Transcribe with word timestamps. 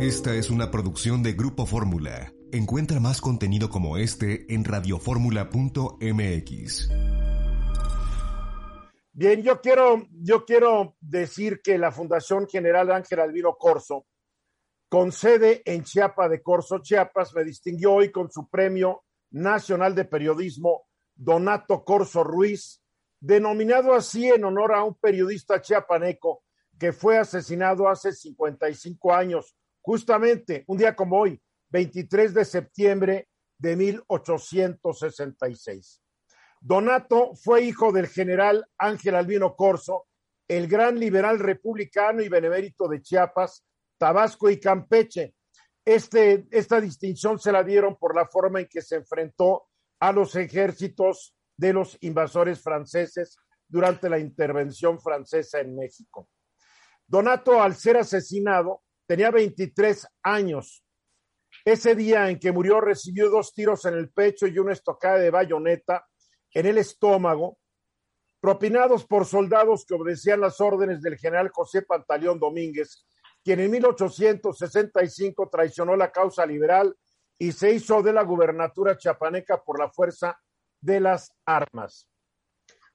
Esta 0.00 0.34
es 0.34 0.48
una 0.48 0.70
producción 0.70 1.22
de 1.22 1.34
Grupo 1.34 1.66
Fórmula. 1.66 2.32
Encuentra 2.52 3.00
más 3.00 3.20
contenido 3.20 3.68
como 3.68 3.98
este 3.98 4.46
en 4.48 4.64
radioformula.mx. 4.64 6.88
Bien, 9.12 9.42
yo 9.42 9.60
quiero, 9.60 10.06
yo 10.12 10.46
quiero 10.46 10.96
decir 11.02 11.60
que 11.62 11.76
la 11.76 11.92
Fundación 11.92 12.48
General 12.48 12.90
Ángel 12.90 13.20
Albino 13.20 13.56
Corso, 13.58 14.06
con 14.88 15.12
sede 15.12 15.60
en 15.66 15.84
Chiapa 15.84 16.30
de 16.30 16.40
Corso, 16.40 16.78
Chiapas, 16.78 17.34
me 17.34 17.44
distinguió 17.44 17.92
hoy 17.92 18.10
con 18.10 18.30
su 18.30 18.48
Premio 18.48 19.02
Nacional 19.32 19.94
de 19.94 20.06
Periodismo 20.06 20.86
Donato 21.14 21.84
Corso 21.84 22.24
Ruiz, 22.24 22.80
denominado 23.20 23.92
así 23.92 24.30
en 24.30 24.46
honor 24.46 24.72
a 24.72 24.82
un 24.82 24.94
periodista 24.94 25.60
chiapaneco 25.60 26.42
que 26.78 26.94
fue 26.94 27.18
asesinado 27.18 27.86
hace 27.86 28.12
55 28.12 29.12
años, 29.12 29.54
justamente 29.90 30.62
un 30.68 30.78
día 30.78 30.94
como 30.94 31.18
hoy, 31.18 31.42
23 31.70 32.32
de 32.32 32.44
septiembre 32.44 33.28
de 33.58 33.74
1866. 33.74 36.00
Donato 36.60 37.34
fue 37.34 37.62
hijo 37.62 37.90
del 37.90 38.06
general 38.06 38.64
Ángel 38.78 39.16
Albino 39.16 39.56
Corso, 39.56 40.06
el 40.46 40.68
gran 40.68 41.00
liberal 41.00 41.40
republicano 41.40 42.22
y 42.22 42.28
benemérito 42.28 42.86
de 42.86 43.02
Chiapas, 43.02 43.66
Tabasco 43.98 44.48
y 44.48 44.60
Campeche. 44.60 45.34
Este, 45.84 46.46
esta 46.52 46.80
distinción 46.80 47.40
se 47.40 47.50
la 47.50 47.64
dieron 47.64 47.96
por 47.96 48.14
la 48.14 48.28
forma 48.28 48.60
en 48.60 48.68
que 48.68 48.82
se 48.82 48.94
enfrentó 48.94 49.70
a 49.98 50.12
los 50.12 50.36
ejércitos 50.36 51.34
de 51.56 51.72
los 51.72 51.98
invasores 52.02 52.62
franceses 52.62 53.38
durante 53.66 54.08
la 54.08 54.20
intervención 54.20 55.00
francesa 55.00 55.58
en 55.58 55.74
México. 55.74 56.28
Donato, 57.08 57.60
al 57.60 57.74
ser 57.74 57.96
asesinado, 57.96 58.84
tenía 59.10 59.32
23 59.32 60.06
años. 60.22 60.84
Ese 61.64 61.96
día 61.96 62.30
en 62.30 62.38
que 62.38 62.52
murió 62.52 62.80
recibió 62.80 63.28
dos 63.28 63.52
tiros 63.52 63.84
en 63.86 63.94
el 63.94 64.08
pecho 64.08 64.46
y 64.46 64.56
una 64.56 64.72
estocada 64.72 65.18
de 65.18 65.32
bayoneta 65.32 66.06
en 66.54 66.66
el 66.66 66.78
estómago, 66.78 67.58
propinados 68.38 69.04
por 69.04 69.26
soldados 69.26 69.84
que 69.84 69.94
obedecían 69.94 70.40
las 70.40 70.60
órdenes 70.60 71.02
del 71.02 71.18
general 71.18 71.48
José 71.52 71.82
Pantaleón 71.82 72.38
Domínguez, 72.38 73.04
quien 73.42 73.58
en 73.58 73.72
1865 73.72 75.48
traicionó 75.50 75.96
la 75.96 76.12
causa 76.12 76.46
liberal 76.46 76.96
y 77.36 77.50
se 77.50 77.72
hizo 77.72 78.04
de 78.04 78.12
la 78.12 78.22
gubernatura 78.22 78.96
chapaneca 78.96 79.60
por 79.60 79.80
la 79.80 79.90
fuerza 79.90 80.40
de 80.80 81.00
las 81.00 81.32
armas. 81.44 82.08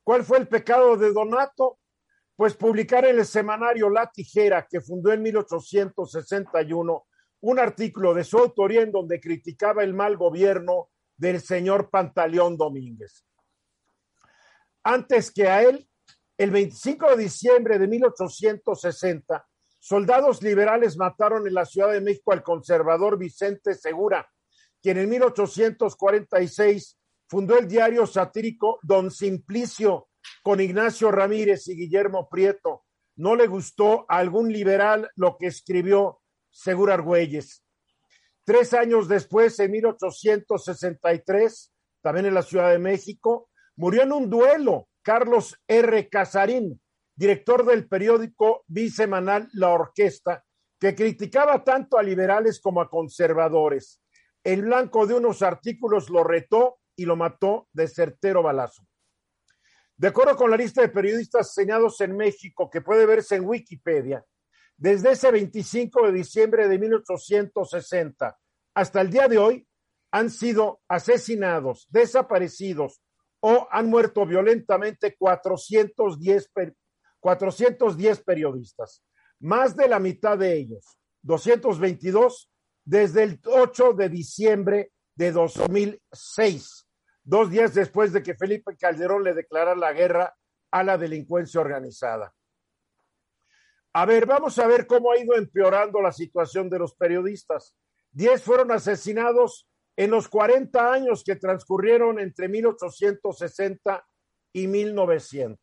¿Cuál 0.02 0.24
fue 0.24 0.38
el 0.38 0.48
pecado 0.48 0.96
de 0.96 1.12
Donato? 1.12 1.78
Pues 2.36 2.56
publicar 2.56 3.06
en 3.06 3.20
el 3.20 3.26
semanario 3.26 3.90
La 3.90 4.12
Tijera, 4.12 4.68
que 4.70 4.82
fundó 4.82 5.12
en 5.14 5.22
1861, 5.22 7.06
un 7.42 7.60
artículo 7.60 8.14
de 8.14 8.24
su 8.24 8.38
autoría 8.38 8.82
en 8.82 8.92
donde 8.92 9.20
criticaba 9.20 9.84
el 9.84 9.94
mal 9.94 10.18
gobierno 10.18 10.90
del 11.16 11.42
señor 11.42 11.90
Pantaleón 11.90 12.58
Domínguez. 12.58 13.26
Antes 14.84 15.32
que 15.32 15.48
a 15.48 15.64
él, 15.64 15.88
el 16.38 16.52
25 16.52 17.16
de 17.16 17.24
diciembre 17.24 17.80
de 17.80 17.88
1860, 17.88 19.48
soldados 19.80 20.42
liberales 20.42 20.98
mataron 20.98 21.48
en 21.48 21.54
la 21.54 21.66
Ciudad 21.66 21.92
de 21.92 22.02
México 22.02 22.34
al 22.34 22.44
conservador 22.44 23.18
Vicente 23.18 23.74
Segura, 23.76 24.30
quien 24.82 24.98
en 24.98 25.10
1846 25.10 26.98
fundó 27.28 27.58
el 27.58 27.68
diario 27.68 28.06
satírico 28.06 28.80
Don 28.84 29.10
Simplicio 29.10 30.10
con 30.44 30.60
Ignacio 30.60 31.12
Ramírez 31.12 31.68
y 31.68 31.76
Guillermo 31.76 32.28
Prieto. 32.30 32.86
No 33.16 33.36
le 33.36 33.48
gustó 33.48 34.06
a 34.10 34.18
algún 34.18 34.52
liberal 34.52 35.10
lo 35.16 35.38
que 35.38 35.48
escribió 35.48 36.22
Segura 36.52 36.96
Argüelles. 36.96 37.64
Tres 38.44 38.74
años 38.74 39.08
después, 39.08 39.60
en 39.60 39.72
1863, 39.72 41.74
también 42.02 42.28
en 42.28 42.34
la 42.34 42.44
Ciudad 42.44 42.72
de 42.72 42.80
México, 42.80 43.50
murió 43.76 44.04
en 44.04 44.12
un 44.12 44.30
duelo 44.30 44.88
Carlos 45.02 45.56
R. 45.68 46.10
Casarín, 46.10 46.80
director 47.16 47.66
del 47.66 47.88
periódico 47.88 48.64
bisemanal 48.68 49.50
La 49.54 49.70
Orquesta, 49.70 50.44
que 50.80 50.94
criticaba 50.94 51.64
tanto 51.64 51.98
a 51.98 52.04
liberales 52.04 52.60
como 52.62 52.82
a 52.82 52.90
conservadores. 52.90 54.02
El 54.44 54.64
blanco 54.64 55.08
de 55.08 55.16
unos 55.16 55.42
artículos 55.42 56.10
lo 56.10 56.24
retó 56.24 56.78
y 56.96 57.06
lo 57.06 57.16
mató 57.16 57.68
de 57.74 57.88
certero 57.88 58.44
balazo. 58.44 58.84
De 59.98 60.10
acuerdo 60.10 60.36
con 60.36 60.52
la 60.52 60.58
lista 60.58 60.82
de 60.82 60.90
periodistas 60.90 61.48
asesinados 61.48 62.02
en 62.02 62.18
México, 62.18 62.70
que 62.70 62.82
puede 62.82 63.06
verse 63.06 63.36
en 63.36 63.46
Wikipedia, 63.46 64.26
desde 64.78 65.12
ese 65.12 65.32
25 65.32 66.08
de 66.08 66.12
diciembre 66.12 66.68
de 66.68 66.78
1860 66.78 68.38
hasta 68.74 69.02
el 69.02 69.10
día 69.10 69.28
de 69.30 69.38
hoy, 69.38 69.68
han 70.12 70.30
sido 70.30 70.82
asesinados, 70.88 71.88
desaparecidos 71.90 73.02
o 73.40 73.68
han 73.72 73.90
muerto 73.90 74.26
violentamente 74.26 75.16
410, 75.18 76.52
410 77.20 78.24
periodistas. 78.24 79.04
Más 79.40 79.76
de 79.76 79.88
la 79.88 80.00
mitad 80.00 80.38
de 80.38 80.58
ellos, 80.58 80.98
222, 81.22 82.52
desde 82.84 83.24
el 83.24 83.40
8 83.46 83.94
de 83.94 84.10
diciembre 84.10 84.92
de 85.16 85.32
2006, 85.32 86.85
dos 87.26 87.50
días 87.50 87.74
después 87.74 88.14
de 88.14 88.24
que 88.24 88.36
Felipe 88.36 88.78
Calderón 88.78 89.24
le 89.24 89.34
declarara 89.34 89.76
la 89.76 89.92
guerra 89.92 90.34
a 90.72 90.84
la 90.84 90.98
delincuencia 90.98 91.60
organizada. 91.60 92.34
A 93.94 94.06
ver, 94.06 94.26
vamos 94.26 94.60
a 94.60 94.68
ver 94.68 94.88
cómo 94.88 95.12
ha 95.12 95.18
ido 95.18 95.36
empeorando 95.36 96.02
la 96.02 96.12
situación 96.12 96.70
de 96.70 96.80
los 96.80 96.96
periodistas. 96.96 97.76
Diez 98.12 98.44
fueron 98.44 98.72
asesinados 98.72 99.68
en 99.96 100.12
los 100.12 100.28
40 100.28 100.92
años 100.92 101.24
que 101.24 101.36
transcurrieron 101.36 102.20
entre 102.20 102.48
1860 102.48 104.06
y 104.54 104.68
1900. 104.68 105.60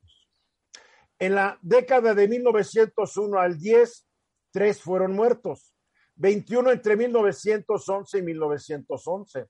En 1.18 1.34
la 1.34 1.58
década 1.62 2.14
de 2.14 2.26
1901 2.26 3.38
al 3.38 3.58
10, 3.58 4.06
tres 4.50 4.80
fueron 4.80 5.12
muertos. 5.12 5.74
21 6.16 6.72
entre 6.72 6.96
1911 6.96 8.18
y 8.18 8.22
1911, 8.22 9.46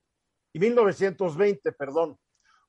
y 0.52 0.58
1920, 0.58 1.72
perdón. 1.72 2.18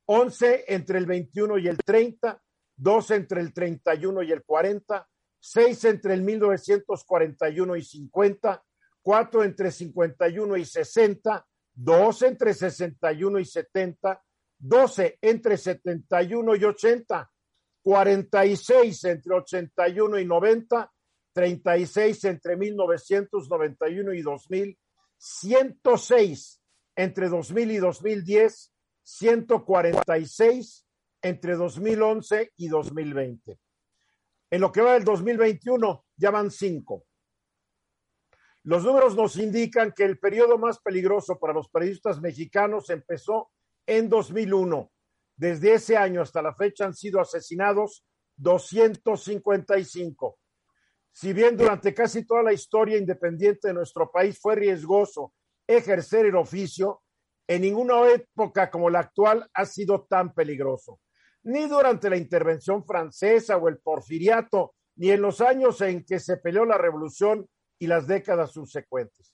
11 0.05 0.65
entre 0.67 0.97
el 0.97 1.05
21 1.05 1.57
y 1.59 1.67
el 1.67 1.77
30, 1.77 2.41
2 2.75 3.11
entre 3.11 3.41
el 3.41 3.53
31 3.53 4.23
y 4.23 4.31
el 4.31 4.43
40, 4.43 5.07
6 5.39 5.85
entre 5.85 6.13
el 6.13 6.21
1941 6.21 7.75
y 7.75 7.83
50, 7.83 8.63
4 9.01 9.43
entre 9.43 9.71
51 9.71 10.57
y 10.57 10.65
60, 10.65 11.47
2 11.73 12.21
entre 12.23 12.53
61 12.53 13.39
y 13.39 13.45
70, 13.45 14.23
12 14.59 15.19
entre 15.21 15.57
71 15.57 16.55
y 16.55 16.63
80, 16.63 17.31
46 17.81 19.03
entre 19.05 19.35
81 19.35 20.19
y 20.19 20.25
90, 20.25 20.91
36 21.33 22.23
entre 22.25 22.55
1991 22.55 24.13
y 24.13 24.21
2000, 24.21 24.79
106 25.17 26.62
entre 26.95 27.29
2000 27.29 27.71
y 27.71 27.77
2010, 27.77 28.73
146 29.03 30.85
entre 31.21 31.55
2011 31.55 32.51
y 32.57 32.67
2020. 32.67 33.59
En 34.51 34.61
lo 34.61 34.71
que 34.71 34.81
va 34.81 34.93
del 34.93 35.03
2021 35.03 36.05
ya 36.17 36.31
van 36.31 36.51
cinco. 36.51 37.05
Los 38.63 38.83
números 38.83 39.15
nos 39.15 39.35
indican 39.37 39.91
que 39.91 40.05
el 40.05 40.19
periodo 40.19 40.57
más 40.57 40.79
peligroso 40.79 41.37
para 41.37 41.53
los 41.53 41.69
periodistas 41.69 42.21
mexicanos 42.21 42.89
empezó 42.89 43.51
en 43.85 44.09
2001. 44.09 44.89
Desde 45.35 45.73
ese 45.73 45.97
año 45.97 46.21
hasta 46.21 46.41
la 46.41 46.55
fecha 46.55 46.85
han 46.85 46.93
sido 46.93 47.19
asesinados 47.19 48.05
255. 48.37 50.39
Si 51.11 51.33
bien 51.33 51.57
durante 51.57 51.93
casi 51.93 52.25
toda 52.25 52.43
la 52.43 52.53
historia 52.53 52.97
independiente 52.97 53.67
de 53.67 53.73
nuestro 53.73 54.09
país 54.11 54.39
fue 54.39 54.55
riesgoso 54.55 55.33
ejercer 55.67 56.25
el 56.25 56.35
oficio, 56.35 57.01
en 57.47 57.61
ninguna 57.61 58.09
época 58.09 58.69
como 58.69 58.89
la 58.89 58.99
actual 58.99 59.49
ha 59.53 59.65
sido 59.65 60.05
tan 60.05 60.33
peligroso. 60.33 60.99
Ni 61.43 61.67
durante 61.67 62.09
la 62.09 62.17
intervención 62.17 62.85
francesa 62.85 63.57
o 63.57 63.67
el 63.67 63.79
porfiriato, 63.79 64.75
ni 64.95 65.11
en 65.11 65.21
los 65.21 65.41
años 65.41 65.81
en 65.81 66.05
que 66.05 66.19
se 66.19 66.37
peleó 66.37 66.65
la 66.65 66.77
revolución 66.77 67.47
y 67.79 67.87
las 67.87 68.07
décadas 68.07 68.51
subsecuentes. 68.51 69.33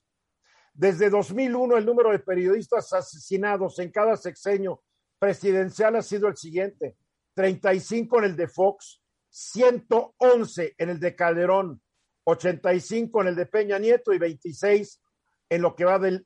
Desde 0.74 1.10
2001, 1.10 1.78
el 1.78 1.86
número 1.86 2.12
de 2.12 2.20
periodistas 2.20 2.94
asesinados 2.94 3.80
en 3.80 3.92
cada 3.92 4.16
sexenio 4.16 4.82
presidencial 5.20 5.96
ha 5.98 6.02
sido 6.02 6.28
el 6.28 6.38
siguiente: 6.38 6.96
35 7.36 8.20
en 8.20 8.24
el 8.24 8.36
de 8.36 8.48
Fox, 8.48 9.02
111 9.30 10.76
en 10.78 10.90
el 10.90 11.00
de 11.00 11.16
Calderón, 11.16 11.82
85 12.24 13.22
en 13.22 13.28
el 13.28 13.36
de 13.36 13.46
Peña 13.46 13.78
Nieto 13.78 14.14
y 14.14 14.18
26 14.18 15.02
en 15.50 15.62
lo 15.62 15.76
que 15.76 15.86
va 15.86 16.00
del 16.00 16.26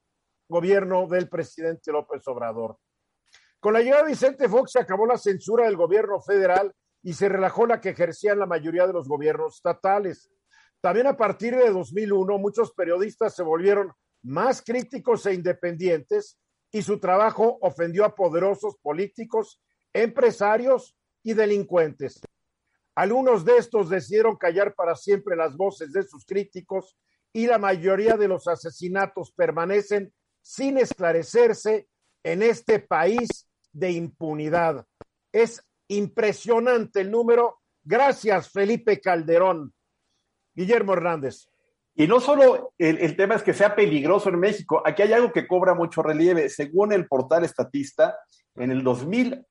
gobierno 0.50 1.08
del 1.08 1.30
presidente 1.30 1.92
López 1.92 2.28
Obrador. 2.28 2.78
Con 3.60 3.74
la 3.74 3.82
llegada 3.82 4.04
de 4.04 4.10
Vicente 4.10 4.50
Fox 4.50 4.74
se 4.74 4.80
acabó 4.80 5.06
la 5.06 5.18
censura 5.18 5.66
del 5.66 5.78
gobierno 5.78 6.22
federal 6.22 6.74
y 7.02 7.14
se 7.14 7.30
relajó 7.30 7.66
la 7.66 7.80
que 7.80 7.90
ejercían 7.90 8.40
la 8.40 8.46
mayoría 8.46 8.86
de 8.86 8.94
los 8.94 9.08
gobiernos 9.08 9.56
estatales. 9.56 10.30
también 10.82 11.08
a 11.08 11.16
partir 11.16 11.56
de 11.56 11.70
2001 11.70 12.38
muchos 12.40 12.74
periodistas 12.74 13.34
se 13.34 13.42
volvieron 13.42 13.94
más 14.22 14.62
críticos 14.62 15.26
e 15.26 15.34
independientes 15.34 16.38
y 16.72 16.82
su 16.82 17.00
trabajo 17.00 17.58
ofendió 17.62 18.04
a 18.04 18.16
poderosos 18.16 18.76
políticos, 18.82 19.62
empresarios 19.94 20.98
y 21.24 21.34
delincuentes. 21.34 22.20
Algunos 22.96 23.46
de 23.46 23.58
estos 23.58 23.90
decidieron 23.90 24.36
callar 24.36 24.76
para 24.76 24.96
siempre 24.96 25.36
las 25.36 25.56
voces 25.56 25.94
de 25.94 26.04
sus 26.04 26.26
críticos 26.26 26.98
y 27.34 27.48
la 27.48 27.58
mayoría 27.58 28.16
de 28.16 28.28
los 28.28 28.48
asesinatos 28.48 29.32
permanecen 29.32 30.14
sin 30.42 30.78
esclarecerse 30.78 31.88
en 32.24 32.44
este 32.44 32.80
país 32.80 33.50
de 33.72 33.92
impunidad. 33.92 34.86
Es 35.32 35.62
impresionante 35.88 37.02
el 37.02 37.12
número. 37.12 37.60
Gracias, 37.84 38.52
Felipe 38.52 39.02
Calderón. 39.02 39.74
Guillermo 40.56 40.94
Hernández. 40.94 41.50
Y 41.96 42.08
no 42.08 42.20
solo 42.20 42.74
el, 42.78 43.16
tema 43.16 43.36
es 43.36 43.44
que 43.44 43.54
sea 43.54 43.76
peligroso 43.76 44.30
en 44.30 44.40
México, 44.40 44.82
aquí 44.84 45.04
hay 45.04 45.14
algo 45.14 45.32
que 45.32 45.48
cobra 45.48 45.76
mucho 45.76 46.02
relieve. 46.02 46.50
Según 46.50 46.92
el 46.92 47.08
portal 47.08 47.44
Estatista, 47.44 48.18
en 48.56 48.72
el 48.72 48.84
2000, 48.84 49.46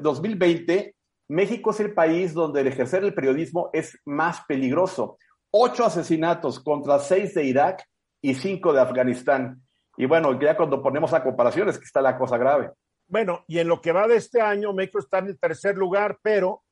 2020, 0.00 0.74
eh, 0.74 0.94
México 1.28 1.70
es 1.70 1.80
el 1.80 1.92
país 1.92 2.32
donde 2.32 2.62
el 2.62 2.68
ejercer 2.68 3.04
el 3.04 3.12
periodismo 3.12 3.68
es 3.74 3.98
más 4.06 4.40
peligroso. 4.46 5.18
Ocho 5.50 5.84
asesinatos 5.84 6.60
contra 6.60 6.98
seis 6.98 7.34
de 7.34 7.44
Irak 7.44 7.84
y 8.20 8.34
cinco 8.34 8.72
de 8.72 8.80
Afganistán. 8.80 9.62
Y 9.96 10.06
bueno, 10.06 10.38
ya 10.40 10.56
cuando 10.56 10.82
ponemos 10.82 11.12
a 11.12 11.22
comparación 11.22 11.68
es 11.68 11.78
que 11.78 11.84
está 11.84 12.00
la 12.00 12.16
cosa 12.16 12.36
grave. 12.38 12.70
Bueno, 13.06 13.44
y 13.48 13.58
en 13.58 13.68
lo 13.68 13.80
que 13.80 13.92
va 13.92 14.06
de 14.06 14.16
este 14.16 14.40
año, 14.40 14.72
México 14.72 14.98
está 14.98 15.18
en 15.18 15.28
el 15.28 15.38
tercer 15.38 15.76
lugar, 15.76 16.18
pero 16.22 16.62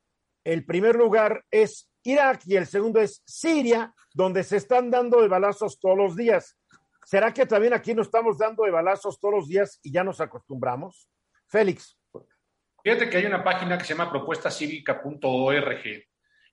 el 0.45 0.65
primer 0.65 0.95
lugar 0.95 1.45
es 1.51 1.91
Irak 2.05 2.43
y 2.45 2.57
el 2.57 2.67
segundo 2.67 3.01
es 3.01 3.23
Siria, 3.25 3.93
donde 4.15 4.45
se 4.45 4.59
están 4.59 4.91
dando 4.91 5.21
de 5.23 5.29
balazos 5.29 5.81
todos 5.81 5.97
los 5.97 6.15
días. 6.15 6.57
¿Será 7.05 7.33
que 7.33 7.47
también 7.47 7.73
aquí 7.73 7.95
nos 7.95 8.09
estamos 8.09 8.39
dando 8.39 8.65
de 8.65 8.71
balazos 8.71 9.19
todos 9.19 9.35
los 9.35 9.49
días 9.49 9.81
y 9.83 9.93
ya 9.93 10.05
nos 10.05 10.21
acostumbramos? 10.21 11.09
Félix. 11.47 11.99
Fíjate 12.83 13.11
que 13.11 13.17
hay 13.17 13.27
una 13.27 13.43
página 13.43 13.77
que 13.77 13.85
se 13.85 13.95
llama 13.95 14.11
propuestacivica.org, 14.11 16.05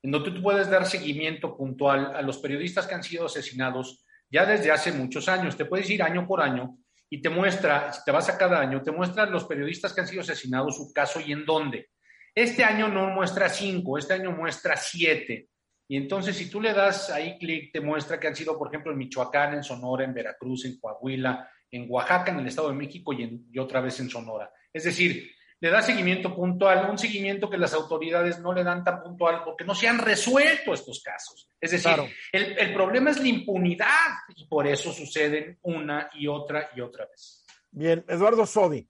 en 0.03 0.11
donde 0.11 0.31
tú 0.31 0.41
puedes 0.41 0.69
dar 0.69 0.85
seguimiento 0.85 1.55
puntual 1.55 2.13
a 2.15 2.21
los 2.21 2.38
periodistas 2.38 2.85
que 2.85 2.94
han 2.94 3.03
sido 3.03 3.25
asesinados 3.25 4.05
ya 4.29 4.45
desde 4.45 4.71
hace 4.71 4.91
muchos 4.91 5.29
años. 5.29 5.55
Te 5.55 5.65
puedes 5.65 5.89
ir 5.89 6.03
año 6.03 6.27
por 6.27 6.41
año 6.41 6.77
y 7.09 7.21
te 7.21 7.29
muestra, 7.29 7.91
te 8.05 8.11
vas 8.11 8.27
a 8.29 8.38
cada 8.38 8.59
año, 8.59 8.81
te 8.81 8.91
muestra 8.91 9.25
los 9.25 9.45
periodistas 9.45 9.94
que 9.94 10.01
han 10.01 10.07
sido 10.07 10.21
asesinados, 10.21 10.75
su 10.75 10.91
caso 10.91 11.21
y 11.21 11.31
en 11.31 11.45
dónde. 11.45 11.89
Este 12.35 12.63
año 12.63 12.89
no 12.89 13.11
muestra 13.11 13.47
cinco, 13.47 13.97
este 13.97 14.15
año 14.15 14.31
muestra 14.31 14.75
siete. 14.75 15.50
Y 15.88 15.97
entonces, 15.97 16.35
si 16.35 16.49
tú 16.49 16.59
le 16.59 16.73
das 16.73 17.09
ahí 17.09 17.38
clic, 17.38 17.71
te 17.71 17.79
muestra 17.79 18.19
que 18.19 18.27
han 18.27 18.35
sido, 18.35 18.57
por 18.57 18.69
ejemplo, 18.69 18.91
en 18.91 18.97
Michoacán, 18.97 19.53
en 19.53 19.63
Sonora, 19.63 20.03
en 20.03 20.13
Veracruz, 20.13 20.65
en 20.65 20.79
Coahuila, 20.79 21.47
en 21.69 21.85
Oaxaca, 21.88 22.31
en 22.31 22.39
el 22.39 22.47
Estado 22.47 22.69
de 22.69 22.75
México 22.75 23.13
y 23.13 23.59
otra 23.59 23.79
vez 23.79 23.99
en 23.99 24.09
Sonora. 24.09 24.51
Es 24.71 24.83
decir, 24.83 25.31
le 25.63 25.69
da 25.69 25.81
seguimiento 25.81 26.36
puntual, 26.36 26.89
un 26.89 26.98
seguimiento 26.98 27.50
que 27.50 27.57
las 27.57 27.74
autoridades 27.74 28.38
no 28.42 28.51
le 28.51 28.65
dan 28.65 28.83
tan 28.83 29.01
puntual 29.01 29.44
porque 29.45 29.63
no 29.63 29.74
se 29.74 29.88
han 29.88 29.98
resuelto 29.98 30.74
estos 30.74 31.01
casos. 31.01 31.48
Es 31.57 31.71
decir, 31.71 31.94
el, 32.33 32.74
problema 32.74 33.12
es 33.12 33.21
la 33.21 33.30
impunidad 33.30 34.10
y 34.36 34.45
por 34.45 34.68
eso 34.68 34.92
suceden 34.92 35.57
una 35.62 36.10
y 36.15 36.27
otra 36.27 36.69
y 36.75 36.81
otra 36.81 37.06
vez. 37.06 37.45
Bien, 37.71 38.04
Eduardo 38.10 38.45
Sodi. 38.45 38.86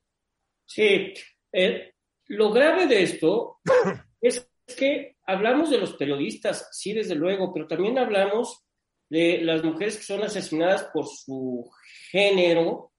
Sí, 0.65 1.13
eh, 1.51 1.93
lo 2.29 2.51
grave 2.51 2.87
de 2.87 3.03
esto 3.03 3.59
es 4.19 4.49
que 4.75 5.17
hablamos 5.27 5.69
de 5.69 5.77
los 5.77 5.93
periodistas, 5.93 6.69
sí, 6.71 6.91
desde 6.91 7.13
luego, 7.13 7.53
pero 7.53 7.67
también 7.67 7.99
hablamos 7.99 8.65
de 9.11 9.41
las 9.43 9.63
mujeres 9.63 9.97
que 9.97 10.05
son 10.05 10.23
asesinadas 10.23 10.85
por 10.85 11.05
su 11.05 11.69
género, 12.09 12.93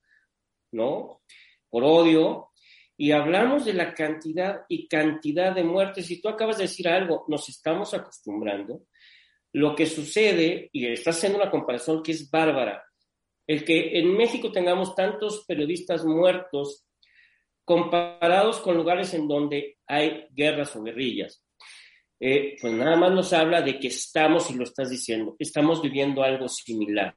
¿no? 0.70 1.23
Por 1.69 1.82
odio, 1.82 2.53
y 2.96 3.11
hablamos 3.11 3.64
de 3.64 3.75
la 3.75 3.93
cantidad 3.93 4.62
y 4.69 4.87
cantidad 4.87 5.55
de 5.55 5.64
muertes, 5.64 6.11
y 6.11 6.20
tú 6.20 6.29
acabas 6.29 6.58
de 6.58 6.64
decir 6.64 6.88
algo, 6.88 7.25
nos 7.29 7.49
estamos 7.49 7.93
acostumbrando. 7.93 8.82
Lo 9.52 9.75
que 9.75 9.87
sucede, 9.87 10.69
y 10.73 10.87
estás 10.87 11.17
haciendo 11.17 11.38
una 11.38 11.50
comparación 11.50 12.02
que 12.02 12.12
es 12.12 12.31
bárbara, 12.31 12.85
el 13.46 13.64
que 13.64 13.99
en 13.99 14.17
México 14.17 14.50
tengamos 14.50 14.94
tantos 14.94 15.44
periodistas 15.46 16.05
muertos 16.05 16.87
comparados 17.64 18.61
con 18.61 18.76
lugares 18.76 19.12
en 19.14 19.26
donde 19.26 19.79
hay 19.87 20.26
guerras 20.31 20.75
o 20.76 20.82
guerrillas, 20.82 21.43
eh, 22.20 22.56
pues 22.61 22.73
nada 22.73 22.96
más 22.96 23.12
nos 23.12 23.32
habla 23.32 23.61
de 23.61 23.79
que 23.79 23.88
estamos, 23.88 24.50
y 24.50 24.55
lo 24.55 24.64
estás 24.64 24.91
diciendo, 24.91 25.35
estamos 25.38 25.82
viviendo 25.82 26.23
algo 26.23 26.49
similar. 26.49 27.17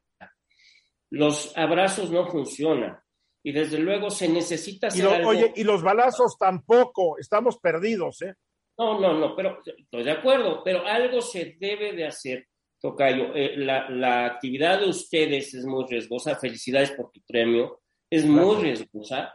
Los 1.10 1.56
abrazos 1.56 2.12
no 2.12 2.28
funcionan, 2.28 3.00
y 3.48 3.54
desde 3.54 3.80
luego 3.80 4.10
se 4.10 4.28
necesita 4.28 4.88
hacer 4.88 5.22
y 5.22 5.24
Oye, 5.24 5.54
y 5.56 5.64
los 5.64 5.82
balazos 5.82 6.38
tampoco, 6.38 7.18
estamos 7.18 7.58
perdidos, 7.58 8.22
¿eh? 8.22 8.34
No, 8.78 9.00
no, 9.00 9.14
no, 9.14 9.38
pero 9.38 9.62
estoy 9.66 10.04
de 10.04 10.12
acuerdo, 10.12 10.62
pero 10.66 10.86
algo 10.86 11.22
se 11.22 11.56
debe 11.58 11.94
de 11.94 12.08
hacer, 12.08 12.46
Tocayo. 12.78 13.34
Eh, 13.34 13.56
la, 13.56 14.26
actividad 14.26 14.82
de 14.82 14.90
ustedes 14.90 15.54
es 15.54 15.64
muy 15.64 15.86
riesgosa, 15.88 16.36
felicidades 16.36 16.92
por 16.92 17.10
tu 17.10 17.22
premio, 17.26 17.80
es 18.12 18.26
muy 18.26 18.58
riesgosa, 18.58 19.34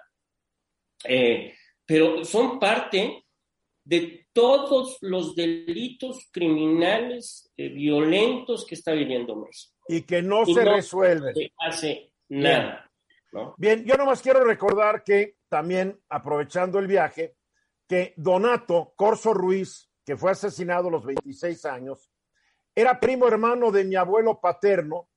eh, 1.08 1.54
pero 1.86 2.22
son 2.22 2.60
parte 2.60 3.24
de 3.82 4.26
todos 4.34 4.98
los 5.00 5.34
delitos 5.34 6.28
criminales 6.30 7.50
eh, 7.56 7.70
violentos 7.70 8.66
que 8.66 8.74
está 8.74 8.92
viviendo 8.92 9.36
México. 9.36 9.74
Y 9.88 10.02
que 10.02 10.20
no 10.20 10.44
se 10.44 10.66
resuelven. 10.66 11.34
Se 11.34 11.50
hace 11.56 12.12
nada. 12.28 12.68
Bien, 12.68 12.91
yo 13.58 13.96
nomás 13.96 14.22
quiero 14.22 14.44
recordar 14.44 15.02
que 15.02 15.38
también, 15.48 16.00
aprovechando 16.08 16.78
el 16.78 16.86
viaje, 16.86 17.36
que 17.88 18.14
Donato 18.16 18.92
Corso 18.96 19.34
Ruiz, 19.34 19.90
que 20.04 20.16
fue 20.16 20.30
asesinado 20.32 20.88
a 20.88 20.92
los 20.92 21.04
26 21.04 21.64
años, 21.66 22.10
era 22.74 22.98
primo 22.98 23.28
hermano 23.28 23.70
de 23.70 23.84
mi 23.84 23.96
abuelo 23.96 24.40
paterno 24.40 25.08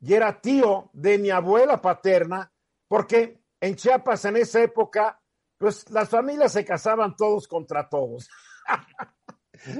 y 0.00 0.14
era 0.14 0.40
tío 0.40 0.90
de 0.92 1.18
mi 1.18 1.30
abuela 1.30 1.80
paterna, 1.80 2.50
porque 2.88 3.42
en 3.60 3.76
Chiapas 3.76 4.24
en 4.24 4.38
esa 4.38 4.62
época, 4.62 5.20
pues 5.58 5.90
las 5.90 6.08
familias 6.08 6.52
se 6.52 6.64
casaban 6.64 7.14
todos 7.16 7.46
contra 7.46 7.88
todos. 7.88 8.28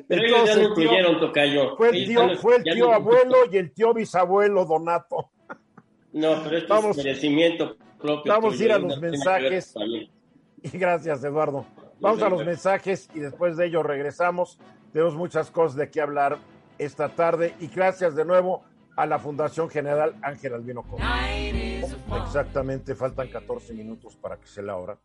Pero 0.06 0.22
Entonces, 0.22 0.68
ya 0.76 1.02
no 1.02 1.18
tocayo. 1.18 1.74
Fue 1.76 1.88
el 1.88 2.06
tío, 2.06 2.36
fue 2.36 2.56
el 2.56 2.64
tío 2.64 2.92
abuelo 2.92 3.36
y 3.50 3.56
el 3.56 3.72
tío 3.72 3.94
bisabuelo 3.94 4.66
Donato. 4.66 5.30
No, 6.12 6.42
pero 6.42 6.58
esto 6.58 6.74
vamos, 6.74 6.98
es 6.98 7.04
merecimiento 7.04 7.76
propio. 7.98 8.32
Vamos 8.32 8.60
a 8.60 8.64
ir 8.64 8.72
a 8.72 8.78
los 8.78 9.00
mensajes. 9.00 9.74
Y 10.62 10.68
gracias, 10.78 11.22
Eduardo. 11.24 11.66
Vamos 12.00 12.22
a 12.22 12.28
los 12.28 12.44
mensajes 12.44 13.08
y 13.14 13.20
después 13.20 13.56
de 13.56 13.66
ello 13.66 13.82
regresamos. 13.82 14.58
Tenemos 14.92 15.14
muchas 15.14 15.50
cosas 15.50 15.76
de 15.76 15.90
qué 15.90 16.00
hablar 16.00 16.38
esta 16.78 17.10
tarde 17.10 17.54
y 17.60 17.68
gracias 17.68 18.16
de 18.16 18.24
nuevo 18.24 18.64
a 18.96 19.06
la 19.06 19.18
Fundación 19.18 19.68
General 19.68 20.14
Ángel 20.22 20.54
Albino 20.54 20.84
Exactamente, 22.24 22.94
faltan 22.94 23.28
14 23.28 23.72
minutos 23.74 24.16
para 24.16 24.36
que 24.38 24.46
sea 24.46 24.64
la 24.64 24.76
hora. 24.76 24.98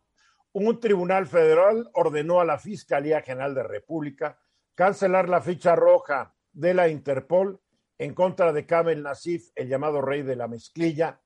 Un 0.52 0.80
tribunal 0.80 1.26
federal 1.26 1.88
ordenó 1.92 2.40
a 2.40 2.44
la 2.44 2.58
Fiscalía 2.58 3.20
General 3.20 3.54
de 3.54 3.62
República 3.62 4.38
cancelar 4.74 5.28
la 5.28 5.40
ficha 5.40 5.76
roja 5.76 6.34
de 6.52 6.74
la 6.74 6.88
Interpol 6.88 7.60
en 7.98 8.14
contra 8.14 8.52
de 8.52 8.66
Kamel 8.66 9.02
Nasif, 9.02 9.50
el 9.54 9.68
llamado 9.68 10.00
rey 10.00 10.22
de 10.22 10.36
la 10.36 10.48
mezclilla. 10.48 11.20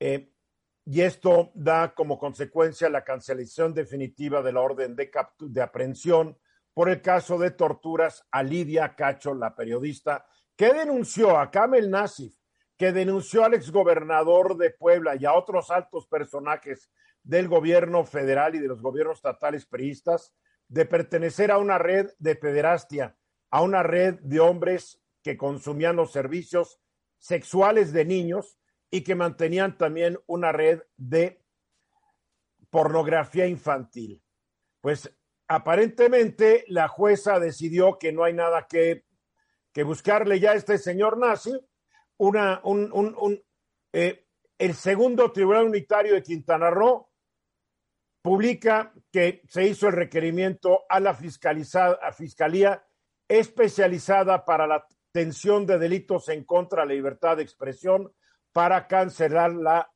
Eh, 0.00 0.32
y 0.84 1.02
esto 1.02 1.50
da 1.54 1.94
como 1.94 2.18
consecuencia 2.18 2.88
la 2.88 3.04
cancelación 3.04 3.74
definitiva 3.74 4.42
de 4.42 4.52
la 4.52 4.60
orden 4.60 4.96
de, 4.96 5.10
de 5.38 5.62
aprehensión 5.62 6.38
por 6.72 6.88
el 6.88 7.02
caso 7.02 7.38
de 7.38 7.50
torturas 7.50 8.24
a 8.30 8.42
Lidia 8.42 8.94
Cacho, 8.94 9.34
la 9.34 9.54
periodista, 9.54 10.26
que 10.56 10.72
denunció 10.72 11.38
a 11.38 11.50
Kamel 11.50 11.90
Nasif, 11.90 12.36
que 12.76 12.92
denunció 12.92 13.44
al 13.44 13.54
exgobernador 13.54 14.56
de 14.56 14.70
Puebla 14.70 15.16
y 15.16 15.24
a 15.24 15.34
otros 15.34 15.70
altos 15.70 16.06
personajes 16.06 16.90
del 17.22 17.48
gobierno 17.48 18.04
federal 18.04 18.54
y 18.54 18.60
de 18.60 18.68
los 18.68 18.80
gobiernos 18.80 19.18
estatales 19.18 19.66
priistas 19.66 20.34
de 20.68 20.86
pertenecer 20.86 21.50
a 21.50 21.58
una 21.58 21.78
red 21.78 22.10
de 22.18 22.36
pederastia, 22.36 23.16
a 23.50 23.62
una 23.62 23.82
red 23.82 24.20
de 24.20 24.38
hombres 24.38 25.02
que 25.22 25.36
consumían 25.36 25.96
los 25.96 26.12
servicios 26.12 26.80
sexuales 27.18 27.92
de 27.92 28.04
niños 28.04 28.58
y 28.90 29.02
que 29.02 29.14
mantenían 29.14 29.76
también 29.76 30.18
una 30.26 30.52
red 30.52 30.80
de 30.96 31.42
pornografía 32.70 33.46
infantil. 33.46 34.22
Pues 34.80 35.12
aparentemente 35.48 36.64
la 36.68 36.88
jueza 36.88 37.38
decidió 37.40 37.98
que 37.98 38.12
no 38.12 38.24
hay 38.24 38.34
nada 38.34 38.66
que, 38.68 39.04
que 39.72 39.82
buscarle 39.82 40.40
ya 40.40 40.52
a 40.52 40.54
este 40.54 40.78
señor 40.78 41.18
nazi. 41.18 41.58
Una, 42.18 42.60
un, 42.64 42.90
un, 42.92 43.42
eh, 43.92 44.26
el 44.58 44.74
segundo 44.74 45.30
Tribunal 45.32 45.66
Unitario 45.66 46.14
de 46.14 46.22
Quintana 46.22 46.70
Roo 46.70 47.08
publica 48.22 48.92
que 49.12 49.42
se 49.48 49.64
hizo 49.64 49.86
el 49.86 49.94
requerimiento 49.94 50.84
a 50.88 51.00
la 51.00 51.14
fiscalizada, 51.14 51.98
a 52.02 52.12
Fiscalía 52.12 52.84
especializada 53.28 54.44
para 54.44 54.66
la 54.66 54.86
extensión 55.08 55.66
de 55.66 55.78
delitos 55.78 56.28
en 56.28 56.44
contra 56.44 56.82
de 56.82 56.88
la 56.88 56.94
libertad 56.94 57.38
de 57.38 57.42
expresión 57.42 58.12
para 58.52 58.86
cancelar 58.86 59.52
la 59.52 59.90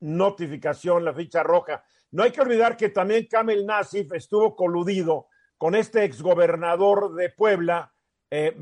notificación, 0.00 1.04
la 1.04 1.14
ficha 1.14 1.42
roja. 1.42 1.82
No 2.10 2.22
hay 2.22 2.30
que 2.30 2.42
olvidar 2.42 2.76
que 2.76 2.90
también 2.90 3.26
Kamel 3.26 3.64
Nasif 3.64 4.12
estuvo 4.12 4.54
coludido 4.54 5.28
con 5.56 5.74
este 5.74 6.04
exgobernador 6.04 7.14
de 7.14 7.30
Puebla, 7.30 7.92
eh, 8.30 8.56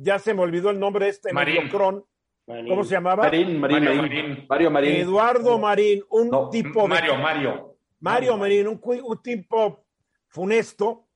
ya 0.00 0.18
se 0.18 0.34
me 0.34 0.42
olvidó 0.42 0.70
el 0.70 0.80
nombre 0.80 1.04
de 1.04 1.10
este 1.12 1.32
Marín. 1.32 1.68
Cron. 1.68 2.04
¿Cómo 2.44 2.82
se 2.82 2.94
llamaba? 2.94 3.22
Marín, 3.22 3.60
Marín, 3.60 3.84
Mario 3.84 3.94
Marín. 3.94 4.22
Marín. 4.28 4.46
Mario 4.48 4.70
Marín. 4.70 4.96
Eduardo 4.96 5.58
Marín, 5.58 6.04
un 6.10 6.28
No, 6.28 6.50
tipo 6.50 6.82
de 6.82 6.88
Mario, 6.88 7.16
Mario. 7.16 7.76
Mario 8.00 8.36
Marín, 8.36 8.66
un, 8.66 8.80
un 8.82 9.22
tipo 9.22 9.84
funesto 10.26 11.06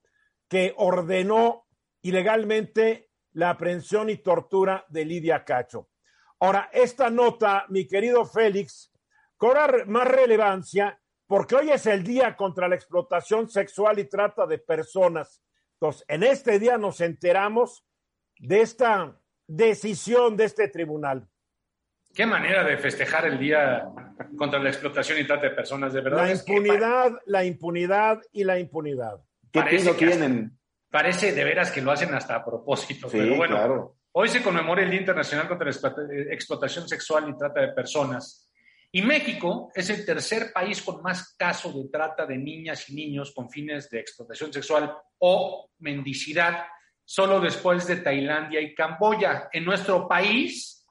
que 0.49 0.73
ordenó 0.77 1.67
ilegalmente 2.03 3.06
la 3.37 3.51
aprehensión 3.51 4.09
y 4.09 4.17
tortura 4.17 4.85
de 4.89 5.05
Lidia 5.05 5.45
Cacho. 5.45 5.91
Ahora, 6.41 6.71
esta 6.73 7.11
nota, 7.11 7.67
mi 7.69 7.87
querido 7.87 8.25
Félix, 8.25 8.91
cobra 9.37 9.85
más 9.87 10.09
relevancia 10.09 10.99
porque 11.27 11.55
hoy 11.55 11.71
es 11.71 11.85
el 11.87 12.03
día 12.03 12.35
contra 12.35 12.67
la 12.67 12.77
explotación 12.77 13.49
sexual 13.51 13.99
y 13.99 14.05
trata 14.09 14.47
de 14.47 14.59
personas. 14.59 15.43
Entonces, 15.75 16.05
en 16.09 16.23
este 16.23 16.59
día 16.59 16.79
nos 16.79 17.03
enteramos 17.03 17.85
de 18.39 18.63
esta 18.63 19.21
decisión 19.47 20.35
de 20.37 20.45
este 20.45 20.69
tribunal. 20.69 21.29
Qué 22.15 22.25
manera 22.25 22.65
de 22.65 22.79
festejar 22.79 23.27
el 23.27 23.39
día 23.39 23.87
contra 24.39 24.59
la 24.59 24.71
explotación 24.71 25.19
y 25.19 25.27
trata 25.27 25.49
de 25.49 25.55
personas, 25.55 25.93
de 25.93 26.01
verdad. 26.01 26.27
La 26.27 26.27
que 26.29 26.33
impunidad, 26.55 27.13
la 27.27 27.45
impunidad 27.45 28.23
y 28.33 28.45
la 28.45 28.59
impunidad. 28.59 29.21
¿Qué 29.53 29.61
Parece 29.61 29.77
piso 29.77 29.97
que 29.99 30.07
hasta- 30.07 30.17
tienen? 30.17 30.56
Parece 30.91 31.33
de 31.33 31.45
veras 31.45 31.71
que 31.73 31.83
lo 31.83 31.91
hacen 31.93 32.15
hasta 32.15 32.37
a 32.37 32.45
propósito. 32.45 33.09
Sí, 33.09 33.19
pero 33.19 33.37
bueno, 33.37 33.57
claro. 33.57 33.97
hoy 34.13 34.29
se 34.29 34.43
conmemora 34.43 34.83
el 34.83 34.91
Día 34.91 35.01
Internacional 35.01 35.49
contra 35.49 35.67
la 35.67 35.73
Explo- 35.73 36.33
Explotación 36.33 36.89
Sexual 36.89 37.29
y 37.29 37.37
Trata 37.37 37.61
de 37.61 37.69
Personas. 37.73 38.51
Y 38.93 39.03
México 39.03 39.71
es 39.75 39.91
el 39.91 40.07
tercer 40.07 40.53
país 40.53 40.81
con 40.81 41.03
más 41.03 41.35
casos 41.37 41.75
de 41.75 41.89
trata 41.91 42.25
de 42.25 42.39
niñas 42.39 42.89
y 42.89 42.95
niños 42.95 43.33
con 43.35 43.51
fines 43.51 43.91
de 43.91 43.99
explotación 44.01 44.53
sexual 44.53 44.97
o 45.19 45.69
mendicidad, 45.81 46.65
solo 47.05 47.41
después 47.41 47.87
de 47.87 47.97
Tailandia 47.97 48.61
y 48.61 48.75
Camboya. 48.75 49.49
En 49.53 49.65
nuestro 49.65 50.09
país, 50.09 50.87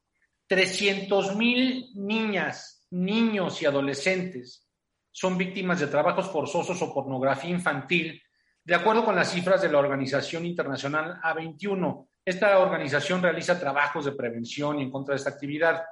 300 0.48 1.36
mil 1.36 1.90
niñas, 1.96 2.86
niños 2.92 3.62
y 3.62 3.66
adolescentes 3.66 4.68
son 5.12 5.38
víctimas 5.38 5.80
de 5.80 5.88
trabajos 5.88 6.30
forzosos 6.30 6.80
o 6.82 6.94
pornografía 6.94 7.50
infantil, 7.50 8.22
de 8.66 8.76
acuerdo 8.76 9.06
con 9.06 9.16
las 9.16 9.32
cifras 9.32 9.62
de 9.62 9.70
la 9.70 9.78
Organización 9.78 10.44
Internacional 10.46 11.22
A21. 11.22 12.08
Esta 12.26 12.58
organización 12.58 13.22
realiza 13.22 13.60
trabajos 13.60 14.06
de 14.06 14.14
prevención 14.14 14.80
y 14.80 14.84
en 14.84 14.92
contra 14.92 15.14
de 15.14 15.18
esta 15.18 15.30
actividad. 15.30 15.84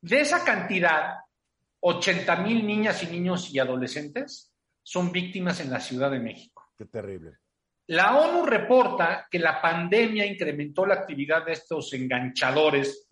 De 0.00 0.20
esa 0.20 0.42
cantidad, 0.42 1.16
80 1.80 2.36
mil 2.36 2.66
niñas 2.66 3.02
y 3.02 3.08
niños 3.08 3.52
y 3.52 3.58
adolescentes 3.58 4.50
son 4.82 5.12
víctimas 5.12 5.60
en 5.60 5.70
la 5.70 5.78
Ciudad 5.78 6.10
de 6.10 6.20
México. 6.20 6.72
Qué 6.76 6.86
terrible. 6.86 7.36
La 7.88 8.16
ONU 8.18 8.46
reporta 8.46 9.26
que 9.30 9.38
la 9.38 9.60
pandemia 9.60 10.24
incrementó 10.24 10.86
la 10.86 10.94
actividad 10.94 11.44
de 11.44 11.52
estos 11.52 11.92
enganchadores 11.92 13.06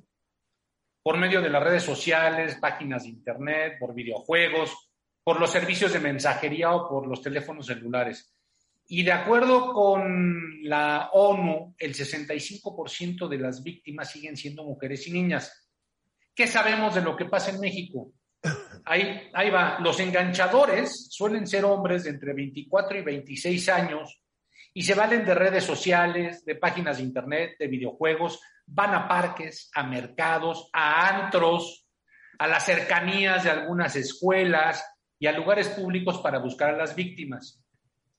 por 1.03 1.19
medio 1.19 1.43
de 1.43 1.50
las 1.50 1.62
redes 1.62 1.83
sociales, 1.83 2.57
páginas 2.59 3.03
de 3.03 3.11
internet, 3.11 3.75
por 3.79 3.95
videojuegos, 3.95 4.91
por 5.23 5.39
los 5.39 5.50
servicios 5.50 5.93
de 5.93 6.00
mensajería 6.00 6.73
o 6.73 6.89
por 6.89 7.07
los 7.07 7.21
teléfonos 7.21 7.67
celulares. 7.67 8.35
Y 8.93 9.05
de 9.05 9.13
acuerdo 9.13 9.73
con 9.73 10.65
la 10.65 11.11
ONU, 11.13 11.77
el 11.79 11.95
65% 11.95 13.29
de 13.29 13.39
las 13.39 13.63
víctimas 13.63 14.11
siguen 14.11 14.37
siendo 14.37 14.65
mujeres 14.65 15.07
y 15.07 15.13
niñas. 15.13 15.71
¿Qué 16.35 16.49
sabemos 16.49 16.97
de 16.97 17.03
lo 17.03 17.17
que 17.17 17.27
pasa 17.27 17.53
en 17.53 17.61
México? 17.61 18.11
Ahí, 18.85 19.49
va. 19.49 19.79
Los 19.79 20.01
enganchadores 20.01 21.07
suelen 21.09 21.47
ser 21.47 21.65
hombres 21.67 22.03
de 22.03 22.11
entre 22.11 22.35
24 22.35 22.99
y 22.99 23.03
26 23.03 23.69
años 23.69 24.21
y 24.75 24.83
se 24.83 24.95
valen 24.95 25.25
de 25.25 25.37
redes 25.37 25.63
sociales, 25.63 26.45
de 26.45 26.57
páginas 26.57 26.97
de 26.97 27.05
internet, 27.05 27.53
de 27.61 27.69
videojuegos, 27.69 28.41
van 28.67 28.93
a 28.93 29.07
parques, 29.07 29.71
a 29.73 29.85
mercados, 29.85 30.69
a 30.73 31.17
antros, 31.17 31.87
a 32.41 32.49
las 32.49 32.67
cercanías 32.67 33.45
de 33.45 33.51
algunas 33.51 33.95
escuelas 33.95 34.85
y 35.17 35.29
a 35.29 35.33
lugares 35.33 35.69
públicos 35.69 36.19
para 36.19 36.41
buscar 36.41 36.75
a 36.75 36.77
las 36.77 36.97
víctimas. 36.97 37.60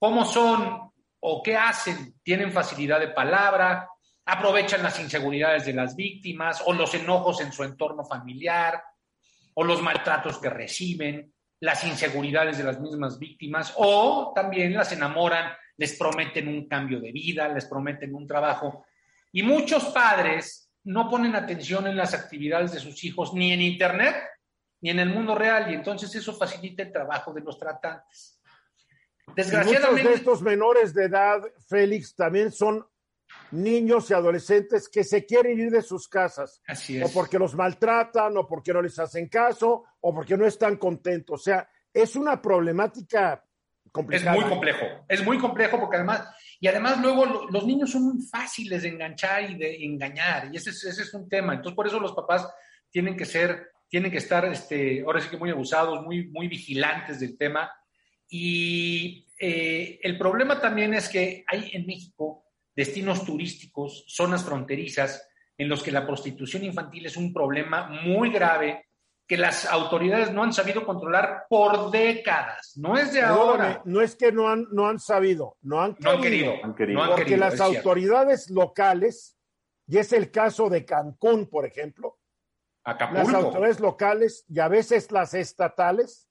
¿Cómo 0.01 0.25
son 0.25 0.91
o 1.19 1.43
qué 1.43 1.55
hacen? 1.55 2.15
¿Tienen 2.23 2.51
facilidad 2.51 2.99
de 2.99 3.09
palabra? 3.09 3.87
¿Aprovechan 4.25 4.81
las 4.81 4.99
inseguridades 4.99 5.63
de 5.67 5.73
las 5.73 5.95
víctimas 5.95 6.63
o 6.65 6.73
los 6.73 6.91
enojos 6.95 7.39
en 7.39 7.51
su 7.51 7.63
entorno 7.63 8.03
familiar 8.03 8.83
o 9.53 9.63
los 9.63 9.79
maltratos 9.83 10.39
que 10.39 10.49
reciben, 10.49 11.31
las 11.59 11.83
inseguridades 11.83 12.57
de 12.57 12.63
las 12.63 12.79
mismas 12.79 13.19
víctimas 13.19 13.75
o 13.77 14.31
también 14.33 14.73
las 14.73 14.91
enamoran 14.91 15.51
les 15.77 15.95
prometen 15.99 16.47
un 16.47 16.67
cambio 16.67 16.99
de 16.99 17.11
vida, 17.11 17.47
les 17.49 17.65
prometen 17.65 18.15
un 18.15 18.25
trabajo. 18.25 18.87
Y 19.31 19.43
muchos 19.43 19.85
padres 19.89 20.71
no 20.85 21.11
ponen 21.11 21.35
atención 21.35 21.85
en 21.85 21.95
las 21.95 22.15
actividades 22.15 22.71
de 22.71 22.79
sus 22.79 23.03
hijos, 23.03 23.35
ni 23.35 23.51
en 23.51 23.61
Internet, 23.61 24.15
ni 24.81 24.89
en 24.89 24.97
el 24.97 25.09
mundo 25.09 25.35
real, 25.35 25.71
y 25.71 25.75
entonces 25.75 26.15
eso 26.15 26.33
facilita 26.33 26.81
el 26.81 26.91
trabajo 26.91 27.31
de 27.31 27.41
los 27.41 27.59
tratantes. 27.59 28.40
Y 29.35 29.41
muchos 29.41 29.51
Desgraciadamente, 29.51 30.09
de 30.09 30.15
estos 30.15 30.41
menores 30.41 30.93
de 30.93 31.05
edad, 31.05 31.41
Félix, 31.67 32.15
también 32.15 32.51
son 32.51 32.85
niños 33.51 34.09
y 34.09 34.13
adolescentes 34.13 34.89
que 34.89 35.03
se 35.03 35.25
quieren 35.25 35.59
ir 35.59 35.71
de 35.71 35.81
sus 35.81 36.07
casas, 36.07 36.61
así 36.67 37.01
o 37.01 37.05
es. 37.05 37.11
porque 37.11 37.39
los 37.39 37.55
maltratan, 37.55 38.35
o 38.37 38.47
porque 38.47 38.73
no 38.73 38.81
les 38.81 38.97
hacen 38.99 39.27
caso, 39.29 39.83
o 39.99 40.13
porque 40.13 40.37
no 40.37 40.45
están 40.45 40.77
contentos. 40.77 41.41
O 41.41 41.43
sea, 41.43 41.67
es 41.93 42.15
una 42.15 42.41
problemática 42.41 43.43
Es 43.85 43.91
complicada. 43.91 44.35
muy 44.37 44.45
complejo, 44.49 44.85
es 45.07 45.23
muy 45.25 45.37
complejo 45.37 45.79
porque 45.79 45.97
además, 45.97 46.27
y 46.59 46.67
además 46.67 46.99
luego 47.01 47.25
lo- 47.25 47.49
los 47.49 47.65
niños 47.65 47.91
son 47.91 48.03
muy 48.03 48.21
fáciles 48.25 48.83
de 48.83 48.89
enganchar 48.89 49.49
y 49.49 49.57
de 49.57 49.83
engañar, 49.85 50.49
y 50.53 50.57
ese 50.57 50.69
es, 50.69 50.83
ese 50.85 51.01
es 51.03 51.13
un 51.13 51.27
tema. 51.27 51.53
Entonces, 51.53 51.75
por 51.75 51.87
eso 51.87 51.99
los 51.99 52.13
papás 52.13 52.47
tienen 52.89 53.15
que 53.17 53.25
ser, 53.25 53.71
tienen 53.89 54.11
que 54.11 54.17
estar, 54.19 54.45
este, 54.45 55.03
ahora 55.05 55.19
sí 55.19 55.29
que 55.29 55.37
muy 55.37 55.49
abusados, 55.51 56.01
muy, 56.03 56.27
muy 56.27 56.47
vigilantes 56.47 57.19
del 57.19 57.37
tema. 57.37 57.69
Y 58.33 59.27
eh, 59.37 59.99
el 60.01 60.17
problema 60.17 60.59
también 60.61 60.93
es 60.93 61.09
que 61.09 61.43
hay 61.47 61.69
en 61.73 61.85
México 61.85 62.45
destinos 62.73 63.25
turísticos, 63.25 64.05
zonas 64.07 64.43
fronterizas, 64.45 65.27
en 65.57 65.67
los 65.67 65.83
que 65.83 65.91
la 65.91 66.07
prostitución 66.07 66.63
infantil 66.63 67.05
es 67.05 67.17
un 67.17 67.33
problema 67.33 67.89
muy 68.05 68.31
grave 68.31 68.85
que 69.27 69.35
las 69.37 69.65
autoridades 69.65 70.31
no 70.31 70.43
han 70.43 70.53
sabido 70.53 70.85
controlar 70.85 71.43
por 71.49 71.91
décadas. 71.91 72.71
No 72.77 72.97
es 72.97 73.11
de 73.13 73.19
Perdóname, 73.19 73.63
ahora. 73.63 73.81
no 73.85 74.01
es 74.01 74.15
que 74.15 74.31
no 74.31 74.47
han, 74.49 74.65
no 74.71 74.87
han 74.87 74.99
sabido, 74.99 75.57
no 75.61 75.81
han 75.81 75.95
No 75.99 76.11
han 76.11 76.21
querido. 76.21 76.51
querido. 76.53 76.65
Han 76.65 76.75
querido. 76.75 76.97
No 76.97 77.03
han 77.03 77.09
porque 77.11 77.23
querido, 77.25 77.39
las 77.45 77.55
cierto. 77.55 77.77
autoridades 77.77 78.49
locales, 78.49 79.37
y 79.87 79.97
es 79.97 80.13
el 80.13 80.31
caso 80.31 80.69
de 80.69 80.85
Cancún, 80.85 81.47
por 81.47 81.65
ejemplo, 81.65 82.17
las 82.85 82.95
Acapulco. 82.95 83.37
autoridades 83.37 83.79
locales 83.81 84.45
y 84.49 84.59
a 84.59 84.69
veces 84.69 85.11
las 85.11 85.33
estatales 85.33 86.27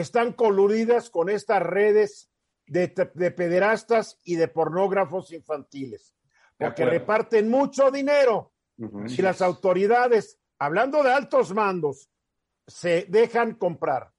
están 0.00 0.32
coludidas 0.32 1.10
con 1.10 1.28
estas 1.30 1.62
redes 1.62 2.30
de, 2.66 2.88
pederastas 2.88 4.18
y 4.24 4.36
de 4.36 4.48
pornógrafos 4.48 5.32
infantiles, 5.32 6.14
porque 6.56 6.84
reparten 6.84 7.48
mucho 7.48 7.90
dinero. 7.90 8.52
Ujú. 8.76 9.08
Si 9.08 9.22
las 9.22 9.42
autoridades, 9.42 10.38
hablando 10.58 11.02
de 11.02 11.12
altos 11.12 11.52
mandos, 11.52 12.10
se 12.66 13.06
dejan 13.08 13.54
comprar. 13.54 14.10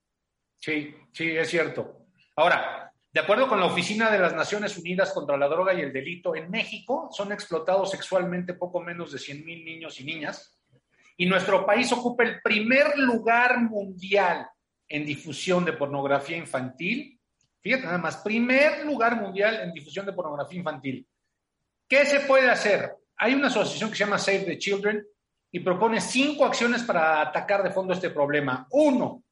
Sí, 0.57 0.93
sí, 1.13 1.29
es 1.37 1.49
cierto. 1.49 2.07
Ahora, 2.35 2.91
de 3.11 3.19
acuerdo 3.19 3.47
con 3.47 3.59
la 3.59 3.67
Oficina 3.67 4.11
de 4.11 4.19
las 4.19 4.33
Naciones 4.33 4.77
Unidas 4.77 5.13
contra 5.13 5.37
la 5.37 5.47
Droga 5.47 5.73
y 5.73 5.81
el 5.81 5.93
Delito, 5.93 6.35
en 6.35 6.49
México 6.49 7.09
son 7.11 7.31
explotados 7.31 7.91
sexualmente 7.91 8.53
poco 8.53 8.81
menos 8.81 9.11
de 9.11 9.19
100 9.19 9.45
mil 9.45 9.63
niños 9.63 9.99
y 9.99 10.03
niñas, 10.03 10.59
y 11.17 11.25
nuestro 11.25 11.65
país 11.65 11.91
ocupa 11.91 12.23
el 12.23 12.41
primer 12.41 12.97
lugar 12.97 13.61
mundial 13.61 14.47
en 14.89 15.05
difusión 15.05 15.63
de 15.63 15.73
pornografía 15.73 16.35
infantil. 16.35 17.19
Fíjate 17.61 17.83
nada 17.83 17.99
más, 17.99 18.17
primer 18.17 18.83
lugar 18.85 19.15
mundial 19.21 19.61
en 19.61 19.71
difusión 19.71 20.05
de 20.05 20.13
pornografía 20.13 20.57
infantil. 20.57 21.07
¿Qué 21.87 22.05
se 22.05 22.21
puede 22.21 22.49
hacer? 22.49 22.95
Hay 23.17 23.33
una 23.33 23.47
asociación 23.47 23.89
que 23.89 23.95
se 23.95 24.03
llama 24.03 24.17
Save 24.17 24.45
the 24.45 24.57
Children 24.57 25.05
y 25.51 25.59
propone 25.59 26.01
cinco 26.01 26.45
acciones 26.45 26.83
para 26.83 27.21
atacar 27.21 27.63
de 27.63 27.71
fondo 27.71 27.93
este 27.93 28.09
problema. 28.09 28.67
Uno, 28.71 29.23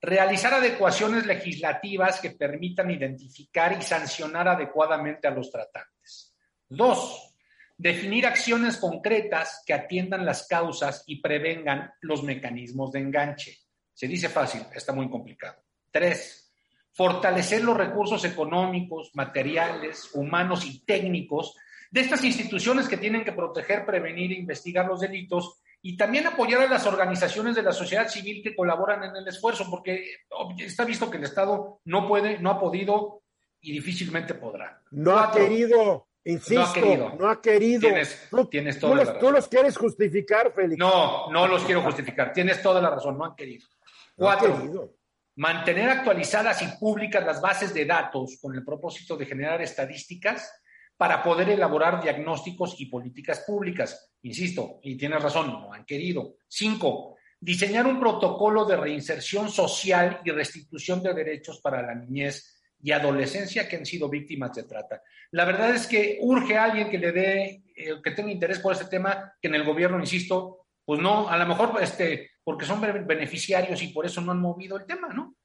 realizar 0.00 0.54
adecuaciones 0.54 1.26
legislativas 1.26 2.20
que 2.20 2.30
permitan 2.30 2.90
identificar 2.90 3.76
y 3.78 3.82
sancionar 3.82 4.48
adecuadamente 4.48 5.28
a 5.28 5.30
los 5.30 5.50
tratantes. 5.50 6.34
Dos, 6.68 7.34
definir 7.76 8.26
acciones 8.26 8.76
concretas 8.76 9.62
que 9.64 9.74
atiendan 9.74 10.26
las 10.26 10.46
causas 10.46 11.04
y 11.06 11.20
prevengan 11.20 11.92
los 12.00 12.22
mecanismos 12.22 12.92
de 12.92 13.00
enganche. 13.00 13.58
Se 13.94 14.06
dice 14.06 14.28
fácil, 14.28 14.62
está 14.74 14.92
muy 14.92 15.08
complicado. 15.10 15.56
Tres, 15.90 16.52
fortalecer 16.92 17.62
los 17.64 17.76
recursos 17.76 18.24
económicos, 18.24 19.10
materiales, 19.14 20.10
humanos 20.14 20.64
y 20.66 20.84
técnicos 20.84 21.56
de 21.90 22.00
estas 22.00 22.24
instituciones 22.24 22.88
que 22.88 22.96
tienen 22.96 23.24
que 23.24 23.32
proteger, 23.32 23.84
prevenir 23.84 24.32
e 24.32 24.38
investigar 24.38 24.86
los 24.86 25.00
delitos 25.00 25.60
y 25.82 25.96
también 25.96 26.26
apoyar 26.26 26.62
a 26.62 26.68
las 26.68 26.86
organizaciones 26.86 27.54
de 27.54 27.62
la 27.62 27.72
sociedad 27.72 28.08
civil 28.08 28.42
que 28.42 28.54
colaboran 28.54 29.04
en 29.04 29.16
el 29.16 29.28
esfuerzo, 29.28 29.68
porque 29.68 30.20
está 30.58 30.84
visto 30.84 31.10
que 31.10 31.18
el 31.18 31.24
Estado 31.24 31.80
no 31.84 32.08
puede, 32.08 32.38
no 32.38 32.50
ha 32.50 32.60
podido 32.60 33.22
y 33.60 33.72
difícilmente 33.72 34.34
podrá. 34.34 34.80
No 34.92 35.18
ha 35.18 35.30
querido, 35.32 36.06
insisto, 36.24 37.14
no 37.18 37.28
ha 37.28 37.42
querido. 37.42 37.80
Tienes, 37.80 38.28
tú, 38.30 38.46
tienes 38.46 38.78
toda 38.78 38.94
los, 38.94 39.06
la 39.08 39.18
tú 39.18 39.30
los 39.30 39.48
quieres 39.48 39.76
justificar, 39.76 40.52
Félix. 40.54 40.78
No, 40.78 41.30
no 41.30 41.46
los 41.46 41.64
quiero 41.64 41.82
justificar. 41.82 42.32
Tienes 42.32 42.62
toda 42.62 42.80
la 42.80 42.90
razón, 42.90 43.18
no 43.18 43.24
han 43.24 43.34
querido. 43.34 43.66
Cuatro, 44.14 44.94
mantener 45.36 45.88
actualizadas 45.88 46.62
y 46.62 46.78
públicas 46.78 47.24
las 47.24 47.40
bases 47.40 47.72
de 47.72 47.84
datos 47.84 48.38
con 48.40 48.54
el 48.54 48.64
propósito 48.64 49.16
de 49.16 49.26
generar 49.26 49.62
estadísticas 49.62 50.50
para 50.96 51.22
poder 51.22 51.48
elaborar 51.48 52.02
diagnósticos 52.02 52.76
y 52.78 52.86
políticas 52.86 53.40
públicas. 53.40 54.12
Insisto, 54.22 54.78
y 54.82 54.96
tienes 54.96 55.22
razón, 55.22 55.48
no 55.48 55.72
han 55.72 55.84
querido. 55.84 56.36
Cinco, 56.46 57.16
diseñar 57.40 57.86
un 57.86 57.98
protocolo 57.98 58.64
de 58.64 58.76
reinserción 58.76 59.48
social 59.48 60.20
y 60.24 60.30
restitución 60.30 61.02
de 61.02 61.14
derechos 61.14 61.60
para 61.60 61.82
la 61.82 61.94
niñez 61.94 62.60
y 62.80 62.92
adolescencia 62.92 63.68
que 63.68 63.76
han 63.76 63.86
sido 63.86 64.08
víctimas 64.08 64.54
de 64.54 64.64
trata. 64.64 65.02
La 65.30 65.44
verdad 65.44 65.74
es 65.74 65.86
que 65.86 66.18
urge 66.20 66.56
a 66.56 66.64
alguien 66.64 66.90
que 66.90 66.98
le 66.98 67.12
dé, 67.12 67.62
eh, 67.74 67.94
que 68.02 68.10
tenga 68.10 68.30
interés 68.30 68.58
por 68.58 68.72
este 68.72 68.84
tema, 68.84 69.34
que 69.40 69.48
en 69.48 69.54
el 69.54 69.64
gobierno, 69.64 69.98
insisto, 69.98 70.66
pues 70.84 71.00
no, 71.00 71.28
a 71.28 71.36
lo 71.36 71.46
mejor 71.46 71.80
este, 71.80 72.31
porque 72.44 72.64
son 72.64 72.80
beneficiarios 72.80 73.82
y 73.82 73.88
por 73.88 74.06
eso 74.06 74.20
no 74.20 74.32
han 74.32 74.40
movido 74.40 74.76
el 74.76 74.86
tema, 74.86 75.08
¿no? 75.08 75.36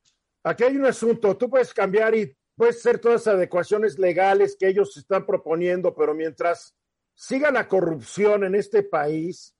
Aquí 0.43 0.63
hay 0.63 0.77
un 0.77 0.85
asunto, 0.85 1.35
tú 1.37 1.49
puedes 1.49 1.73
cambiar 1.73 2.15
y 2.15 2.35
puedes 2.55 2.77
hacer 2.77 2.99
todas 2.99 3.25
las 3.25 3.35
adecuaciones 3.35 3.99
legales 3.99 4.55
que 4.59 4.67
ellos 4.67 4.95
están 4.97 5.25
proponiendo, 5.25 5.93
pero 5.93 6.13
mientras 6.13 6.75
siga 7.13 7.51
la 7.51 7.67
corrupción 7.67 8.43
en 8.43 8.55
este 8.55 8.83
país, 8.83 9.55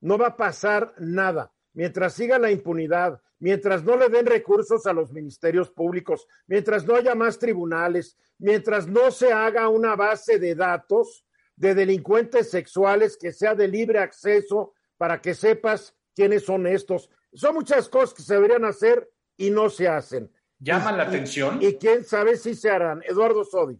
no 0.00 0.16
va 0.16 0.28
a 0.28 0.36
pasar 0.36 0.94
nada. 0.98 1.52
Mientras 1.72 2.14
siga 2.14 2.38
la 2.38 2.50
impunidad, 2.50 3.20
mientras 3.38 3.84
no 3.84 3.96
le 3.96 4.08
den 4.08 4.26
recursos 4.26 4.86
a 4.86 4.92
los 4.92 5.12
ministerios 5.12 5.70
públicos, 5.70 6.26
mientras 6.46 6.84
no 6.84 6.96
haya 6.96 7.14
más 7.14 7.38
tribunales, 7.38 8.16
mientras 8.38 8.86
no 8.86 9.10
se 9.10 9.32
haga 9.32 9.68
una 9.68 9.94
base 9.94 10.38
de 10.38 10.54
datos 10.54 11.24
de 11.56 11.74
delincuentes 11.74 12.50
sexuales 12.50 13.16
que 13.16 13.32
sea 13.32 13.54
de 13.54 13.68
libre 13.68 13.98
acceso 13.98 14.72
para 14.96 15.20
que 15.20 15.34
sepas 15.34 15.94
quiénes 16.20 16.44
son 16.44 16.66
estos. 16.66 17.08
Son 17.32 17.54
muchas 17.54 17.88
cosas 17.88 18.12
que 18.14 18.22
se 18.22 18.34
deberían 18.34 18.64
hacer 18.66 19.08
y 19.38 19.48
no 19.50 19.70
se 19.70 19.88
hacen. 19.88 20.30
Llama 20.58 20.92
Y- 20.92 20.96
la 20.98 21.04
y- 21.04 21.06
atención. 21.06 21.58
Y, 21.62 21.74
quién 21.76 22.04
sabe 22.04 22.36
si 22.36 22.54
se 22.54 22.68
harán. 22.68 23.02
Eduardo 23.08 23.42
Sodi. 23.44 23.76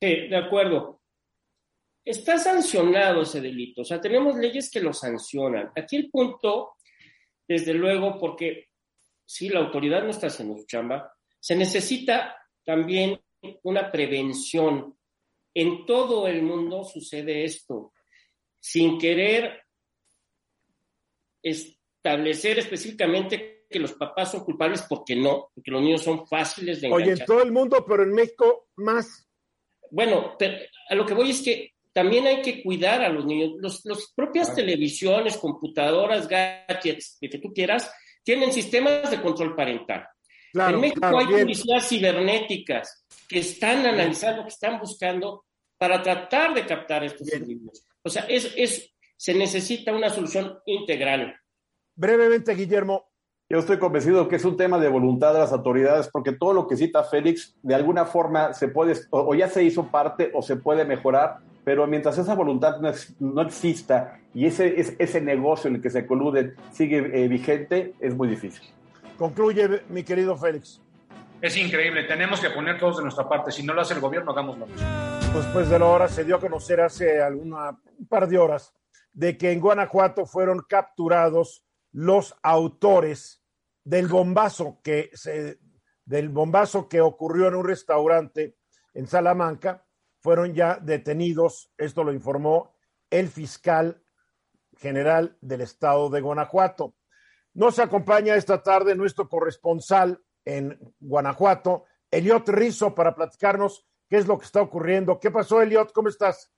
Sí, 0.00 0.26
de 0.28 0.36
acuerdo. 0.36 1.00
Está 2.04 2.38
sancionado 2.38 3.22
ese 3.22 3.40
delito, 3.40 3.82
o 3.82 3.84
sea, 3.84 4.00
tenemos 4.00 4.36
leyes 4.36 4.70
que 4.70 4.80
lo 4.80 4.92
sancionan. 4.92 5.70
Aquí 5.76 5.96
el 5.96 6.10
punto, 6.10 6.74
desde 7.48 7.72
luego, 7.74 8.18
porque 8.18 8.66
si 9.24 9.48
la 9.48 9.60
autoridad 9.60 10.02
no 10.02 10.10
está 10.10 10.26
haciendo 10.28 10.56
su 10.56 10.66
chamba, 10.66 11.12
se 11.40 11.54
necesita 11.56 12.36
también 12.64 13.20
una 13.62 13.90
prevención. 13.92 14.96
En 15.54 15.84
todo 15.86 16.26
el 16.28 16.42
mundo 16.42 16.84
sucede 16.84 17.44
esto, 17.44 17.92
sin 18.60 18.98
querer 18.98 19.62
establecer 22.06 22.58
específicamente 22.58 23.66
que 23.68 23.78
los 23.80 23.92
papás 23.94 24.30
son 24.30 24.44
culpables, 24.44 24.82
porque 24.88 25.16
no, 25.16 25.50
porque 25.54 25.70
los 25.70 25.82
niños 25.82 26.02
son 26.02 26.26
fáciles 26.26 26.80
de 26.80 26.88
Oye, 26.88 26.96
en 26.96 27.02
enganchar. 27.10 27.26
todo 27.26 27.42
el 27.42 27.52
mundo, 27.52 27.84
pero 27.86 28.04
en 28.04 28.12
México 28.12 28.68
más. 28.76 29.28
Bueno, 29.90 30.36
pero 30.38 30.56
a 30.88 30.94
lo 30.94 31.04
que 31.04 31.14
voy 31.14 31.30
es 31.30 31.42
que 31.42 31.74
también 31.92 32.26
hay 32.26 32.42
que 32.42 32.62
cuidar 32.62 33.02
a 33.02 33.08
los 33.08 33.24
niños. 33.24 33.52
Los, 33.58 33.84
los 33.84 34.12
propias 34.14 34.54
televisiones, 34.54 35.36
computadoras, 35.36 36.28
gadgets, 36.28 37.18
lo 37.20 37.28
que 37.28 37.38
tú 37.38 37.52
quieras, 37.52 37.90
tienen 38.22 38.52
sistemas 38.52 39.10
de 39.10 39.20
control 39.20 39.56
parental. 39.56 40.06
Claro, 40.52 40.76
en 40.76 40.80
México 40.80 41.00
claro, 41.00 41.18
hay 41.18 41.26
bien. 41.26 41.40
publicidades 41.40 41.88
cibernéticas 41.88 43.04
que 43.28 43.40
están 43.40 43.84
analizando, 43.86 44.42
que 44.42 44.48
están 44.48 44.78
buscando 44.78 45.44
para 45.76 46.02
tratar 46.02 46.54
de 46.54 46.64
captar 46.64 47.04
estos 47.04 47.32
individuos. 47.32 47.84
O 48.02 48.08
sea, 48.08 48.22
es, 48.28 48.52
es, 48.56 48.94
se 49.16 49.34
necesita 49.34 49.92
una 49.92 50.08
solución 50.08 50.58
integral. 50.66 51.36
Brevemente, 51.96 52.54
Guillermo, 52.54 53.08
Yo 53.48 53.58
estoy 53.58 53.78
convencido 53.78 54.28
que 54.28 54.36
es 54.36 54.44
un 54.44 54.56
tema 54.56 54.78
de 54.78 54.88
voluntad 54.88 55.32
de 55.32 55.38
las 55.38 55.52
autoridades, 55.52 56.08
porque 56.08 56.32
todo 56.32 56.52
lo 56.52 56.66
que 56.66 56.76
cita 56.76 57.04
Félix, 57.04 57.54
de 57.62 57.74
alguna 57.74 58.04
forma 58.04 58.52
se 58.52 58.68
puede, 58.68 58.94
o, 59.10 59.20
o 59.30 59.34
ya 59.34 59.48
se 59.48 59.62
hizo 59.62 59.86
parte 59.86 60.30
o 60.34 60.42
se 60.42 60.56
puede 60.56 60.84
mejorar, 60.84 61.38
pero 61.64 61.86
mientras 61.86 62.18
esa 62.18 62.34
voluntad 62.34 62.78
no, 62.80 62.88
ex- 62.88 63.14
no 63.20 63.40
exista 63.42 64.18
y 64.34 64.46
ese, 64.46 64.78
es- 64.80 64.94
ese 64.98 65.20
negocio 65.20 65.68
en 65.68 65.76
el 65.76 65.82
que 65.82 65.90
se 65.90 66.06
coluden 66.06 66.54
sigue 66.72 66.98
eh, 66.98 67.28
vigente, 67.28 67.94
es 68.00 68.14
muy 68.14 68.28
difícil. 68.28 68.62
concluye, 69.16 69.82
mi 69.88 70.02
querido 70.02 70.36
Félix. 70.36 70.80
Es 71.40 71.56
increíble, 71.56 72.02
tenemos 72.04 72.40
que 72.40 72.50
poner 72.50 72.78
todos 72.78 72.96
de 72.96 73.02
nuestra 73.04 73.28
parte. 73.28 73.52
Si 73.52 73.62
no 73.62 73.74
lo 73.74 73.82
hace 73.82 73.94
el 73.94 74.00
gobierno, 74.00 74.32
hagamos 74.32 74.58
lo 74.58 74.66
mismo. 74.66 74.86
Después 75.34 75.68
de 75.68 75.78
la 75.78 75.84
hora 75.86 76.08
se 76.08 76.24
dio 76.24 76.36
a 76.36 76.40
conocer 76.40 76.80
hace 76.80 77.20
alguna, 77.22 77.78
un 77.98 78.06
par 78.08 78.26
de 78.26 78.38
horas 78.38 78.72
de 79.12 79.36
que 79.36 79.52
en 79.52 79.60
Guanajuato 79.60 80.24
fueron 80.26 80.60
capturados 80.68 81.62
los 81.96 82.36
autores 82.42 83.42
del 83.82 84.06
bombazo 84.06 84.80
que 84.84 85.08
se, 85.14 85.58
del 86.04 86.28
bombazo 86.28 86.90
que 86.90 87.00
ocurrió 87.00 87.48
en 87.48 87.54
un 87.54 87.66
restaurante 87.66 88.58
en 88.92 89.06
Salamanca. 89.06 89.86
Fueron 90.20 90.52
ya 90.52 90.76
detenidos, 90.76 91.72
esto 91.78 92.04
lo 92.04 92.12
informó 92.12 92.74
el 93.08 93.28
fiscal 93.28 94.02
general 94.76 95.38
del 95.40 95.62
estado 95.62 96.10
de 96.10 96.20
Guanajuato. 96.20 96.96
Nos 97.54 97.78
acompaña 97.78 98.36
esta 98.36 98.62
tarde 98.62 98.94
nuestro 98.94 99.26
corresponsal 99.26 100.22
en 100.44 100.78
Guanajuato, 101.00 101.84
Eliot 102.10 102.46
Rizo, 102.50 102.94
para 102.94 103.14
platicarnos 103.14 103.88
qué 104.06 104.18
es 104.18 104.26
lo 104.26 104.36
que 104.36 104.44
está 104.44 104.60
ocurriendo. 104.60 105.18
¿Qué 105.18 105.30
pasó, 105.30 105.62
Eliot? 105.62 105.92
¿Cómo 105.92 106.10
estás? 106.10 106.52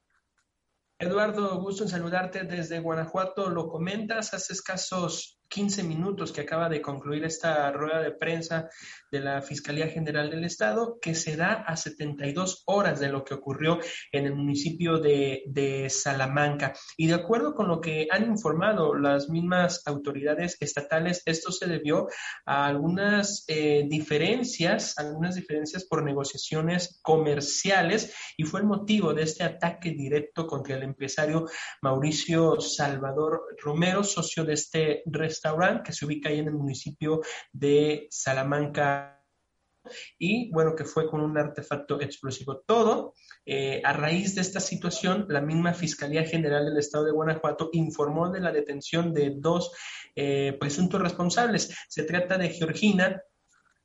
Eduardo, 1.00 1.61
gusto 1.61 1.84
en 1.84 1.88
saludarte 1.88 2.42
desde 2.42 2.80
Guanajuato. 2.80 3.48
Lo 3.50 3.68
comentas 3.68 4.34
hace 4.34 4.52
escasos 4.52 5.38
15 5.48 5.82
minutos 5.82 6.32
que 6.32 6.42
acaba 6.42 6.68
de 6.68 6.82
concluir 6.82 7.24
esta 7.24 7.70
rueda 7.72 8.00
de 8.00 8.12
prensa 8.12 8.68
de 9.11 9.20
la 9.20 9.40
Fiscalía 9.40 9.88
General 9.88 10.30
del 10.30 10.44
Estado, 10.44 10.98
que 11.00 11.14
se 11.14 11.37
da 11.37 11.54
a 11.54 11.76
72 11.76 12.62
horas 12.66 13.00
de 13.00 13.08
lo 13.08 13.24
que 13.24 13.34
ocurrió 13.34 13.78
en 14.12 14.26
el 14.26 14.34
municipio 14.34 14.98
de, 14.98 15.88
Salamanca. 15.88 16.74
Y 16.96 17.06
de 17.06 17.14
acuerdo 17.14 17.54
con 17.54 17.68
lo 17.68 17.80
que 17.80 18.08
han 18.11 18.24
informado 18.24 18.94
las 18.94 19.28
mismas 19.28 19.82
autoridades 19.87 20.56
estatales, 20.61 21.22
esto 21.24 21.50
se 21.50 21.66
debió 21.66 22.08
a 22.44 22.66
algunas 22.66 23.44
eh, 23.48 23.87
diferencias, 23.88 24.98
algunas 24.98 25.34
diferencias 25.34 25.84
por 25.84 26.04
negociaciones 26.04 26.98
comerciales 27.02 28.14
y 28.37 28.44
fue 28.44 28.61
el 28.61 28.66
motivo 28.66 29.14
de 29.14 29.22
este 29.22 29.44
ataque 29.44 29.90
directo 29.90 30.46
contra 30.46 30.76
el 30.76 30.82
empresario 30.82 31.46
Mauricio 31.82 32.61
Salvador 32.61 33.40
Romero, 33.62 34.04
socio 34.04 34.44
de 34.44 34.54
este 34.54 35.02
restaurante 35.06 35.38
que 35.85 35.92
se 35.92 36.07
ubica 36.07 36.29
ahí 36.29 36.38
en 36.38 36.48
el 36.48 36.55
municipio 36.55 37.20
de 37.53 38.07
Salamanca 38.11 39.18
y 40.18 40.51
bueno, 40.51 40.74
que 40.74 40.85
fue 40.85 41.09
con 41.09 41.20
un 41.20 41.38
artefacto 41.38 42.01
explosivo. 42.01 42.62
Todo 42.66 43.14
eh, 43.46 43.81
a 43.85 43.92
raíz 43.92 44.35
de 44.35 44.42
esta 44.42 44.61
situación, 44.61 45.27
la 45.29 45.40
misma 45.40 45.74
Fiscalía 45.74 46.24
General 46.24 46.64
del 46.64 46.79
Estado 46.79 47.05
de 47.05 47.12
Guanajuato 47.12 47.70
informó 47.72 48.31
de 48.31 48.40
la 48.40 48.53
detención 48.53 49.14
de 49.14 49.35
dos 49.37 49.72
eh, 50.14 50.57
presuntos 50.59 51.01
responsables. 51.01 51.74
Se 51.88 52.03
trata 52.03 52.38
de 52.38 52.51
Georgina 52.51 53.22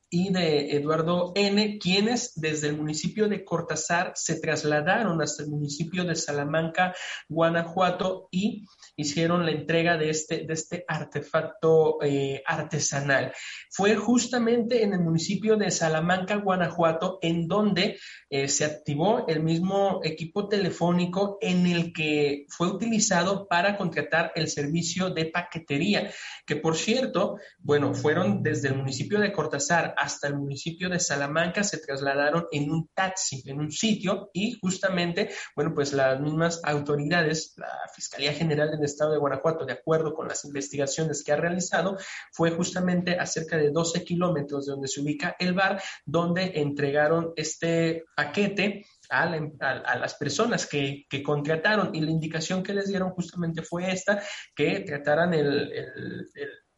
y 0.09 0.31
de 0.31 0.75
Eduardo 0.75 1.31
N., 1.33 1.79
quienes 1.79 2.33
desde 2.35 2.67
el 2.67 2.77
municipio 2.77 3.27
de 3.27 3.43
Cortázar 3.43 4.11
se 4.13 4.39
trasladaron 4.39 5.19
hasta 5.23 5.41
el 5.41 5.49
municipio 5.49 6.03
de 6.03 6.13
Salamanca, 6.13 6.93
Guanajuato, 7.27 8.27
y 8.29 8.63
hicieron 8.95 9.45
la 9.45 9.51
entrega 9.51 9.97
de 9.97 10.09
este, 10.09 10.45
de 10.45 10.53
este 10.53 10.85
artefacto 10.87 11.97
eh, 12.01 12.43
artesanal. 12.45 13.33
Fue 13.71 13.95
justamente 13.95 14.83
en 14.83 14.93
el 14.93 14.99
municipio 14.99 15.57
de 15.57 15.71
Salamanca, 15.71 16.35
Guanajuato, 16.35 17.19
en 17.21 17.47
donde 17.47 17.97
eh, 18.29 18.47
se 18.47 18.65
activó 18.65 19.25
el 19.27 19.41
mismo 19.41 20.01
equipo 20.03 20.47
telefónico 20.47 21.37
en 21.41 21.65
el 21.65 21.93
que 21.93 22.45
fue 22.49 22.67
utilizado 22.67 23.47
para 23.47 23.77
contratar 23.77 24.31
el 24.35 24.47
servicio 24.47 25.09
de 25.09 25.25
paquetería, 25.25 26.11
que 26.45 26.55
por 26.55 26.75
cierto, 26.75 27.37
bueno, 27.59 27.93
fueron 27.93 28.43
desde 28.43 28.69
el 28.69 28.75
municipio 28.75 29.19
de 29.19 29.31
Cortázar 29.31 29.93
hasta 29.97 30.27
el 30.27 30.35
municipio 30.35 30.89
de 30.89 30.99
Salamanca, 30.99 31.63
se 31.63 31.77
trasladaron 31.77 32.45
en 32.51 32.71
un 32.71 32.89
taxi, 32.93 33.41
en 33.45 33.59
un 33.59 33.71
sitio, 33.71 34.29
y 34.33 34.57
justamente, 34.59 35.29
bueno, 35.55 35.73
pues 35.73 35.93
las 35.93 36.19
mismas 36.19 36.61
autoridades, 36.63 37.53
la 37.57 37.89
Fiscalía 37.93 38.33
General 38.33 38.71
del 38.83 38.91
Estado 38.91 39.13
de 39.13 39.17
Guanajuato, 39.17 39.65
de 39.65 39.73
acuerdo 39.73 40.13
con 40.13 40.27
las 40.27 40.43
investigaciones 40.45 41.23
que 41.23 41.31
ha 41.31 41.37
realizado, 41.37 41.97
fue 42.31 42.51
justamente 42.51 43.17
a 43.17 43.25
cerca 43.25 43.57
de 43.57 43.71
12 43.71 44.03
kilómetros 44.03 44.65
de 44.65 44.73
donde 44.73 44.87
se 44.87 45.01
ubica 45.01 45.35
el 45.39 45.53
bar, 45.53 45.81
donde 46.05 46.51
entregaron 46.55 47.33
este 47.35 48.03
paquete 48.15 48.85
a, 49.09 49.25
las 49.25 50.15
personas 50.15 50.67
que, 50.67 51.05
contrataron 51.23 51.95
y 51.95 52.01
la 52.01 52.11
indicación 52.11 52.63
que 52.63 52.73
les 52.73 52.87
dieron 52.87 53.11
justamente 53.11 53.61
fue 53.61 53.91
esta, 53.91 54.21
que 54.55 54.81
trataran 54.81 55.33
el, 55.33 55.71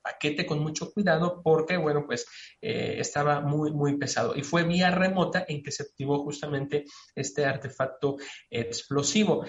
paquete 0.03 0.45
con 0.45 0.59
mucho 0.59 0.91
cuidado 0.91 1.41
porque, 1.43 1.77
bueno, 1.77 2.05
pues 2.05 2.27
eh, 2.61 2.97
estaba 2.99 3.41
muy, 3.41 3.71
muy 3.71 3.97
pesado. 3.97 4.35
Y 4.35 4.43
fue 4.43 4.63
vía 4.63 4.91
remota 4.91 5.45
en 5.47 5.63
que 5.63 5.71
se 5.71 5.81
activó 5.81 6.23
justamente 6.23 6.85
este 7.15 7.43
artefacto 7.43 8.17
explosivo. 8.51 9.45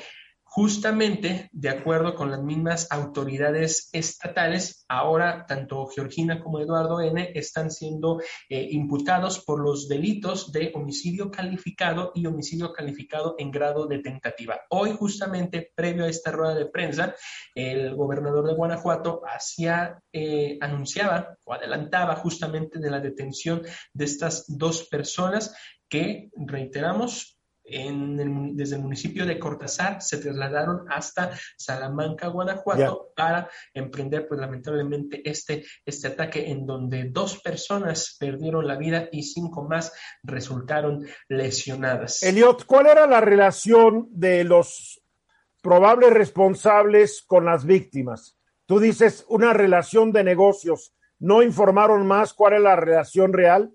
Justamente, 0.57 1.51
de 1.53 1.69
acuerdo 1.69 2.15
con 2.15 2.31
las 2.31 2.43
mismas 2.43 2.91
autoridades 2.91 3.91
estatales, 3.93 4.87
ahora 4.89 5.45
tanto 5.47 5.87
Georgina 5.89 6.43
como 6.43 6.61
Eduardo 6.61 7.03
N. 7.03 7.31
están 7.35 7.71
siendo 7.71 8.23
eh, 8.49 8.67
imputados 8.71 9.45
por 9.45 9.61
los 9.61 9.87
delitos 9.87 10.51
de 10.53 10.73
homicidio 10.75 11.31
calificado 11.31 12.11
y 12.15 12.25
homicidio 12.25 12.73
calificado 12.73 13.35
en 13.37 13.51
grado 13.51 13.87
de 13.87 13.99
tentativa. 13.99 14.59
Hoy, 14.71 14.93
justamente, 14.99 15.73
previo 15.75 16.07
a 16.07 16.09
esta 16.09 16.33
rueda 16.33 16.55
de 16.55 16.65
prensa, 16.65 17.15
el 17.55 17.95
gobernador 17.95 18.47
de 18.47 18.55
Guanajuato 18.55 19.21
hacía, 19.27 20.01
eh, 20.11 20.57
anunciaba 20.63 21.37
o 21.45 21.53
adelantaba 21.53 22.17
justamente 22.17 22.79
de 22.79 22.91
la 22.91 23.01
detención 23.01 23.61
de 23.93 24.05
estas 24.07 24.47
dos 24.49 24.89
personas 24.89 25.55
que, 25.91 26.31
reiteramos, 26.35 27.36
desde 27.69 28.77
el 28.77 28.83
municipio 28.83 29.27
de 29.27 29.39
Cortázar 29.39 30.01
se 30.01 30.19
trasladaron 30.19 30.87
hasta 30.89 31.33
Salamanca, 31.57 32.29
Guanajuato, 32.29 33.13
para 33.17 33.51
emprender, 33.75 34.29
pues 34.29 34.41
lamentablemente, 34.41 35.29
este, 35.29 35.65
este 35.85 36.09
ataque 36.09 36.51
en 36.51 36.67
donde 36.67 37.09
dos 37.11 37.41
personas 37.41 38.17
perdieron 38.19 38.67
la 38.67 38.77
vida 38.77 39.09
y 39.11 39.23
cinco 39.23 39.65
más 39.65 39.93
resultaron 40.23 41.07
lesionadas. 41.29 42.23
Eliot, 42.23 42.65
¿cuál 42.67 42.87
era 42.87 43.07
la 43.07 43.21
relación 43.21 44.09
de 44.11 44.45
los 44.45 45.03
probables 45.63 46.13
responsables 46.13 47.25
con 47.27 47.45
las 47.45 47.65
víctimas? 47.65 48.37
Tú 48.67 48.81
dices 48.81 49.25
una 49.29 49.53
relación 49.53 50.13
de 50.13 50.25
negocios. 50.25 50.93
¿No 51.19 51.43
informaron 51.43 52.07
más 52.07 52.35
cuál 52.35 52.55
es 52.55 52.61
la 52.61 52.77
relación 52.77 53.33
real? 53.33 53.73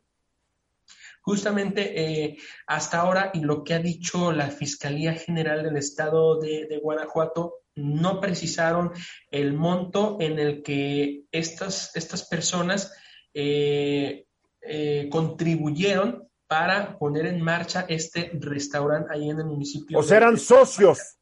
Justamente 1.22 2.02
eh, 2.02 2.38
hasta 2.68 3.00
ahora 3.00 3.32
y 3.34 3.42
lo 3.42 3.64
que 3.64 3.76
ha 3.76 3.80
dicho 3.80 4.32
la 4.32 4.50
Fiscalía 4.50 5.14
General 5.14 5.64
del 5.64 5.78
Estado 5.78 6.40
de, 6.40 6.80
Guanajuato, 6.82 7.60
no 7.76 8.20
precisaron 8.20 8.92
el 9.30 9.54
monto 9.54 10.18
en 10.20 10.40
el 10.40 10.62
que 10.64 11.24
estas, 11.32 11.96
estas 11.96 12.28
personas 12.28 12.94
eh, 13.34 14.26
eh, 14.62 15.08
contribuyeron 15.10 16.28
para 16.48 16.98
poner 16.98 17.28
en 17.28 17.42
marcha 17.42 17.86
este 17.88 18.32
restaurante 18.34 19.14
ahí 19.14 19.30
en 19.30 19.40
el 19.40 19.46
municipio. 19.46 20.00
O 20.00 20.04
sea, 20.04 20.18
eran 20.18 20.38
socios 20.38 21.18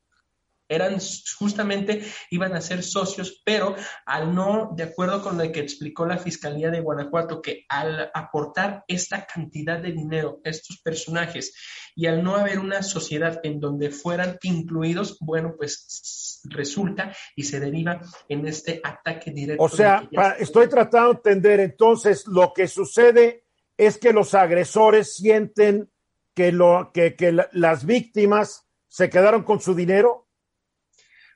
eran 0.70 0.98
justamente, 1.38 2.04
iban 2.30 2.56
a 2.56 2.62
ser 2.62 2.84
socios, 2.84 3.42
pero 3.44 3.76
al 4.06 4.34
no, 4.34 4.72
de 4.76 4.84
acuerdo 4.84 5.22
con 5.22 5.38
lo 5.38 5.52
que 5.52 5.60
explicó 5.60 6.06
la 6.06 6.18
Fiscalía 6.18 6.70
de 6.70 6.80
Guanajuato, 6.80 7.42
que 7.42 7.66
al 7.68 8.10
aportar 8.14 8.84
esta 8.88 9.26
cantidad 9.26 9.80
de 9.80 9.92
dinero 9.92 10.40
a 10.46 10.50
estos 10.50 10.80
personajes 10.82 11.54
y 11.96 12.06
al 12.06 12.24
no 12.24 12.36
haber 12.36 12.60
una 12.60 12.84
sociedad 12.84 13.40
en 13.44 13.60
donde 13.60 13.90
fueran 13.90 14.38
incluidos, 14.44 15.18
bueno, 15.20 15.56
pues 15.58 16.40
resulta 16.46 17.14
y 17.36 17.44
se 17.44 17.60
deriva 17.60 18.00
en 18.28 18.48
este 18.48 18.80
ataque 18.84 19.32
directo. 19.32 19.64
O 19.64 19.70
sea, 19.70 20.08
estoy 20.40 20.70
tratando 20.70 21.10
de 21.10 21.18
entender 21.18 21.60
entonces 21.60 22.28
lo 22.28 22.54
que 22.54 22.68
sucede 22.68 23.44
es 23.78 23.98
que 23.98 24.14
los 24.14 24.34
agresores 24.34 25.16
sienten 25.16 25.90
que, 26.36 26.52
lo, 26.52 26.92
que, 26.94 27.16
que 27.16 27.36
las 27.52 27.86
víctimas 27.86 28.66
se 28.88 29.10
quedaron 29.10 29.44
con 29.44 29.62
su 29.62 29.76
dinero. 29.76 30.29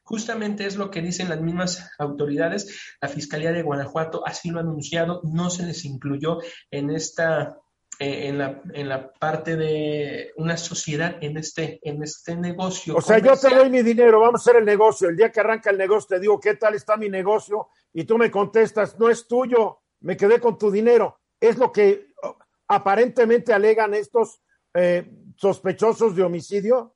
Justamente 0.03 0.65
es 0.65 0.75
lo 0.75 0.91
que 0.91 1.01
dicen 1.01 1.29
las 1.29 1.41
mismas 1.41 1.91
autoridades. 1.97 2.95
La 3.01 3.07
Fiscalía 3.07 3.51
de 3.51 3.63
Guanajuato 3.63 4.25
así 4.25 4.49
lo 4.49 4.59
ha 4.59 4.61
anunciado, 4.61 5.21
no 5.23 5.49
se 5.49 5.65
les 5.65 5.85
incluyó 5.85 6.39
en 6.69 6.89
esta 6.89 7.57
eh, 7.99 8.27
en, 8.27 8.39
la, 8.39 8.59
en 8.73 8.89
la 8.89 9.13
parte 9.13 9.55
de 9.55 10.31
una 10.37 10.57
sociedad 10.57 11.15
en 11.21 11.37
este, 11.37 11.79
en 11.83 12.01
este 12.01 12.35
negocio. 12.35 12.95
O 12.95 13.01
sea, 13.01 13.19
yo 13.19 13.37
te 13.37 13.53
doy 13.53 13.69
mi 13.69 13.83
dinero, 13.83 14.19
vamos 14.19 14.41
a 14.41 14.43
hacer 14.49 14.59
el 14.59 14.65
negocio. 14.65 15.09
El 15.09 15.15
día 15.15 15.31
que 15.31 15.39
arranca 15.39 15.69
el 15.69 15.77
negocio 15.77 16.15
te 16.15 16.19
digo, 16.19 16.39
¿qué 16.39 16.55
tal 16.55 16.73
está 16.73 16.97
mi 16.97 17.07
negocio? 17.07 17.67
Y 17.93 18.05
tú 18.05 18.17
me 18.17 18.31
contestas, 18.31 18.97
no 18.97 19.09
es 19.09 19.27
tuyo, 19.27 19.81
me 20.01 20.17
quedé 20.17 20.39
con 20.39 20.57
tu 20.57 20.71
dinero. 20.71 21.19
Es 21.39 21.59
lo 21.59 21.71
que 21.71 22.07
oh, 22.23 22.35
aparentemente 22.67 23.53
alegan 23.53 23.93
estos 23.93 24.41
eh, 24.73 25.07
sospechosos 25.35 26.15
de 26.15 26.23
homicidio. 26.23 26.92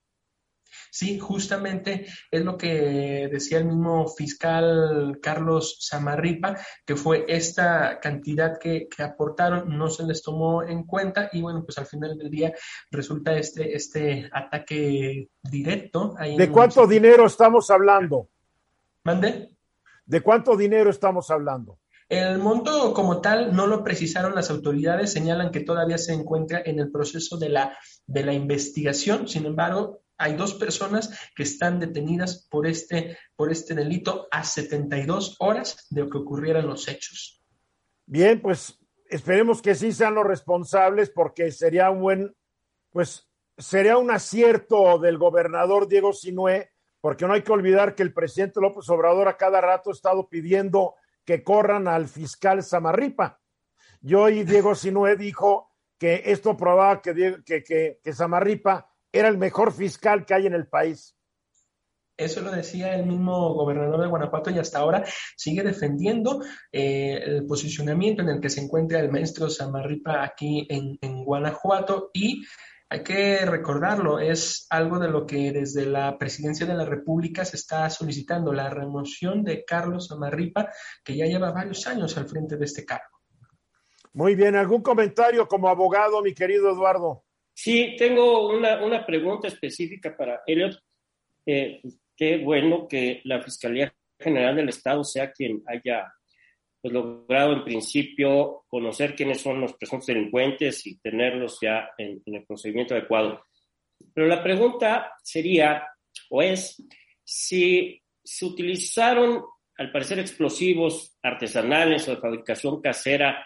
Sí, 0.91 1.19
justamente 1.19 2.07
es 2.31 2.43
lo 2.43 2.57
que 2.57 3.29
decía 3.31 3.59
el 3.59 3.65
mismo 3.65 4.07
fiscal 4.07 5.19
Carlos 5.21 5.77
Samarripa, 5.79 6.57
que 6.85 6.95
fue 6.95 7.25
esta 7.27 7.99
cantidad 7.99 8.57
que, 8.59 8.87
aportaron, 8.99 9.77
no 9.77 9.89
se 9.89 10.03
les 10.03 10.21
tomó 10.21 10.63
en 10.63 10.83
cuenta 10.83 11.29
y 11.31 11.41
bueno, 11.41 11.63
pues 11.63 11.77
al 11.77 11.85
final 11.85 12.17
del 12.17 12.29
día 12.29 12.53
resulta 12.91 13.37
este, 13.37 13.75
este 13.75 14.29
ataque 14.31 15.29
directo. 15.43 16.15
¿De 16.19 16.49
cuánto 16.49 16.87
dinero 16.87 17.25
estamos 17.25 17.69
hablando? 17.69 18.29
¿Mande? 19.03 19.51
¿De 20.05 20.21
cuánto 20.21 20.55
dinero 20.55 20.89
estamos 20.89 21.29
hablando? 21.29 21.79
El 22.09 22.37
monto 22.37 22.93
como 22.93 23.19
tal 23.19 23.53
no 23.53 23.67
lo 23.67 23.83
precisaron 23.83 24.33
las 24.33 24.49
autoridades, 24.49 25.11
señalan 25.11 25.51
que 25.51 25.59
todavía 25.59 25.97
se 25.97 26.13
encuentra 26.13 26.61
en 26.65 26.79
el 26.79 26.89
proceso 26.89 27.37
de 27.37 27.49
la, 27.49 27.77
de 28.05 28.23
la 28.23 28.33
investigación, 28.33 29.27
sin 29.27 29.45
embargo, 29.45 29.99
hay 30.17 30.35
dos 30.35 30.55
personas 30.55 31.17
que 31.35 31.43
están 31.43 31.79
detenidas 31.79 32.47
por 32.49 32.67
este, 32.67 33.17
por 33.35 33.51
este 33.51 33.75
delito 33.75 34.27
a 34.31 34.43
72 34.43 35.35
horas 35.39 35.87
de 35.89 36.09
que 36.09 36.17
ocurrieran 36.17 36.67
los 36.67 36.87
hechos. 36.87 37.43
Bien, 38.05 38.41
pues 38.41 38.79
esperemos 39.09 39.61
que 39.61 39.75
sí 39.75 39.91
sean 39.91 40.15
los 40.15 40.25
responsables 40.25 41.09
porque 41.09 41.51
sería 41.51 41.89
un 41.89 42.01
buen, 42.01 42.35
pues 42.91 43.29
sería 43.57 43.97
un 43.97 44.11
acierto 44.11 44.97
del 44.99 45.17
gobernador 45.17 45.87
Diego 45.87 46.13
Sinué, 46.13 46.71
porque 47.01 47.27
no 47.27 47.33
hay 47.33 47.43
que 47.43 47.51
olvidar 47.51 47.95
que 47.95 48.03
el 48.03 48.13
presidente 48.13 48.59
López 48.59 48.89
Obrador 48.89 49.27
a 49.27 49.37
cada 49.37 49.61
rato 49.61 49.89
ha 49.89 49.93
estado 49.93 50.27
pidiendo 50.27 50.95
que 51.25 51.43
corran 51.43 51.87
al 51.87 52.07
fiscal 52.07 52.63
Samarripa. 52.63 53.39
Y 54.01 54.13
hoy 54.13 54.43
Diego 54.43 54.73
Sinué 54.73 55.15
dijo 55.15 55.71
que 55.97 56.23
esto 56.25 56.55
probaba 56.55 57.01
que, 57.01 57.41
que, 57.45 57.63
que, 57.63 57.99
que 58.03 58.13
Samarripa 58.13 58.89
era 59.11 59.27
el 59.27 59.37
mejor 59.37 59.73
fiscal 59.73 60.25
que 60.25 60.33
hay 60.33 60.47
en 60.47 60.53
el 60.53 60.67
país. 60.67 61.17
Eso 62.17 62.41
lo 62.41 62.49
decía 62.49 62.95
el 62.95 63.05
mismo 63.05 63.53
gobernador 63.53 64.01
de 64.01 64.07
Guanajuato 64.07 64.49
y 64.49 64.57
hasta 64.57 64.79
ahora 64.79 65.05
sigue 65.35 65.61
defendiendo 65.61 66.41
eh, 66.71 67.21
el 67.23 67.45
posicionamiento 67.45 68.23
en 68.23 68.29
el 68.29 68.41
que 68.41 68.49
se 68.49 68.61
encuentra 68.61 68.99
el 68.99 69.11
maestro 69.11 69.49
Samarripa 69.49 70.23
aquí 70.23 70.67
en, 70.67 70.97
Guanajuato 71.23 72.09
y 72.13 72.43
hay 72.89 73.03
que 73.03 73.45
recordarlo, 73.45 74.19
es 74.19 74.65
algo 74.69 74.97
de 74.97 75.09
lo 75.09 75.27
que 75.27 75.51
desde 75.51 75.85
la 75.85 76.17
presidencia 76.17 76.65
de 76.65 76.73
la 76.73 76.85
República 76.85 77.45
se 77.45 77.57
está 77.57 77.87
solicitando, 77.89 78.53
la 78.53 78.69
remoción 78.69 79.43
de 79.43 79.63
Carlos 79.65 80.07
Samarripa, 80.07 80.71
que 81.03 81.17
ya 81.17 81.25
lleva 81.25 81.51
varios 81.51 81.85
años 81.85 82.17
al 82.17 82.29
frente 82.29 82.55
de 82.55 82.65
este 82.65 82.85
cargo. 82.85 83.17
Muy 84.13 84.35
bien, 84.35 84.55
¿algún 84.55 84.81
comentario 84.81 85.47
como 85.47 85.67
abogado, 85.67 86.21
mi 86.23 86.33
querido 86.33 86.71
Eduardo? 86.71 87.26
Sí, 87.59 87.95
tengo 87.97 88.49
una, 88.49 89.03
pregunta 89.03 89.47
específica 89.47 90.15
para 90.15 90.43
Elliot. 90.45 90.79
Eh, 91.43 91.81
qué 92.15 92.37
bueno 92.37 92.87
que 92.87 93.19
la 93.23 93.41
Fiscalía 93.41 93.91
General 94.19 94.55
del 94.55 94.69
Estado 94.69 95.03
sea 95.03 95.31
quien 95.31 95.63
haya 95.65 96.05
pues, 96.79 96.93
logrado 96.93 97.53
en 97.53 97.63
principio 97.63 98.63
conocer 98.67 99.15
quiénes 99.15 99.41
son 99.41 99.59
los 99.59 99.73
presuntos 99.73 100.05
delincuentes 100.05 100.85
y 100.85 100.99
tenerlos 100.99 101.57
ya 101.59 101.89
en, 101.97 102.21
el 102.27 102.45
procedimiento 102.45 102.93
adecuado. 102.93 103.43
Pero 104.13 104.27
la 104.27 104.43
pregunta 104.43 105.13
sería, 105.23 105.83
o 106.29 106.43
es, 106.43 106.79
si 107.23 107.99
se 108.23 108.45
utilizaron, 108.45 109.43
al 109.79 109.91
parecer, 109.91 110.19
explosivos 110.19 111.17
artesanales 111.23 112.07
o 112.07 112.11
de 112.11 112.21
fabricación 112.21 112.79
casera 112.81 113.43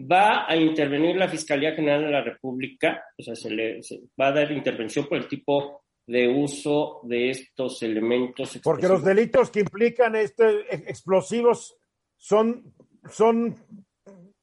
va 0.00 0.46
a 0.48 0.56
intervenir 0.56 1.16
la 1.16 1.28
Fiscalía 1.28 1.72
General 1.72 2.04
de 2.04 2.10
la 2.10 2.22
República, 2.22 3.04
o 3.18 3.22
sea, 3.22 3.34
se 3.34 3.50
le 3.50 3.80
va 4.20 4.28
a 4.28 4.32
dar 4.32 4.52
intervención 4.52 5.06
por 5.06 5.18
el 5.18 5.28
tipo 5.28 5.82
de 6.06 6.28
uso 6.28 7.00
de 7.04 7.30
estos 7.30 7.82
elementos. 7.82 8.58
Porque 8.62 8.88
los 8.88 9.04
delitos 9.04 9.50
que 9.50 9.60
implican 9.60 10.16
este 10.16 10.90
explosivos 10.90 11.76
son, 12.16 12.74
son 13.10 13.56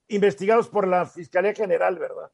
investigados 0.07 0.69
por 0.69 0.87
la 0.87 1.05
Fiscalía 1.05 1.53
General, 1.53 1.97
¿verdad? 1.97 2.31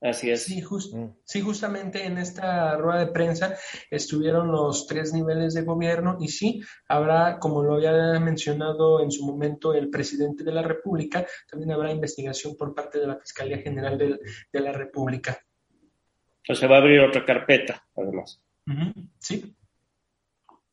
Así 0.00 0.30
es. 0.30 0.44
Sí, 0.44 0.62
mm. 0.62 1.16
sí, 1.24 1.40
justamente 1.40 2.06
en 2.06 2.18
esta 2.18 2.76
rueda 2.76 3.04
de 3.04 3.12
prensa 3.12 3.56
estuvieron 3.90 4.52
los 4.52 4.86
tres 4.86 5.12
niveles 5.12 5.54
de 5.54 5.62
gobierno 5.62 6.18
y 6.20 6.28
sí, 6.28 6.62
habrá, 6.88 7.38
como 7.40 7.64
lo 7.64 7.74
había 7.74 8.20
mencionado 8.20 9.02
en 9.02 9.10
su 9.10 9.26
momento 9.26 9.74
el 9.74 9.90
presidente 9.90 10.44
de 10.44 10.52
la 10.52 10.62
República, 10.62 11.26
también 11.50 11.72
habrá 11.72 11.90
investigación 11.90 12.56
por 12.56 12.74
parte 12.74 13.00
de 13.00 13.08
la 13.08 13.16
Fiscalía 13.16 13.58
General 13.58 13.98
de, 13.98 14.60
la 14.60 14.72
República. 14.72 15.38
O 16.48 16.54
se 16.54 16.66
va 16.68 16.76
a 16.76 16.78
abrir 16.78 17.00
otra 17.00 17.24
carpeta, 17.24 17.84
además. 17.96 18.40
Sí. 19.18 19.54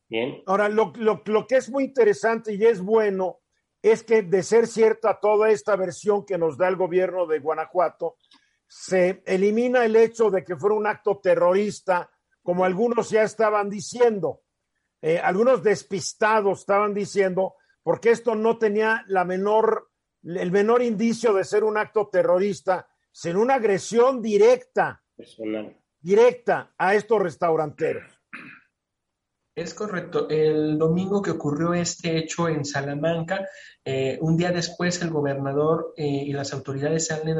Bien. 0.08 0.42
Ahora, 0.46 0.68
lo, 0.68 0.92
lo, 0.96 1.22
lo, 1.26 1.46
que 1.48 1.56
es 1.56 1.68
muy 1.68 1.84
interesante 1.84 2.54
y 2.54 2.64
es 2.64 2.80
bueno 2.80 3.40
es 3.82 4.04
que 4.04 4.22
de 4.22 4.42
ser 4.42 4.66
cierta 4.68 5.18
toda 5.20 5.50
esta 5.50 5.74
versión 5.74 6.24
que 6.24 6.38
nos 6.38 6.56
da 6.56 6.68
el 6.68 6.76
gobierno 6.76 7.26
de 7.26 7.40
Guanajuato, 7.40 8.16
se 8.68 9.22
elimina 9.26 9.84
el 9.84 9.96
hecho 9.96 10.30
de 10.30 10.44
que 10.44 10.56
fuera 10.56 10.76
un 10.76 10.86
acto 10.86 11.18
terrorista, 11.22 12.10
como 12.42 12.64
algunos 12.64 13.10
ya 13.10 13.22
estaban 13.22 13.68
diciendo. 13.70 14.42
Eh, 15.02 15.18
algunos 15.18 15.62
despistados 15.62 16.60
estaban 16.60 16.94
diciendo, 16.94 17.54
porque 17.82 18.10
esto 18.10 18.34
no 18.34 18.58
tenía 18.58 19.04
la 19.08 19.24
menor, 19.24 19.90
el 20.22 20.50
menor 20.50 20.82
indicio 20.82 21.32
de 21.34 21.44
ser 21.44 21.64
un 21.64 21.76
acto 21.76 22.08
terrorista, 22.08 22.88
sino 23.12 23.40
una 23.40 23.54
agresión 23.54 24.20
directa, 24.20 25.02
directa 26.00 26.74
a 26.76 26.94
estos 26.94 27.22
restauranteros. 27.22 28.20
Es 29.56 29.72
correcto. 29.72 30.28
El 30.28 30.76
domingo 30.76 31.22
que 31.22 31.30
ocurrió 31.30 31.72
este 31.72 32.18
hecho 32.18 32.46
en 32.46 32.66
Salamanca, 32.66 33.48
eh, 33.82 34.18
un 34.20 34.36
día 34.36 34.52
después 34.52 35.00
el 35.00 35.08
gobernador 35.08 35.94
eh, 35.96 36.04
y 36.26 36.32
las 36.34 36.52
autoridades 36.52 37.06
salen 37.06 37.38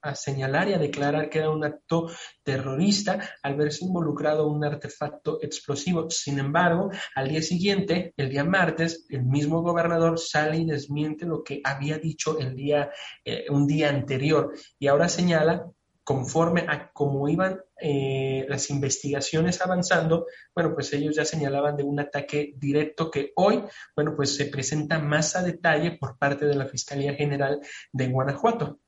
a, 0.00 0.14
señalar 0.14 0.70
y 0.70 0.72
a 0.72 0.78
declarar 0.78 1.28
que 1.28 1.40
era 1.40 1.50
un 1.50 1.62
acto 1.62 2.08
terrorista 2.42 3.20
al 3.42 3.56
verse 3.56 3.84
involucrado 3.84 4.48
un 4.48 4.64
artefacto 4.64 5.40
explosivo. 5.42 6.08
Sin 6.08 6.38
embargo, 6.38 6.90
al 7.14 7.28
día 7.28 7.42
siguiente, 7.42 8.14
el 8.16 8.30
día 8.30 8.44
martes, 8.44 9.04
el 9.10 9.24
mismo 9.24 9.60
gobernador 9.60 10.18
sale 10.18 10.56
y 10.56 10.64
desmiente 10.64 11.26
lo 11.26 11.44
que 11.44 11.60
había 11.62 11.98
dicho 11.98 12.38
el 12.38 12.56
día, 12.56 12.90
eh, 13.26 13.44
un 13.50 13.66
día 13.66 13.90
anterior 13.90 14.54
y 14.78 14.86
ahora 14.86 15.10
señala 15.10 15.70
conforme 16.08 16.64
a 16.66 16.90
cómo 16.90 17.28
iban 17.28 17.60
eh, 17.78 18.46
las 18.48 18.70
investigaciones 18.70 19.60
avanzando, 19.60 20.24
bueno, 20.54 20.72
pues 20.72 20.90
ellos 20.94 21.14
ya 21.14 21.26
señalaban 21.26 21.76
de 21.76 21.82
un 21.82 22.00
ataque 22.00 22.54
directo 22.56 23.10
que 23.10 23.32
hoy, 23.36 23.62
bueno, 23.94 24.16
pues 24.16 24.34
se 24.34 24.46
presenta 24.46 24.98
más 25.00 25.36
a 25.36 25.42
detalle 25.42 25.98
por 26.00 26.16
parte 26.16 26.46
de 26.46 26.54
la 26.54 26.64
Fiscalía 26.64 27.12
General 27.12 27.60
de 27.92 28.08
Guanajuato. 28.08 28.78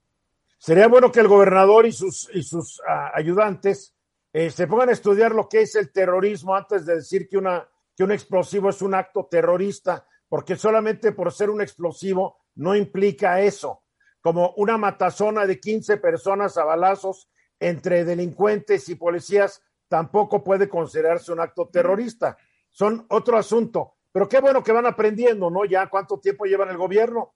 Sería 0.56 0.88
bueno 0.88 1.12
que 1.12 1.20
el 1.20 1.28
gobernador 1.28 1.85
y 1.85 1.92
sus, 1.92 2.26
y 2.33 2.42
sus 2.42 2.78
uh, 2.78 3.12
ayudantes 3.12 3.94
eh, 4.33 4.48
se 4.48 4.66
pongan 4.66 4.88
a 4.88 4.92
estudiar 4.92 5.33
lo 5.33 5.46
que 5.46 5.61
es 5.61 5.74
el 5.74 5.92
terrorismo 5.92 6.56
antes 6.56 6.87
de 6.87 6.94
decir 6.94 7.28
que, 7.28 7.37
una, 7.37 7.68
que 7.94 8.02
un 8.02 8.12
explosivo 8.12 8.70
es 8.70 8.80
un 8.80 8.94
acto 8.94 9.28
terrorista, 9.30 10.06
porque 10.26 10.56
solamente 10.56 11.12
por 11.12 11.30
ser 11.35 11.50
un 11.50 11.61
explosivo 11.61 12.38
no 12.54 12.74
implica 12.74 13.42
eso 13.42 13.83
como 14.20 14.52
una 14.56 14.76
matazona 14.76 15.46
de 15.46 15.61
15 15.61 15.96
personas 15.96 16.56
a 16.59 16.64
balazos 16.64 17.28
entre 17.59 18.04
delincuentes 18.04 18.88
y 18.88 18.94
policías 18.94 19.62
tampoco 19.88 20.44
puede 20.44 20.68
considerarse 20.68 21.33
un 21.33 21.40
acto 21.40 21.68
terrorista. 21.68 22.37
Son 22.70 23.06
otro 23.09 23.37
asunto. 23.37 23.94
Pero 24.12 24.28
qué 24.28 24.40
bueno 24.40 24.62
que 24.62 24.72
van 24.72 24.87
aprendiendo, 24.87 25.50
¿no? 25.50 25.64
Ya 25.64 25.88
cuánto 25.88 26.18
tiempo 26.18 26.44
llevan 26.44 26.68
el 26.68 26.76
gobierno. 26.76 27.35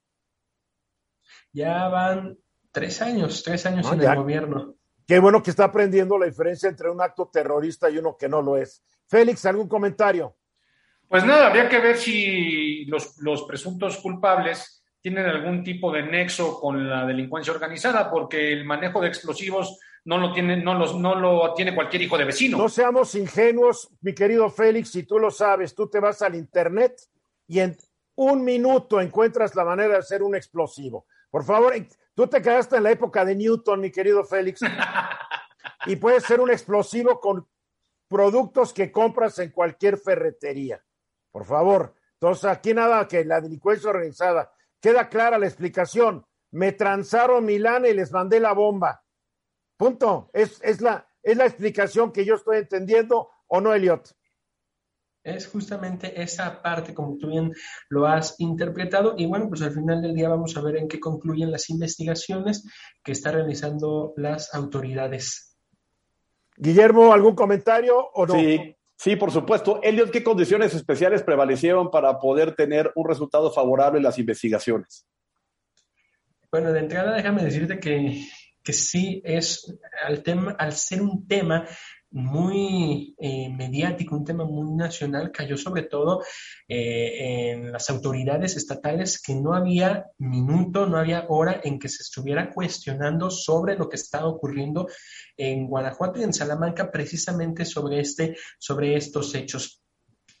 Ya 1.51 1.87
van 1.87 2.37
tres 2.71 3.01
años, 3.01 3.43
tres 3.43 3.65
años 3.65 3.85
no, 3.85 3.93
en 3.93 3.99
ya. 4.01 4.11
el 4.11 4.19
gobierno. 4.19 4.75
Qué 5.07 5.19
bueno 5.19 5.41
que 5.41 5.51
está 5.51 5.65
aprendiendo 5.65 6.17
la 6.17 6.25
diferencia 6.25 6.67
entre 6.67 6.89
un 6.89 7.01
acto 7.01 7.29
terrorista 7.31 7.89
y 7.89 7.97
uno 7.97 8.17
que 8.17 8.27
no 8.27 8.41
lo 8.41 8.57
es. 8.57 8.83
Félix, 9.07 9.45
¿algún 9.45 9.69
comentario? 9.69 10.35
Pues 11.07 11.23
nada, 11.23 11.47
habría 11.47 11.69
que 11.69 11.79
ver 11.79 11.97
si 11.97 12.85
los, 12.85 13.17
los 13.19 13.43
presuntos 13.43 13.97
culpables 13.97 14.83
tienen 15.05 15.27
algún 15.27 15.63
tipo 15.63 15.91
de 15.91 16.01
nexo 16.01 16.59
con 16.59 16.89
la 16.89 17.05
delincuencia 17.05 17.53
organizada, 17.53 18.09
porque 18.09 18.51
el 18.51 18.65
manejo 18.65 18.99
de 18.99 19.07
explosivos 19.07 19.79
no 20.03 20.17
lo 20.17 20.33
tiene, 20.33 20.57
no 20.57 20.73
los, 20.73 20.95
no 20.95 21.13
lo 21.13 21.53
tiene 21.53 21.75
cualquier 21.75 22.01
hijo 22.01 22.17
de 22.17 22.25
vecino. 22.25 22.57
No 22.57 22.69
seamos 22.69 23.13
ingenuos, 23.13 23.87
mi 24.01 24.15
querido 24.15 24.49
Félix, 24.49 24.89
si 24.89 25.03
tú 25.03 25.19
lo 25.19 25.29
sabes, 25.29 25.75
tú 25.75 25.87
te 25.87 25.99
vas 25.99 26.23
al 26.23 26.33
internet 26.33 26.99
y 27.45 27.59
en 27.59 27.77
un 28.15 28.43
minuto 28.43 28.99
encuentras 28.99 29.53
la 29.53 29.63
manera 29.63 29.89
de 29.89 29.99
hacer 29.99 30.23
un 30.23 30.35
explosivo. 30.35 31.05
Por 31.29 31.43
favor, 31.45 31.75
tú 32.15 32.25
te 32.25 32.41
quedaste 32.41 32.77
en 32.77 32.83
la 32.83 32.89
época 32.89 33.23
de 33.23 33.35
Newton, 33.35 33.81
mi 33.81 33.91
querido 33.91 34.23
Félix, 34.23 34.61
y 35.85 35.97
puedes 35.97 36.23
ser 36.23 36.39
un 36.39 36.49
explosivo 36.49 37.19
con 37.19 37.47
productos 38.07 38.73
que 38.73 38.91
compras 38.91 39.37
en 39.37 39.51
cualquier 39.51 39.99
ferretería. 39.99 40.83
Por 41.31 41.45
favor. 41.45 41.93
Entonces, 42.13 42.45
aquí 42.45 42.73
nada 42.73 43.07
que 43.07 43.23
la 43.23 43.39
delincuencia 43.39 43.91
organizada 43.91 44.51
Queda 44.81 45.09
clara 45.09 45.37
la 45.37 45.47
explicación. 45.47 46.25
Me 46.51 46.71
transaron 46.71 47.45
Milán 47.45 47.85
y 47.85 47.93
les 47.93 48.11
mandé 48.11 48.39
la 48.39 48.53
bomba. 48.53 49.03
Punto. 49.77 50.29
Es, 50.33 50.61
es, 50.63 50.81
la, 50.81 51.07
es 51.21 51.37
la 51.37 51.45
explicación 51.45 52.11
que 52.11 52.25
yo 52.25 52.35
estoy 52.35 52.57
entendiendo, 52.57 53.29
¿o 53.47 53.61
no, 53.61 53.73
Elliot? 53.73 54.15
Es 55.23 55.47
justamente 55.47 56.21
esa 56.21 56.61
parte, 56.61 56.93
como 56.93 57.17
tú 57.17 57.29
bien 57.29 57.51
lo 57.89 58.05
has 58.05 58.39
interpretado. 58.39 59.15
Y 59.17 59.25
bueno, 59.25 59.49
pues 59.49 59.63
al 59.63 59.73
final 59.73 60.01
del 60.01 60.13
día 60.13 60.29
vamos 60.29 60.55
a 60.55 60.61
ver 60.61 60.77
en 60.77 60.87
qué 60.87 60.99
concluyen 60.99 61.51
las 61.51 61.69
investigaciones 61.71 62.63
que 63.03 63.13
están 63.13 63.33
realizando 63.33 64.13
las 64.17 64.53
autoridades. 64.53 65.57
Guillermo, 66.55 67.11
¿algún 67.11 67.35
comentario 67.35 67.97
o 67.97 68.27
no? 68.27 68.35
Sí, 68.35 68.74
Sí, 68.97 69.15
por 69.15 69.31
supuesto. 69.31 69.81
Elliot, 69.83 70.09
¿qué 70.09 70.23
condiciones 70.23 70.73
especiales 70.73 71.23
prevalecieron 71.23 71.91
para 71.91 72.17
poder 72.19 72.55
tener 72.55 72.91
un 72.95 73.07
resultado 73.07 73.51
favorable 73.51 73.97
en 73.97 74.03
las 74.03 74.17
investigaciones? 74.17 75.05
Bueno, 76.51 76.71
de 76.71 76.79
entrada 76.79 77.13
déjame 77.15 77.43
decirte 77.43 77.79
que, 77.79 78.25
que 78.63 78.73
sí 78.73 79.21
es 79.25 79.77
al, 80.05 80.23
tema, 80.23 80.55
al 80.57 80.73
ser 80.73 81.01
un 81.01 81.27
tema 81.27 81.67
muy 82.15 83.13
eh, 83.19 83.49
mediático, 83.49 84.15
un 84.15 84.23
tema 84.23 84.45
muy 84.45 84.73
nacional, 84.73 85.33
cayó 85.33 85.57
sobre 85.57 85.83
todo 85.83 86.23
eh, 86.65 87.51
en 87.51 87.73
las 87.73 87.89
autoridades 87.89 88.55
estatales 88.55 89.21
que 89.21 89.35
no 89.35 89.53
había 89.53 90.05
minuto, 90.17 90.85
no 90.85 90.97
había 90.97 91.25
hora 91.27 91.59
en 91.61 91.77
que 91.77 91.89
se 91.89 92.03
estuviera 92.03 92.53
cuestionando 92.53 93.29
sobre 93.29 93.75
lo 93.75 93.89
que 93.89 93.97
estaba 93.97 94.29
ocurriendo 94.29 94.87
en 95.35 95.67
Guanajuato 95.67 96.21
y 96.21 96.23
en 96.23 96.31
Salamanca 96.31 96.89
precisamente 96.89 97.65
sobre, 97.65 97.99
este, 97.99 98.37
sobre 98.59 98.95
estos 98.95 99.35
hechos. 99.35 99.83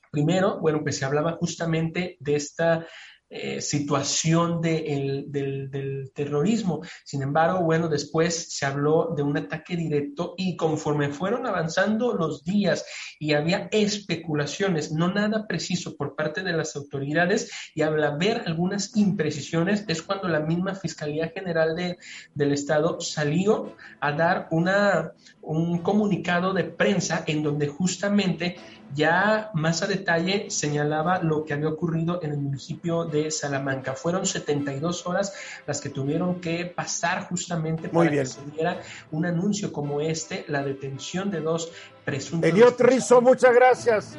Primero, 0.09 0.61
bueno, 0.61 0.79
pues 0.81 0.97
se 0.97 1.03
hablaba 1.03 1.33
justamente 1.33 2.15
de 2.21 2.35
esta 2.35 2.87
eh, 3.37 3.59
situación 3.59 4.61
de 4.61 4.77
el, 4.77 5.25
del, 5.29 5.69
del, 5.69 6.11
terrorismo. 6.13 6.81
Sin 7.03 7.21
embargo, 7.21 7.59
bueno, 7.59 7.89
después 7.89 8.55
se 8.55 8.65
habló 8.65 9.13
de 9.13 9.23
un 9.23 9.37
ataque 9.37 9.75
directo 9.75 10.35
y 10.37 10.55
conforme 10.55 11.09
fueron 11.09 11.45
avanzando 11.45 12.13
los 12.13 12.45
días 12.45 12.85
y 13.19 13.33
había 13.33 13.67
especulaciones, 13.73 14.93
no 14.93 15.13
nada 15.13 15.47
preciso 15.47 15.97
por 15.97 16.15
parte 16.15 16.43
de 16.43 16.53
las 16.53 16.77
autoridades 16.77 17.51
y 17.73 17.81
al 17.81 18.01
haber 18.01 18.43
algunas 18.45 18.95
imprecisiones 18.95 19.83
es 19.89 20.01
cuando 20.01 20.29
la 20.29 20.39
misma 20.39 20.73
Fiscalía 20.73 21.27
General 21.35 21.75
de, 21.75 21.97
del 22.33 22.53
Estado 22.53 23.01
salió 23.01 23.75
a 23.99 24.13
dar 24.13 24.47
una, 24.51 25.11
un 25.41 25.79
comunicado 25.79 26.53
de 26.53 26.63
prensa 26.63 27.25
en 27.27 27.43
donde 27.43 27.67
justamente 27.67 28.55
ya 28.93 29.51
más 29.53 29.81
a 29.81 29.87
detalle 29.87 30.49
señalaba 30.49 31.21
lo 31.21 31.43
que 31.43 31.53
había 31.53 31.69
ocurrido 31.69 32.21
en 32.23 32.31
el 32.31 32.37
municipio 32.37 33.05
de 33.05 33.31
Salamanca. 33.31 33.93
Fueron 33.93 34.25
72 34.25 35.05
horas 35.07 35.33
las 35.65 35.81
que 35.81 35.89
tuvieron 35.89 36.41
que 36.41 36.65
pasar 36.65 37.27
justamente 37.27 37.89
para 37.89 38.09
que 38.09 38.25
se 38.25 38.41
diera 38.51 38.81
un 39.11 39.25
anuncio 39.25 39.71
como 39.73 40.01
este, 40.01 40.45
la 40.47 40.63
detención 40.63 41.31
de 41.31 41.41
dos 41.41 41.71
presuntos. 42.03 42.49
Eliot 42.49 42.79
Rizzo, 42.79 43.21
muchas 43.21 43.53
gracias. 43.53 44.17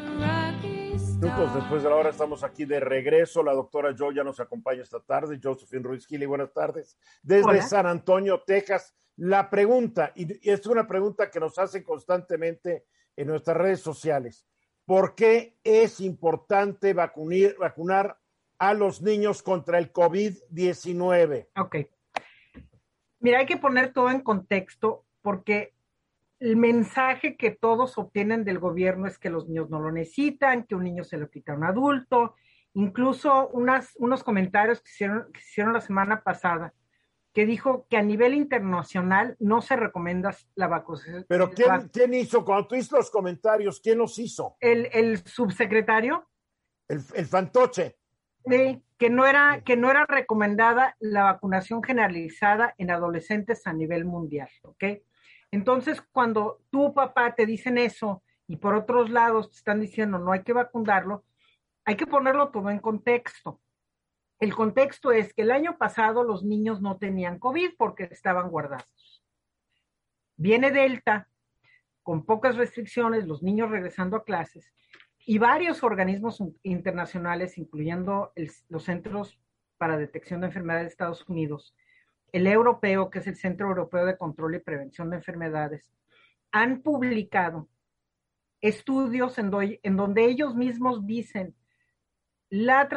Minutos 1.20 1.54
después 1.54 1.82
de 1.82 1.88
la 1.88 1.96
hora 1.96 2.10
estamos 2.10 2.44
aquí 2.44 2.66
de 2.66 2.78
regreso. 2.78 3.42
La 3.42 3.54
doctora 3.54 3.94
Joe 3.98 4.14
ya 4.14 4.22
nos 4.22 4.38
acompaña 4.38 4.82
esta 4.82 5.00
tarde. 5.00 5.40
Josephine 5.42 5.82
Ruiz 5.82 6.06
Gili, 6.06 6.26
buenas 6.26 6.52
tardes. 6.52 6.98
Desde 7.22 7.48
Hola. 7.48 7.62
San 7.62 7.86
Antonio, 7.86 8.42
Texas. 8.46 8.94
La 9.16 9.48
pregunta, 9.48 10.12
y 10.14 10.50
es 10.50 10.66
una 10.66 10.86
pregunta 10.86 11.30
que 11.30 11.40
nos 11.40 11.58
hacen 11.58 11.82
constantemente 11.84 12.84
en 13.16 13.28
nuestras 13.28 13.56
redes 13.56 13.80
sociales. 13.80 14.46
¿Por 14.86 15.16
qué 15.16 15.56
es 15.64 16.00
importante 16.00 16.94
vacunar 16.94 18.18
a 18.58 18.72
los 18.72 19.02
niños 19.02 19.42
contra 19.42 19.78
el 19.78 19.92
COVID-19? 19.92 21.48
Ok. 21.58 21.76
Mira, 23.18 23.40
hay 23.40 23.46
que 23.46 23.56
poner 23.56 23.92
todo 23.92 24.10
en 24.10 24.20
contexto 24.20 25.04
porque 25.22 25.74
el 26.38 26.56
mensaje 26.56 27.36
que 27.36 27.50
todos 27.50 27.98
obtienen 27.98 28.44
del 28.44 28.60
gobierno 28.60 29.08
es 29.08 29.18
que 29.18 29.28
los 29.28 29.48
niños 29.48 29.70
no 29.70 29.80
lo 29.80 29.90
necesitan, 29.90 30.64
que 30.64 30.76
un 30.76 30.84
niño 30.84 31.02
se 31.02 31.18
lo 31.18 31.28
quita 31.30 31.52
a 31.52 31.56
un 31.56 31.64
adulto, 31.64 32.36
incluso 32.74 33.48
unas, 33.48 33.92
unos 33.96 34.22
comentarios 34.22 34.80
que 34.80 34.90
hicieron, 34.90 35.32
que 35.32 35.40
hicieron 35.40 35.72
la 35.72 35.80
semana 35.80 36.22
pasada 36.22 36.72
que 37.36 37.44
dijo 37.44 37.86
que 37.90 37.98
a 37.98 38.02
nivel 38.02 38.32
internacional 38.32 39.36
no 39.40 39.60
se 39.60 39.76
recomienda 39.76 40.34
la 40.54 40.68
vacunación. 40.68 41.26
Pero 41.28 41.50
¿quién, 41.50 41.90
¿quién 41.92 42.14
hizo? 42.14 42.42
Cuando 42.46 42.66
tú 42.66 42.76
hiciste 42.76 42.96
los 42.96 43.10
comentarios, 43.10 43.78
¿quién 43.78 43.98
los 43.98 44.18
hizo? 44.18 44.56
El, 44.58 44.88
el 44.90 45.18
subsecretario. 45.18 46.26
El, 46.88 47.02
el 47.14 47.26
fantoche. 47.26 47.98
Sí, 48.48 48.82
que 48.96 49.10
no, 49.10 49.26
era, 49.26 49.60
que 49.66 49.76
no 49.76 49.90
era 49.90 50.06
recomendada 50.06 50.96
la 50.98 51.24
vacunación 51.24 51.82
generalizada 51.82 52.74
en 52.78 52.90
adolescentes 52.90 53.66
a 53.66 53.74
nivel 53.74 54.06
mundial, 54.06 54.48
¿ok? 54.62 54.84
Entonces, 55.50 56.00
cuando 56.12 56.62
tu 56.70 56.94
papá 56.94 57.34
te 57.34 57.44
dicen 57.44 57.76
eso 57.76 58.22
y 58.46 58.56
por 58.56 58.74
otros 58.74 59.10
lados 59.10 59.50
te 59.50 59.56
están 59.58 59.82
diciendo 59.82 60.18
no 60.18 60.32
hay 60.32 60.42
que 60.42 60.54
vacunarlo, 60.54 61.26
hay 61.84 61.96
que 61.96 62.06
ponerlo 62.06 62.48
todo 62.48 62.70
en 62.70 62.78
contexto. 62.78 63.60
El 64.38 64.54
contexto 64.54 65.12
es 65.12 65.32
que 65.32 65.42
el 65.42 65.50
año 65.50 65.78
pasado 65.78 66.22
los 66.22 66.44
niños 66.44 66.82
no 66.82 66.98
tenían 66.98 67.38
COVID 67.38 67.70
porque 67.78 68.04
estaban 68.04 68.50
guardados. 68.50 69.24
Viene 70.36 70.70
Delta, 70.70 71.28
con 72.02 72.24
pocas 72.24 72.56
restricciones, 72.56 73.26
los 73.26 73.42
niños 73.42 73.70
regresando 73.70 74.16
a 74.16 74.24
clases, 74.24 74.72
y 75.24 75.38
varios 75.38 75.82
organismos 75.82 76.42
internacionales, 76.62 77.58
incluyendo 77.58 78.32
los 78.68 78.84
Centros 78.84 79.40
para 79.76 79.98
Detección 79.98 80.40
de 80.40 80.46
Enfermedades 80.48 80.84
de 80.84 80.90
Estados 80.90 81.28
Unidos, 81.28 81.74
el 82.32 82.46
europeo, 82.46 83.10
que 83.10 83.20
es 83.20 83.26
el 83.26 83.36
Centro 83.36 83.68
Europeo 83.68 84.04
de 84.04 84.16
Control 84.16 84.54
y 84.54 84.60
Prevención 84.60 85.10
de 85.10 85.16
Enfermedades, 85.16 85.90
han 86.52 86.82
publicado 86.82 87.68
estudios 88.60 89.38
en, 89.38 89.50
donde 89.96 90.24
ellos 90.24 90.54
mismos 90.54 91.06
dicen 91.06 91.54
la 92.48 92.88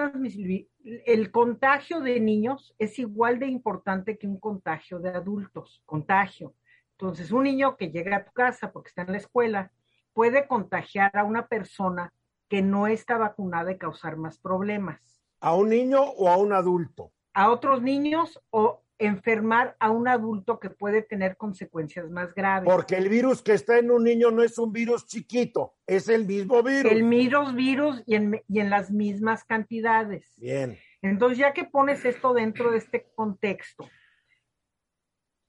el 0.84 1.32
contagio 1.32 2.00
de 2.02 2.20
niños 2.20 2.74
es 2.80 3.00
igual 3.00 3.40
de 3.40 3.48
importante 3.48 4.18
que 4.18 4.28
un 4.28 4.40
contagio 4.40 5.00
de 5.00 5.10
adultos, 5.10 5.82
contagio. 5.86 6.54
Entonces, 6.92 7.32
un 7.32 7.44
niño 7.44 7.78
que 7.78 7.92
llega 7.92 8.18
a 8.18 8.26
tu 8.26 8.32
casa 8.32 8.72
porque 8.72 8.90
está 8.90 9.04
en 9.04 9.12
la 9.12 9.18
escuela 9.18 9.72
puede 10.14 10.48
contagiar 10.48 11.16
a 11.18 11.24
una 11.24 11.48
persona 11.48 12.14
que 12.48 12.62
no 12.62 12.88
está 12.88 13.18
vacunada 13.18 13.72
y 13.72 13.78
causar 13.78 14.18
más 14.18 14.40
problemas. 14.40 15.22
¿A 15.40 15.56
un 15.56 15.70
niño 15.70 16.02
o 16.02 16.30
a 16.30 16.38
un 16.38 16.52
adulto? 16.52 17.12
A 17.34 17.52
otros 17.52 17.82
niños 17.82 18.42
o 18.50 18.82
enfermar 19.00 19.78
a 19.80 19.90
un 19.90 20.08
adulto 20.10 20.60
que 20.60 20.70
puede 20.70 21.02
tener 21.02 21.38
consecuencias 21.38 22.10
más 22.10 22.36
graves. 22.36 22.70
Porque 22.70 22.96
el 22.96 23.08
virus 23.08 23.42
que 23.42 23.54
está 23.54 23.80
en 23.80 23.90
un 23.90 24.04
niño 24.04 24.30
no 24.30 24.44
es 24.44 24.58
un 24.58 24.74
virus 24.74 25.08
chiquito, 25.08 25.74
es 25.88 26.10
el 26.10 26.28
mismo 26.28 26.62
virus. 26.62 26.92
El 26.92 27.04
mismo 27.04 27.52
virus 27.54 28.04
y 28.06 28.16
en, 28.16 28.44
y 28.48 28.60
en 28.60 28.70
las 28.70 28.92
mismas 28.92 29.46
cantidades. 29.46 30.36
Bien. 30.38 30.78
Entonces, 31.02 31.38
ya 31.38 31.54
que 31.54 31.64
pones 31.64 32.04
esto 32.04 32.34
dentro 32.34 32.72
de 32.72 32.78
este 32.78 33.10
contexto, 33.16 33.90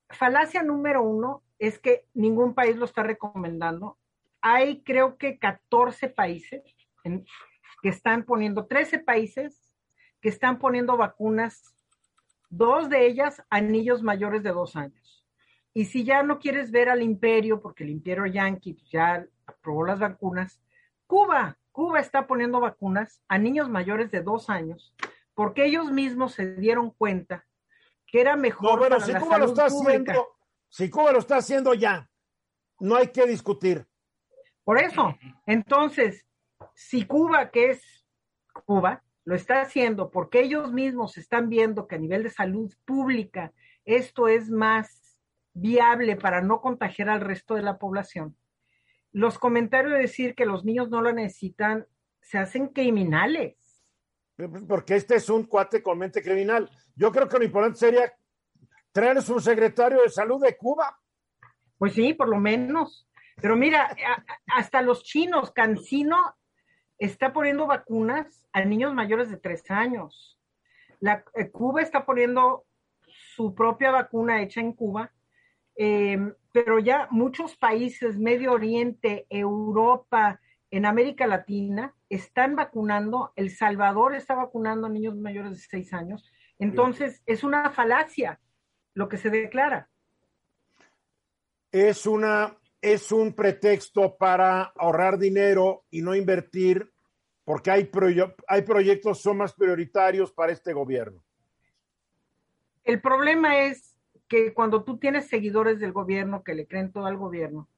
falacia 0.09 0.63
número 0.63 1.03
uno 1.03 1.43
es 1.59 1.81
que 1.81 2.07
ningún 2.15 2.55
país 2.55 2.77
lo 2.77 2.85
está 2.85 3.03
recomendando. 3.03 3.99
Hay 4.41 4.83
creo 4.85 5.19
que 5.19 5.39
14 5.39 6.09
países 6.09 6.63
que 7.83 7.89
están 7.89 8.25
poniendo, 8.25 8.67
13 8.67 9.01
países 9.01 9.61
que 10.21 10.29
están 10.29 10.59
poniendo 10.59 10.97
vacunas 10.97 11.75
dos 12.51 12.91
de 12.91 13.07
ellas 13.07 13.43
a 13.49 13.61
niños 13.61 14.03
mayores 14.03 14.43
de 14.43 14.51
dos 14.51 14.77
años. 14.77 15.25
Y 15.73 15.85
si 15.87 16.05
ya 16.05 16.23
no 16.23 16.41
quieres 16.41 16.71
ver 16.71 16.89
al 16.89 17.01
imperio, 17.01 17.61
porque 17.61 17.85
el 17.85 17.91
imperio 17.91 18.27
yankee 18.27 18.77
ya 18.91 19.25
aprobó 19.47 19.87
las 19.87 20.01
vacunas, 20.01 20.61
Cuba, 21.07 21.57
Cuba 21.73 22.01
está 22.01 22.27
poniendo 22.27 22.61
vacunas 22.61 23.23
a 23.29 23.39
niños 23.39 23.69
mayores 23.71 24.11
de 24.11 24.21
dos 24.21 24.51
años, 24.51 24.95
porque 25.35 25.65
ellos 25.65 25.91
mismos 25.91 26.35
se 26.35 26.55
dieron 26.57 26.91
cuenta 26.91 27.47
que 28.07 28.21
era 28.21 28.37
mejor 28.37 28.81
para 28.81 29.01
si 29.01 29.13
la 29.13 29.21
Cuba 29.21 29.39
lo 29.39 29.47
está 29.47 29.67
haciendo, 29.67 30.29
si 30.69 30.91
Cuba 30.91 31.13
lo 31.13 31.21
está 31.21 31.37
haciendo 31.37 31.73
ya, 31.75 32.11
no 32.81 32.97
hay 32.97 33.09
que 33.09 33.27
discutir. 33.27 33.87
Por 34.65 34.79
eso, 34.79 35.17
entonces, 35.47 36.27
si 36.75 37.07
Cuba, 37.07 37.51
que 37.51 37.71
es 37.71 38.05
Cuba, 38.67 39.03
lo 39.25 39.35
está 39.35 39.61
haciendo 39.61 40.11
porque 40.11 40.41
ellos 40.41 40.73
mismos 40.73 41.19
están 41.19 41.49
viendo 41.49 41.87
que 41.87 41.97
a 41.97 41.99
nivel 41.99 42.23
de 42.23 42.31
salud 42.31 42.73
pública 42.85 43.53
esto 43.85 44.29
es 44.29 44.51
más 44.51 45.21
viable 45.53 46.17
para 46.17 46.43
no 46.43 46.61
contagiar 46.61 47.09
al 47.09 47.21
resto 47.21 47.55
de 47.55 47.63
la 47.63 47.79
población. 47.79 48.37
Los 49.13 49.39
comentarios 49.39 49.93
de 49.93 50.01
decir 50.01 50.35
que 50.35 50.47
los 50.47 50.65
niños 50.65 50.91
no 50.91 51.03
lo 51.03 51.13
necesitan 51.13 51.87
se 52.21 52.39
hacen 52.39 52.69
criminales. 52.69 53.57
Porque 54.69 54.97
este 54.97 55.17
es 55.17 55.29
un 55.29 55.45
cuate 55.45 55.83
con 55.83 55.99
mente 55.99 56.23
criminal. 56.23 56.71
Yo 56.95 57.11
creo 57.11 57.29
que 57.29 57.39
lo 57.39 57.45
importante 57.45 57.79
sería 57.79 58.13
traer 58.93 59.19
a 59.19 59.23
su 59.23 59.39
secretario 59.41 60.03
de 60.03 60.09
salud 60.09 60.41
de 60.41 60.57
Cuba. 60.57 60.99
Pues 61.77 61.95
sí, 61.95 62.15
por 62.15 62.29
lo 62.29 62.39
menos. 62.39 63.09
Pero 63.41 63.57
mira, 63.57 63.95
hasta 64.47 64.83
los 64.83 65.03
chinos, 65.03 65.51
Cancino 65.53 66.37
está 67.01 67.33
poniendo 67.33 67.67
vacunas 67.67 68.47
a 68.53 68.65
niños 68.65 68.95
mayores 68.95 69.31
de 69.31 69.39
tres 69.39 69.69
años. 69.71 70.39
Eh, 71.35 71.51
Cuba 71.51 71.81
está 71.81 72.05
poniendo 72.05 72.67
su 73.35 73.55
propia 73.55 73.91
vacuna 73.91 74.43
hecha 74.43 74.61
en 74.61 74.75
Cuba, 74.75 75.11
em, 75.75 76.35
pero 76.53 76.79
ya 76.79 77.09
muchos 77.11 77.57
países, 77.57 78.19
Medio 78.19 78.53
Oriente, 78.53 79.27
Europa, 79.31 80.41
en 80.71 80.85
América 80.85 81.27
Latina, 81.27 81.95
están 82.11 82.55
vacunando. 82.55 83.33
El 83.35 83.51
Salvador 83.51 84.15
está 84.15 84.35
vacunando 84.35 84.87
a 84.87 84.91
niños 84.91 85.17
mayores 85.17 85.53
de 85.53 85.59
seis 85.59 85.93
años. 85.95 86.31
Entonces, 86.59 87.23
es 87.25 87.43
una 87.43 87.71
falacia 87.71 88.39
lo 88.93 89.09
que 89.09 89.17
se 89.17 89.31
declara. 89.31 89.89
Es 91.73 92.05
una 92.07 92.60
es 92.81 93.13
un 93.13 93.35
pretexto 93.35 94.17
para 94.17 94.73
ahorrar 94.77 95.19
dinero 95.19 95.85
y 95.91 96.03
no 96.03 96.15
invertir 96.15 96.91
porque 97.45 97.71
hay, 97.71 97.91
hay 98.49 98.63
proyectos 98.63 99.19
que 99.19 99.23
son 99.23 99.39
más 99.39 99.55
prioritarios 99.55 100.33
para 100.33 100.53
este 100.53 100.73
gobierno. 100.73 101.23
El 102.85 103.01
problema 103.01 103.61
es 103.61 103.97
que 104.29 104.55
cuando 104.55 104.85
tú 104.85 104.99
tienes 104.99 105.29
seguidores 105.29 105.81
del 105.81 105.93
gobierno 105.93 106.43
que 106.45 106.55
le 106.55 106.67
creen 106.67 106.93
todo 106.93 107.07
al 107.07 107.17
gobierno, 107.17 107.69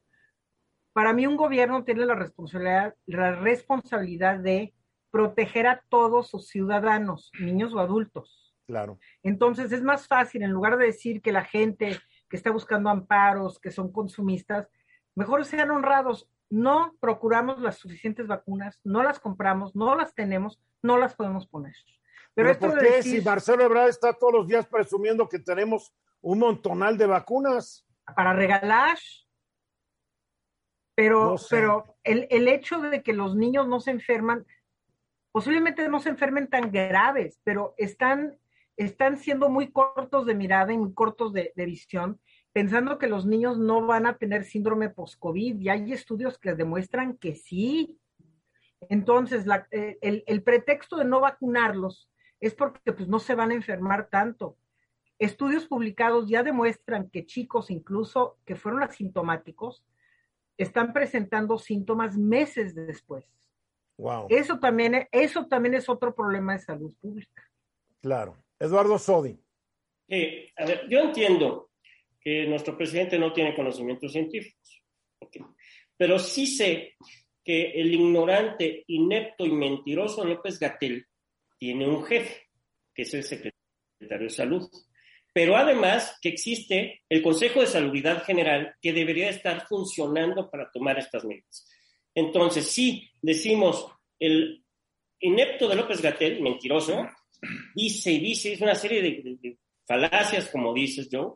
para 0.92 1.12
mí 1.12 1.26
un 1.26 1.36
gobierno 1.36 1.84
tiene 1.84 2.04
la 2.04 2.14
responsabilidad, 2.14 2.94
la 3.06 3.34
responsabilidad 3.36 4.38
de 4.38 4.74
proteger 5.10 5.66
a 5.66 5.82
todos 5.88 6.28
sus 6.28 6.48
ciudadanos, 6.48 7.32
niños 7.40 7.74
o 7.74 7.78
adultos. 7.78 8.54
Claro. 8.66 8.98
Entonces 9.22 9.72
es 9.72 9.82
más 9.82 10.06
fácil, 10.06 10.42
en 10.42 10.50
lugar 10.50 10.76
de 10.76 10.86
decir 10.86 11.20
que 11.22 11.32
la 11.32 11.44
gente 11.44 11.98
que 12.28 12.36
está 12.36 12.50
buscando 12.50 12.90
amparos, 12.90 13.58
que 13.58 13.70
son 13.70 13.92
consumistas, 13.92 14.68
mejor 15.14 15.44
sean 15.44 15.70
honrados. 15.70 16.28
No 16.50 16.94
procuramos 17.00 17.60
las 17.60 17.78
suficientes 17.78 18.26
vacunas, 18.26 18.78
no 18.84 19.02
las 19.02 19.18
compramos, 19.18 19.74
no 19.74 19.94
las 19.94 20.14
tenemos, 20.14 20.60
no 20.82 20.98
las 20.98 21.14
podemos 21.14 21.46
poner. 21.46 21.74
Pero, 22.34 22.58
¿por 22.58 22.78
qué 22.78 23.02
si 23.02 23.20
Marcelo 23.20 23.62
Ebrard 23.62 23.88
está 23.88 24.12
todos 24.12 24.32
los 24.32 24.48
días 24.48 24.66
presumiendo 24.66 25.28
que 25.28 25.38
tenemos 25.38 25.94
un 26.20 26.38
montonal 26.38 26.96
de 26.96 27.06
vacunas? 27.06 27.86
Para 28.16 28.32
regalar. 28.32 28.98
Pero, 30.94 31.36
pero 31.48 31.96
el, 32.04 32.26
el 32.30 32.48
hecho 32.48 32.80
de 32.80 33.02
que 33.02 33.14
los 33.14 33.34
niños 33.34 33.66
no 33.66 33.80
se 33.80 33.90
enferman, 33.90 34.46
posiblemente 35.30 35.88
no 35.88 36.00
se 36.00 36.10
enfermen 36.10 36.48
tan 36.48 36.70
graves, 36.70 37.40
pero 37.44 37.74
están, 37.78 38.38
están 38.76 39.16
siendo 39.16 39.48
muy 39.48 39.72
cortos 39.72 40.26
de 40.26 40.34
mirada 40.34 40.72
y 40.72 40.78
muy 40.78 40.92
cortos 40.92 41.32
de, 41.32 41.52
de 41.56 41.64
visión 41.64 42.20
pensando 42.52 42.98
que 42.98 43.06
los 43.06 43.26
niños 43.26 43.58
no 43.58 43.86
van 43.86 44.06
a 44.06 44.18
tener 44.18 44.44
síndrome 44.44 44.90
post-COVID 44.90 45.58
y 45.60 45.68
hay 45.68 45.92
estudios 45.92 46.38
que 46.38 46.54
demuestran 46.54 47.16
que 47.16 47.34
sí. 47.34 47.98
Entonces, 48.88 49.46
eh, 49.70 49.98
el, 50.26 50.42
pretexto 50.42 50.96
de 50.96 51.04
no 51.04 51.20
vacunarlos 51.20 52.10
es 52.40 52.54
porque 52.54 52.92
pues, 52.92 53.08
no 53.08 53.18
se 53.18 53.34
van 53.34 53.52
a 53.52 53.54
enfermar 53.54 54.08
tanto. 54.10 54.58
Estudios 55.18 55.66
publicados 55.66 56.28
ya 56.28 56.42
demuestran 56.42 57.08
que 57.08 57.24
chicos, 57.24 57.70
incluso 57.70 58.38
que 58.44 58.56
fueron 58.56 58.82
asintomáticos, 58.82 59.84
están 60.58 60.92
presentando 60.92 61.58
síntomas 61.58 62.18
meses 62.18 62.74
después. 62.74 63.24
Wow. 63.96 64.26
Eso 64.28 64.58
también, 64.58 65.08
eso 65.12 65.46
también 65.46 65.74
es 65.74 65.88
otro 65.88 66.14
problema 66.14 66.54
de 66.54 66.58
salud 66.58 66.92
pública. 67.00 67.42
Claro. 68.00 68.36
Eduardo 68.58 68.98
Sodi. 68.98 69.40
a 70.08 70.64
ver, 70.66 70.88
yo 70.88 70.98
entiendo 70.98 71.71
que 72.22 72.46
nuestro 72.46 72.76
presidente 72.76 73.18
no 73.18 73.32
tiene 73.32 73.54
conocimientos 73.54 74.12
científicos. 74.12 74.82
Pero 75.96 76.18
sí 76.18 76.46
sé 76.46 76.94
que 77.44 77.72
el 77.72 77.92
ignorante, 77.92 78.84
inepto 78.86 79.44
y 79.44 79.52
mentiroso 79.52 80.24
López 80.24 80.58
Gatel 80.58 81.06
tiene 81.58 81.88
un 81.88 82.04
jefe, 82.04 82.48
que 82.94 83.02
es 83.02 83.14
el 83.14 83.24
secretario 83.24 83.54
de 84.26 84.30
Salud. 84.30 84.68
Pero 85.32 85.56
además 85.56 86.18
que 86.20 86.28
existe 86.28 87.02
el 87.08 87.22
Consejo 87.22 87.60
de 87.60 87.66
Salubridad 87.66 88.22
General 88.24 88.74
que 88.80 88.92
debería 88.92 89.30
estar 89.30 89.66
funcionando 89.66 90.50
para 90.50 90.70
tomar 90.70 90.98
estas 90.98 91.24
medidas. 91.24 91.68
Entonces, 92.14 92.66
sí, 92.66 93.10
decimos, 93.20 93.86
el 94.18 94.62
inepto 95.20 95.68
de 95.68 95.76
López 95.76 96.02
Gatel, 96.02 96.42
mentiroso, 96.42 97.08
dice 97.74 98.12
y 98.12 98.18
dice, 98.18 98.52
es 98.52 98.60
una 98.60 98.74
serie 98.74 99.00
de, 99.02 99.56
falacias, 99.86 100.48
como 100.48 100.74
dices, 100.74 101.08
Joe, 101.10 101.34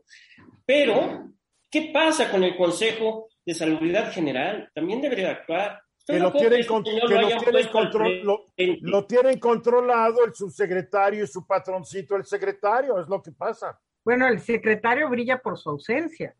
pero, 0.66 1.30
¿qué 1.70 1.90
pasa 1.94 2.30
con 2.30 2.42
el 2.44 2.56
Consejo 2.56 3.28
de 3.44 3.54
Salubridad 3.54 4.12
General? 4.12 4.70
También 4.74 5.00
debería 5.00 5.30
actuar. 5.30 5.80
Que, 6.04 6.20
lo 6.20 6.32
tienen, 6.32 6.64
lo, 8.82 9.06
tienen 9.06 9.40
controlado 9.40 10.24
el 10.24 10.34
subsecretario 10.34 11.24
y 11.24 11.26
su 11.26 11.44
patroncito, 11.44 12.14
el 12.14 12.24
secretario, 12.24 13.00
es 13.00 13.08
lo 13.08 13.20
que 13.20 13.32
pasa. 13.32 13.80
Bueno, 14.04 14.28
el 14.28 14.38
secretario 14.38 15.08
brilla 15.08 15.38
por 15.38 15.58
su 15.58 15.70
ausencia. 15.70 16.36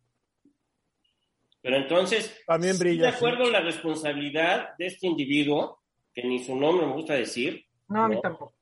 Pero 1.60 1.78
entonces, 1.78 2.44
también 2.46 2.78
brilla. 2.78 3.10
de 3.10 3.16
acuerdo 3.16 3.46
a 3.46 3.50
la 3.50 3.60
responsabilidad 3.60 4.76
de 4.78 4.86
este 4.86 5.08
individuo, 5.08 5.82
que 6.14 6.22
ni 6.22 6.38
su 6.38 6.54
nombre 6.54 6.86
me 6.86 6.92
gusta 6.92 7.14
decir. 7.14 7.66
No, 7.88 8.04
a 8.04 8.08
mí 8.08 8.20
tampoco. 8.20 8.54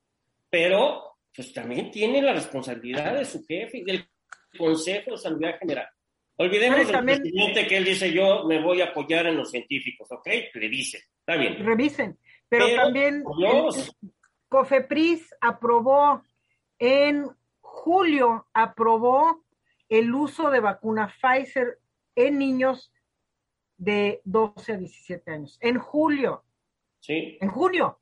Pero, 0.49 1.17
pues 1.35 1.53
también 1.53 1.91
tiene 1.91 2.19
la 2.19 2.33
responsabilidad 2.33 3.15
de 3.15 3.25
su 3.25 3.45
jefe 3.45 3.77
y 3.77 3.83
del 3.83 4.09
Consejo 4.57 5.11
de 5.11 5.17
Salud 5.17 5.41
General. 5.59 5.87
Olvidemos 6.37 6.87
del 6.87 7.05
presidente 7.05 7.67
que 7.67 7.77
él 7.77 7.85
dice, 7.85 8.11
yo 8.11 8.43
me 8.43 8.61
voy 8.61 8.81
a 8.81 8.85
apoyar 8.85 9.25
en 9.27 9.37
los 9.37 9.51
científicos, 9.51 10.11
¿ok? 10.11 10.27
Revisen, 10.53 11.01
está 11.19 11.37
bien. 11.37 11.65
Revisen, 11.65 12.19
pero, 12.49 12.65
también 12.75 13.23
COFEPRIS 14.49 15.33
aprobó 15.39 16.23
en 16.77 17.29
julio, 17.61 18.47
aprobó 18.53 19.43
el 19.87 20.13
uso 20.13 20.49
de 20.49 20.59
vacuna 20.59 21.13
Pfizer 21.21 21.79
en 22.15 22.37
niños 22.37 22.91
de 23.77 24.21
12 24.23 24.73
a 24.73 24.77
17 24.77 25.31
años. 25.31 25.57
En 25.61 25.79
julio. 25.79 26.43
Sí. 26.99 27.37
En 27.39 27.49
julio. 27.49 27.99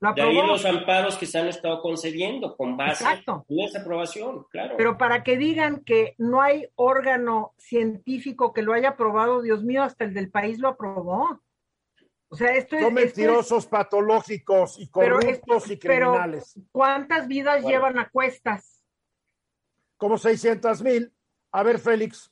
Lo 0.00 0.12
de 0.12 0.22
ahí 0.22 0.46
los 0.46 0.64
amparos 0.64 1.16
que 1.16 1.26
se 1.26 1.38
han 1.38 1.48
estado 1.48 1.80
concediendo 1.82 2.56
con 2.56 2.76
base 2.76 3.04
en 3.04 3.60
esa 3.60 3.80
aprobación, 3.80 4.44
claro. 4.48 4.76
Pero 4.76 4.96
para 4.96 5.24
que 5.24 5.36
digan 5.36 5.80
que 5.80 6.14
no 6.18 6.40
hay 6.40 6.68
órgano 6.76 7.52
científico 7.58 8.52
que 8.52 8.62
lo 8.62 8.74
haya 8.74 8.90
aprobado, 8.90 9.42
Dios 9.42 9.64
mío, 9.64 9.82
hasta 9.82 10.04
el 10.04 10.14
del 10.14 10.30
país 10.30 10.60
lo 10.60 10.68
aprobó. 10.68 11.40
O 12.28 12.36
sea, 12.36 12.52
esto 12.52 12.76
es. 12.76 12.82
Son 12.82 12.94
mentirosos, 12.94 13.66
patológicos 13.66 14.78
y 14.78 14.88
corruptos 14.88 15.70
y 15.70 15.78
criminales. 15.78 16.52
Pero, 16.54 16.66
¿Cuántas 16.70 17.26
vidas 17.26 17.64
llevan 17.64 17.98
a 17.98 18.08
cuestas? 18.08 18.84
Como 19.96 20.16
600 20.16 20.82
mil. 20.82 21.12
A 21.50 21.62
ver, 21.64 21.80
Félix. 21.80 22.30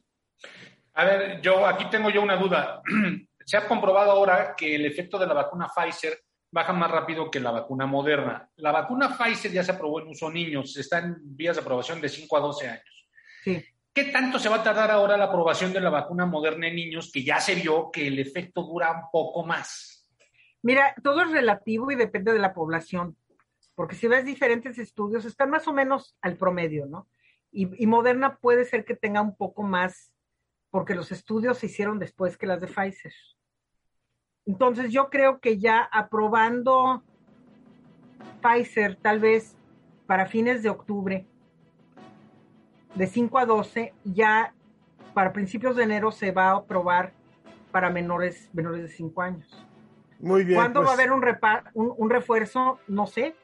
A 0.95 1.05
ver, 1.05 1.41
yo 1.41 1.67
aquí 1.67 1.87
tengo 1.91 2.11
yo 2.11 2.23
una 2.23 2.37
duda. 2.37 2.81
Se 3.45 3.57
ha 3.57 3.67
comprobado 3.67 4.11
ahora 4.13 4.55
que 4.57 4.75
el 4.75 4.87
efecto 4.87 5.19
de 5.19 5.27
la 5.27 5.35
vacuna 5.35 5.69
Pfizer 5.75 6.26
baja 6.57 6.73
más 6.73 6.91
rápido 6.91 7.31
que 7.31 7.39
la 7.39 7.51
vacuna 7.51 7.85
moderna. 7.85 8.49
La 8.57 8.73
vacuna 8.73 9.15
Pfizer 9.15 9.53
ya 9.53 9.63
se 9.63 9.73
aprobó 9.73 10.01
en 10.01 10.09
uso 10.09 10.31
niños, 10.31 10.75
está 10.79 11.01
en 11.01 11.17
vías 11.37 11.57
de 11.57 11.61
aprobación 11.61 12.01
de 12.01 12.09
5 12.09 12.35
a 12.35 12.41
12 12.41 12.69
años. 12.69 13.09
Sí. 13.45 13.63
¿Qué 13.93 14.05
tanto 14.05 14.39
se 14.39 14.49
va 14.49 14.57
a 14.57 14.63
tardar 14.63 14.91
ahora 14.91 15.19
la 15.19 15.27
aprobación 15.27 15.75
de 15.75 15.83
la 15.83 15.91
vacuna 15.91 16.25
moderna 16.25 16.69
en 16.69 16.77
niños 16.77 17.11
que 17.13 17.23
ya 17.23 17.41
se 17.41 17.57
vio 17.57 17.91
que 17.91 18.07
el 18.07 18.19
efecto 18.19 18.63
dura 18.63 18.91
un 18.91 19.11
poco 19.13 19.45
más? 19.45 20.09
Mira, 20.63 20.95
todo 21.05 21.21
es 21.21 21.31
relativo 21.31 21.91
y 21.91 21.95
depende 21.95 22.33
de 22.33 22.39
la 22.39 22.55
población, 22.55 23.19
porque 23.75 23.95
si 23.95 24.09
ves 24.09 24.25
diferentes 24.25 24.79
estudios, 24.79 25.27
están 25.27 25.51
más 25.51 25.69
o 25.69 25.75
menos 25.75 26.17
al 26.23 26.39
promedio, 26.39 26.87
¿no? 26.87 27.07
Y, 27.53 27.87
Moderna 27.87 28.39
puede 28.39 28.65
ser 28.65 28.87
que 28.87 28.97
tenga 28.97 29.21
un 29.21 29.37
poco 29.37 29.63
más, 29.63 30.11
porque 30.71 30.95
los 30.95 31.13
estudios 31.13 31.59
se 31.59 31.67
hicieron 31.67 31.99
después 31.99 32.39
que 32.39 32.47
las 32.47 32.63
de 32.63 32.67
Pfizer. 32.67 33.13
Entonces 34.47 34.93
yo 34.93 35.11
creo 35.11 35.41
que 35.41 35.59
ya 35.59 35.81
aprobando 35.93 37.03
Pfizer 38.41 38.97
tal 38.97 39.19
vez 39.19 39.57
para 40.07 40.27
fines 40.27 40.63
de 40.63 40.71
octubre, 40.71 41.27
de 42.95 43.07
5 43.07 43.39
a 43.39 43.47
12, 43.47 43.93
ya 44.05 44.55
para 45.15 45.33
principios 45.33 45.77
de 45.77 45.83
enero 45.83 46.13
se 46.13 46.31
va 46.31 46.51
a 46.51 46.57
aprobar 46.57 47.13
para 47.73 47.91
menores, 47.91 48.49
menores 48.53 48.83
de 48.83 48.89
5 48.89 49.23
años. 49.23 49.67
Muy 50.21 50.45
bien. 50.45 50.59
¿Cuándo 50.59 50.81
va 50.81 50.93
a 50.93 50.97
pues 50.97 51.01
haber 51.01 51.13
un, 51.75 51.95
un 51.97 52.11
refuerzo? 52.11 52.79
No 52.87 53.07
sé, 53.07 53.35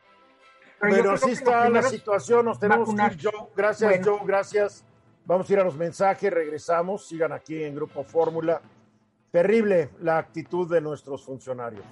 pero, 0.83 1.13
así 1.13 1.31
está 1.31 1.69
la 1.69 1.83
situación, 1.83 2.45
nos 2.45 2.59
tenemos 2.59 2.89
que 2.93 3.03
ir, 3.03 3.19
Joe. 3.23 3.49
Gracias, 3.57 4.01
Joe, 4.05 4.21
gracias. 4.25 4.85
Vamos 5.25 5.49
a 5.49 5.53
ir 5.53 5.61
a 5.61 5.65
los 5.65 5.77
mensajes, 5.77 6.33
regresamos, 6.33 7.07
sigan 7.07 7.33
aquí 7.33 7.63
en 7.63 7.77
Grupo 7.77 8.03
Fórmula. 8.03 8.61
Terrible 9.33 9.93
la 10.01 10.19
actitud 10.19 10.71
de 10.71 10.83
nuestros 10.83 11.25
funcionarios. 11.25 11.87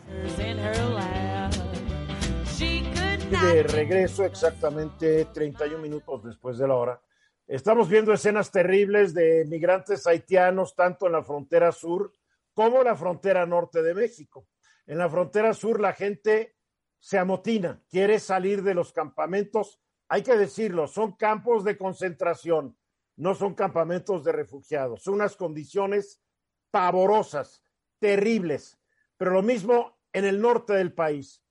De 3.30 3.62
regreso 3.62 4.24
exactamente 4.26 5.24
31 5.24 5.78
minutos 5.78 6.22
después 6.22 6.58
de 6.58 6.68
la 6.68 6.74
hora. 6.74 7.02
Estamos 7.46 7.88
viendo 7.88 8.12
escenas 8.12 8.50
terribles 8.50 9.14
de 9.14 9.46
migrantes 9.48 10.06
haitianos 10.06 10.76
tanto 10.76 11.06
en 11.06 11.12
la 11.12 11.22
frontera 11.22 11.72
sur 11.72 12.12
como 12.52 12.80
en 12.80 12.84
la 12.84 12.94
frontera 12.94 13.46
norte 13.46 13.82
de 13.82 13.94
México. 13.94 14.46
En 14.86 14.98
la 14.98 15.08
frontera 15.08 15.54
sur 15.54 15.80
la 15.80 15.94
gente 15.94 16.56
se 16.98 17.16
amotina, 17.16 17.82
quiere 17.88 18.18
salir 18.18 18.62
de 18.62 18.74
los 18.74 18.92
campamentos. 18.92 19.80
Hay 20.08 20.22
que 20.22 20.36
decirlo, 20.36 20.86
son 20.86 21.12
campos 21.16 21.64
de 21.64 21.78
concentración, 21.78 22.76
no 23.16 23.34
son 23.34 23.54
campamentos 23.54 24.24
de 24.24 24.32
refugiados. 24.32 25.02
Son 25.02 25.14
unas 25.14 25.36
condiciones 25.36 26.20
pavorosas, 26.70 27.62
terribles. 27.98 28.78
Pero 29.16 29.32
lo 29.32 29.42
mismo 29.42 29.98
en 30.12 30.24
el 30.24 30.40
norte 30.40 30.72
del 30.72 30.92
país, 30.92 31.42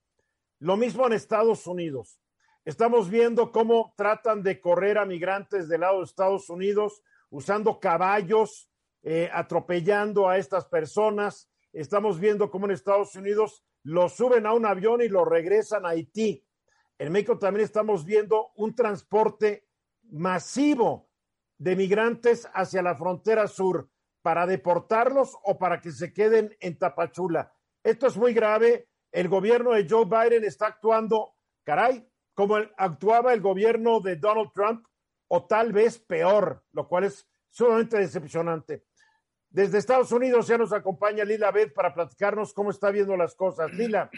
lo 0.58 0.76
mismo 0.76 1.06
en 1.06 1.14
Estados 1.14 1.66
Unidos. 1.66 2.20
Estamos 2.64 3.08
viendo 3.08 3.52
cómo 3.52 3.94
tratan 3.96 4.42
de 4.42 4.60
correr 4.60 4.98
a 4.98 5.06
migrantes 5.06 5.68
del 5.68 5.80
lado 5.80 5.98
de 5.98 6.04
Estados 6.04 6.50
Unidos 6.50 7.02
usando 7.30 7.80
caballos, 7.80 8.68
eh, 9.02 9.30
atropellando 9.32 10.28
a 10.28 10.36
estas 10.36 10.66
personas. 10.66 11.48
Estamos 11.72 12.20
viendo 12.20 12.50
cómo 12.50 12.66
en 12.66 12.72
Estados 12.72 13.14
Unidos 13.14 13.64
los 13.82 14.14
suben 14.14 14.46
a 14.46 14.52
un 14.52 14.66
avión 14.66 15.00
y 15.00 15.08
los 15.08 15.26
regresan 15.26 15.86
a 15.86 15.90
Haití. 15.90 16.44
En 16.98 17.12
México 17.12 17.38
también 17.38 17.64
estamos 17.64 18.04
viendo 18.04 18.50
un 18.56 18.74
transporte 18.74 19.66
masivo 20.10 21.08
de 21.56 21.76
migrantes 21.76 22.46
hacia 22.52 22.82
la 22.82 22.94
frontera 22.94 23.46
sur 23.46 23.88
para 24.22 24.46
deportarlos 24.46 25.36
o 25.44 25.58
para 25.58 25.80
que 25.80 25.92
se 25.92 26.12
queden 26.12 26.56
en 26.60 26.78
Tapachula. 26.78 27.52
Esto 27.82 28.06
es 28.06 28.16
muy 28.16 28.34
grave. 28.34 28.88
El 29.12 29.28
gobierno 29.28 29.72
de 29.72 29.86
Joe 29.88 30.04
Biden 30.04 30.44
está 30.44 30.68
actuando, 30.68 31.34
caray, 31.64 32.06
como 32.34 32.56
actuaba 32.76 33.32
el 33.32 33.40
gobierno 33.40 34.00
de 34.00 34.16
Donald 34.16 34.50
Trump 34.54 34.86
o 35.28 35.46
tal 35.46 35.72
vez 35.72 35.98
peor, 35.98 36.64
lo 36.72 36.88
cual 36.88 37.04
es 37.04 37.26
sumamente 37.50 37.98
decepcionante. 37.98 38.84
Desde 39.48 39.78
Estados 39.78 40.12
Unidos 40.12 40.46
ya 40.46 40.56
nos 40.58 40.72
acompaña 40.72 41.24
Lila 41.24 41.50
Beth 41.50 41.74
para 41.74 41.92
platicarnos 41.92 42.54
cómo 42.54 42.70
está 42.70 42.90
viendo 42.90 43.16
las 43.16 43.34
cosas. 43.34 43.72
Lila. 43.72 44.10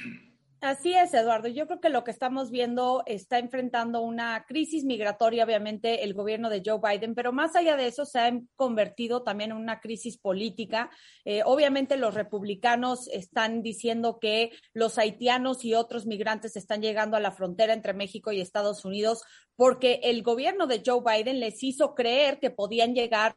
Así 0.63 0.95
es, 0.95 1.13
Eduardo. 1.13 1.49
Yo 1.49 1.67
creo 1.67 1.81
que 1.81 1.89
lo 1.89 2.05
que 2.05 2.13
estamos 2.13 2.53
viendo 2.53 3.03
está 3.07 3.41
enfrentando 3.41 4.01
una 4.01 4.45
crisis 4.47 4.85
migratoria, 4.85 5.43
obviamente, 5.43 6.05
el 6.05 6.15
gobierno 6.15 6.51
de 6.51 6.63
Joe 6.65 6.79
Biden, 6.81 7.17
pero 7.17 7.33
más 7.33 7.57
allá 7.57 7.77
de 7.77 7.89
eso 7.89 8.05
se 8.05 8.21
ha 8.21 8.33
convertido 8.55 9.25
también 9.25 9.51
en 9.51 9.57
una 9.57 9.81
crisis 9.81 10.19
política. 10.19 10.89
Eh, 11.25 11.43
obviamente 11.45 11.97
los 11.97 12.15
republicanos 12.15 13.09
están 13.09 13.63
diciendo 13.63 14.21
que 14.21 14.53
los 14.73 14.99
haitianos 14.99 15.65
y 15.65 15.75
otros 15.75 16.07
migrantes 16.07 16.55
están 16.55 16.81
llegando 16.81 17.17
a 17.17 17.21
la 17.21 17.33
frontera 17.33 17.73
entre 17.73 17.93
México 17.93 18.31
y 18.31 18.41
Estados 18.41 18.85
Unidos 18.85 19.25
porque 19.57 19.99
el 20.05 20.23
gobierno 20.23 20.69
de 20.69 20.81
Joe 20.87 21.03
Biden 21.05 21.41
les 21.41 21.61
hizo 21.65 21.97
creer 21.97 22.39
que 22.39 22.51
podían 22.51 22.95
llegar 22.95 23.35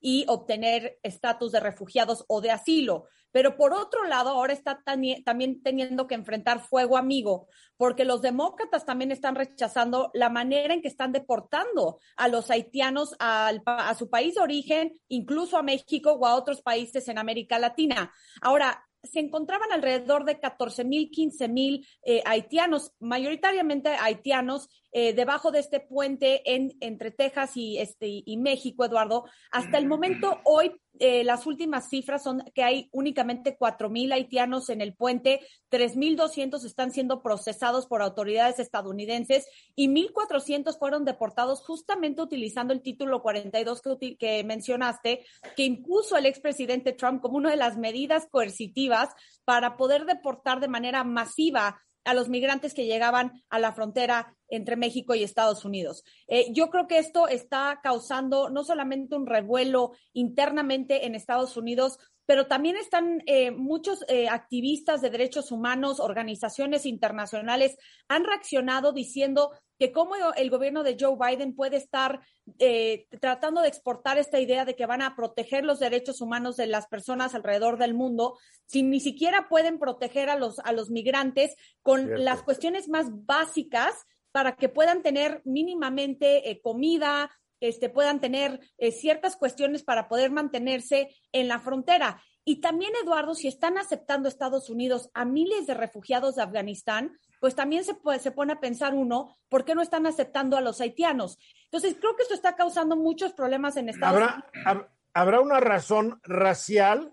y 0.00 0.24
obtener 0.28 0.98
estatus 1.02 1.52
de 1.52 1.60
refugiados 1.60 2.24
o 2.28 2.40
de 2.40 2.50
asilo. 2.50 3.06
Pero 3.30 3.56
por 3.56 3.74
otro 3.74 4.04
lado, 4.04 4.30
ahora 4.30 4.52
está 4.52 4.82
también 4.82 5.62
teniendo 5.62 6.06
que 6.06 6.14
enfrentar 6.14 6.60
fuego 6.60 6.96
amigo, 6.96 7.48
porque 7.76 8.04
los 8.04 8.22
demócratas 8.22 8.86
también 8.86 9.12
están 9.12 9.34
rechazando 9.34 10.10
la 10.14 10.30
manera 10.30 10.72
en 10.72 10.80
que 10.80 10.88
están 10.88 11.12
deportando 11.12 11.98
a 12.16 12.28
los 12.28 12.50
haitianos 12.50 13.14
a, 13.18 13.52
su 13.98 14.08
país 14.08 14.34
de 14.34 14.40
origen, 14.40 14.98
incluso 15.08 15.58
a 15.58 15.62
México 15.62 16.12
o 16.12 16.26
a 16.26 16.36
otros 16.36 16.62
países 16.62 17.06
en 17.08 17.18
América 17.18 17.58
Latina. 17.58 18.12
Ahora, 18.40 18.84
se 19.02 19.20
encontraban 19.20 19.72
alrededor 19.72 20.24
de 20.24 20.40
14 20.40 20.84
mil, 20.84 21.10
15 21.10 21.48
mil 21.48 21.86
eh, 22.02 22.22
haitianos, 22.24 22.92
mayoritariamente 22.98 23.90
haitianos, 23.90 24.68
eh, 24.92 25.12
debajo 25.12 25.50
de 25.50 25.60
este 25.60 25.80
puente 25.80 26.42
en, 26.54 26.76
entre 26.80 27.10
Texas 27.10 27.56
y, 27.56 27.78
este, 27.78 28.22
y 28.24 28.36
México, 28.38 28.84
Eduardo. 28.84 29.24
Hasta 29.50 29.78
el 29.78 29.86
momento, 29.86 30.40
hoy, 30.44 30.72
eh, 31.00 31.22
las 31.24 31.46
últimas 31.46 31.88
cifras 31.88 32.22
son 32.22 32.42
que 32.54 32.64
hay 32.64 32.88
únicamente 32.92 33.56
4 33.56 33.88
mil 33.88 34.10
haitianos 34.12 34.68
en 34.68 34.80
el 34.80 34.94
puente, 34.94 35.40
3.200 35.70 36.64
están 36.64 36.90
siendo 36.90 37.22
procesados 37.22 37.86
por 37.86 38.02
autoridades 38.02 38.58
estadounidenses 38.58 39.46
y 39.76 39.88
1.400 39.88 40.76
fueron 40.78 41.04
deportados 41.04 41.60
justamente 41.60 42.22
utilizando 42.22 42.72
el 42.72 42.82
título 42.82 43.22
42 43.22 43.82
que, 43.82 44.16
que 44.16 44.42
mencionaste, 44.44 45.24
que 45.56 45.64
impuso 45.64 46.16
el 46.16 46.26
expresidente 46.26 46.92
Trump 46.92 47.22
como 47.22 47.36
una 47.36 47.50
de 47.50 47.56
las 47.56 47.76
medidas 47.76 48.26
coercitivas 48.30 49.10
para 49.44 49.76
poder 49.76 50.04
deportar 50.04 50.60
de 50.60 50.68
manera 50.68 51.04
masiva 51.04 51.80
a 52.04 52.14
los 52.14 52.28
migrantes 52.28 52.74
que 52.74 52.86
llegaban 52.86 53.44
a 53.50 53.58
la 53.58 53.72
frontera 53.72 54.34
entre 54.48 54.76
México 54.76 55.14
y 55.14 55.22
Estados 55.22 55.64
Unidos. 55.64 56.04
Eh, 56.26 56.52
yo 56.52 56.70
creo 56.70 56.86
que 56.86 56.98
esto 56.98 57.28
está 57.28 57.80
causando 57.82 58.50
no 58.50 58.64
solamente 58.64 59.16
un 59.16 59.26
revuelo 59.26 59.92
internamente 60.12 61.06
en 61.06 61.14
Estados 61.14 61.56
Unidos, 61.56 61.98
pero 62.28 62.46
también 62.46 62.76
están 62.76 63.22
eh, 63.24 63.50
muchos 63.50 64.04
eh, 64.06 64.28
activistas 64.28 65.00
de 65.00 65.08
derechos 65.08 65.50
humanos, 65.50 65.98
organizaciones 65.98 66.84
internacionales, 66.84 67.78
han 68.06 68.24
reaccionado 68.24 68.92
diciendo 68.92 69.52
que 69.78 69.92
cómo 69.92 70.14
el 70.36 70.50
gobierno 70.50 70.82
de 70.82 70.98
Joe 71.00 71.16
Biden 71.16 71.56
puede 71.56 71.78
estar 71.78 72.20
eh, 72.58 73.06
tratando 73.22 73.62
de 73.62 73.68
exportar 73.68 74.18
esta 74.18 74.40
idea 74.40 74.66
de 74.66 74.76
que 74.76 74.84
van 74.84 75.00
a 75.00 75.16
proteger 75.16 75.64
los 75.64 75.78
derechos 75.78 76.20
humanos 76.20 76.56
de 76.56 76.66
las 76.66 76.86
personas 76.86 77.34
alrededor 77.34 77.78
del 77.78 77.94
mundo, 77.94 78.36
si 78.66 78.82
ni 78.82 79.00
siquiera 79.00 79.48
pueden 79.48 79.78
proteger 79.78 80.28
a 80.28 80.36
los, 80.36 80.58
a 80.58 80.72
los 80.72 80.90
migrantes 80.90 81.56
con 81.80 82.24
las 82.24 82.42
cuestiones 82.42 82.90
más 82.90 83.06
básicas 83.24 83.94
para 84.32 84.56
que 84.56 84.68
puedan 84.68 85.02
tener 85.02 85.42
mínimamente 85.44 86.50
eh, 86.50 86.60
comida, 86.60 87.30
este, 87.60 87.88
puedan 87.88 88.20
tener 88.20 88.60
eh, 88.78 88.92
ciertas 88.92 89.36
cuestiones 89.36 89.82
para 89.82 90.08
poder 90.08 90.30
mantenerse 90.30 91.08
en 91.32 91.48
la 91.48 91.58
frontera. 91.58 92.22
Y 92.44 92.60
también, 92.60 92.92
Eduardo, 93.02 93.34
si 93.34 93.46
están 93.46 93.76
aceptando 93.76 94.28
Estados 94.28 94.70
Unidos 94.70 95.10
a 95.12 95.24
miles 95.24 95.66
de 95.66 95.74
refugiados 95.74 96.36
de 96.36 96.42
Afganistán, 96.42 97.12
pues 97.40 97.54
también 97.54 97.84
se, 97.84 97.94
se 98.20 98.30
pone 98.30 98.54
a 98.54 98.60
pensar 98.60 98.94
uno, 98.94 99.36
¿por 99.48 99.64
qué 99.64 99.74
no 99.74 99.82
están 99.82 100.06
aceptando 100.06 100.56
a 100.56 100.60
los 100.60 100.80
haitianos? 100.80 101.38
Entonces, 101.64 101.96
creo 102.00 102.16
que 102.16 102.22
esto 102.22 102.34
está 102.34 102.56
causando 102.56 102.96
muchos 102.96 103.34
problemas 103.34 103.76
en 103.76 103.88
Estados 103.88 104.22
¿Habrá, 104.22 104.44
Unidos. 104.54 104.86
¿Habrá 105.12 105.40
una 105.40 105.60
razón 105.60 106.20
racial? 106.22 107.12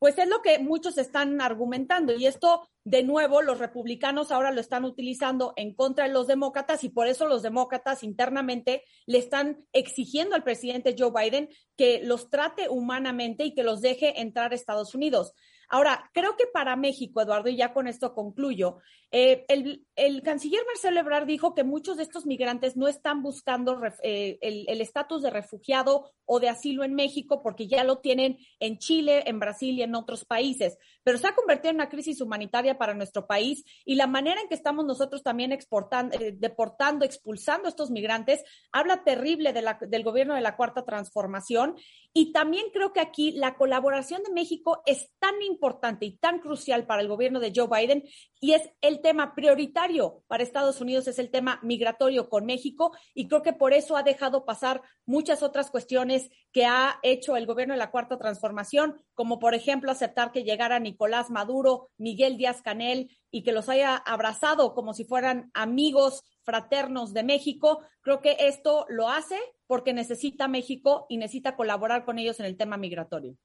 Pues 0.00 0.16
es 0.16 0.26
lo 0.28 0.40
que 0.40 0.58
muchos 0.58 0.96
están 0.96 1.42
argumentando 1.42 2.14
y 2.14 2.24
esto, 2.24 2.66
de 2.84 3.02
nuevo, 3.02 3.42
los 3.42 3.58
republicanos 3.58 4.32
ahora 4.32 4.50
lo 4.50 4.62
están 4.62 4.86
utilizando 4.86 5.52
en 5.56 5.74
contra 5.74 6.06
de 6.06 6.12
los 6.14 6.26
demócratas 6.26 6.84
y 6.84 6.88
por 6.88 7.06
eso 7.06 7.26
los 7.26 7.42
demócratas 7.42 8.02
internamente 8.02 8.82
le 9.04 9.18
están 9.18 9.66
exigiendo 9.74 10.34
al 10.34 10.42
presidente 10.42 10.96
Joe 10.98 11.12
Biden 11.12 11.50
que 11.76 12.00
los 12.02 12.30
trate 12.30 12.70
humanamente 12.70 13.44
y 13.44 13.52
que 13.52 13.62
los 13.62 13.82
deje 13.82 14.22
entrar 14.22 14.52
a 14.52 14.54
Estados 14.54 14.94
Unidos. 14.94 15.34
Ahora, 15.70 16.10
creo 16.12 16.36
que 16.36 16.46
para 16.46 16.74
México, 16.74 17.22
Eduardo, 17.22 17.48
y 17.48 17.56
ya 17.56 17.72
con 17.72 17.86
esto 17.86 18.12
concluyo, 18.12 18.78
eh, 19.12 19.44
el, 19.48 20.22
canciller 20.22 20.62
Marcelo 20.66 20.98
Ebrard 21.00 21.26
dijo 21.26 21.54
que 21.54 21.62
muchos 21.62 21.96
de 21.96 22.02
estos 22.02 22.26
migrantes 22.26 22.76
no 22.76 22.88
están 22.88 23.22
buscando 23.22 23.80
eh, 24.02 24.38
el 24.42 24.80
estatus 24.80 25.22
de 25.22 25.30
refugiado 25.30 26.10
o 26.32 26.38
de 26.38 26.48
asilo 26.48 26.84
en 26.84 26.94
México 26.94 27.42
porque 27.42 27.66
ya 27.66 27.82
lo 27.82 27.98
tienen 27.98 28.38
en 28.60 28.78
Chile, 28.78 29.24
en 29.26 29.40
Brasil 29.40 29.76
y 29.76 29.82
en 29.82 29.96
otros 29.96 30.24
países. 30.24 30.78
Pero 31.02 31.18
se 31.18 31.26
ha 31.26 31.34
convertido 31.34 31.70
en 31.70 31.76
una 31.76 31.88
crisis 31.88 32.20
humanitaria 32.20 32.78
para 32.78 32.94
nuestro 32.94 33.26
país 33.26 33.64
y 33.84 33.96
la 33.96 34.06
manera 34.06 34.40
en 34.40 34.48
que 34.48 34.54
estamos 34.54 34.84
nosotros 34.84 35.24
también 35.24 35.50
exportando, 35.50 36.16
eh, 36.16 36.32
deportando, 36.36 37.04
expulsando 37.04 37.66
a 37.66 37.70
estos 37.70 37.90
migrantes, 37.90 38.44
habla 38.70 39.02
terrible 39.02 39.52
del 39.52 40.04
gobierno 40.04 40.36
de 40.36 40.40
la 40.40 40.56
Cuarta 40.56 40.84
Transformación. 40.84 41.74
Y 42.12 42.32
también 42.32 42.66
creo 42.72 42.92
que 42.92 43.00
aquí 43.00 43.32
la 43.32 43.56
colaboración 43.56 44.22
de 44.22 44.32
México 44.32 44.82
es 44.86 45.10
tan 45.18 45.34
importante 45.42 45.59
y 46.00 46.16
tan 46.16 46.40
crucial 46.40 46.86
para 46.86 47.02
el 47.02 47.08
gobierno 47.08 47.40
de 47.40 47.52
Joe 47.54 47.68
Biden 47.68 48.04
y 48.40 48.52
es 48.52 48.70
el 48.80 49.00
tema 49.00 49.34
prioritario 49.34 50.22
para 50.26 50.42
Estados 50.42 50.80
Unidos, 50.80 51.06
es 51.06 51.18
el 51.18 51.30
tema 51.30 51.60
migratorio 51.62 52.28
con 52.28 52.46
México 52.46 52.92
y 53.14 53.28
creo 53.28 53.42
que 53.42 53.52
por 53.52 53.72
eso 53.72 53.96
ha 53.96 54.02
dejado 54.02 54.44
pasar 54.44 54.82
muchas 55.04 55.42
otras 55.42 55.70
cuestiones 55.70 56.30
que 56.52 56.64
ha 56.64 56.98
hecho 57.02 57.36
el 57.36 57.46
gobierno 57.46 57.74
de 57.74 57.78
la 57.78 57.90
Cuarta 57.90 58.16
Transformación, 58.16 58.96
como 59.14 59.38
por 59.38 59.54
ejemplo 59.54 59.90
aceptar 59.90 60.32
que 60.32 60.44
llegara 60.44 60.80
Nicolás 60.80 61.30
Maduro, 61.30 61.90
Miguel 61.98 62.36
Díaz 62.36 62.62
Canel 62.62 63.10
y 63.30 63.42
que 63.42 63.52
los 63.52 63.68
haya 63.68 63.96
abrazado 63.96 64.74
como 64.74 64.94
si 64.94 65.04
fueran 65.04 65.50
amigos 65.54 66.24
fraternos 66.42 67.12
de 67.12 67.22
México. 67.22 67.82
Creo 68.00 68.20
que 68.20 68.36
esto 68.40 68.86
lo 68.88 69.08
hace 69.08 69.38
porque 69.66 69.92
necesita 69.92 70.48
México 70.48 71.06
y 71.08 71.18
necesita 71.18 71.54
colaborar 71.54 72.04
con 72.04 72.18
ellos 72.18 72.40
en 72.40 72.46
el 72.46 72.56
tema 72.56 72.76
migratorio. 72.76 73.36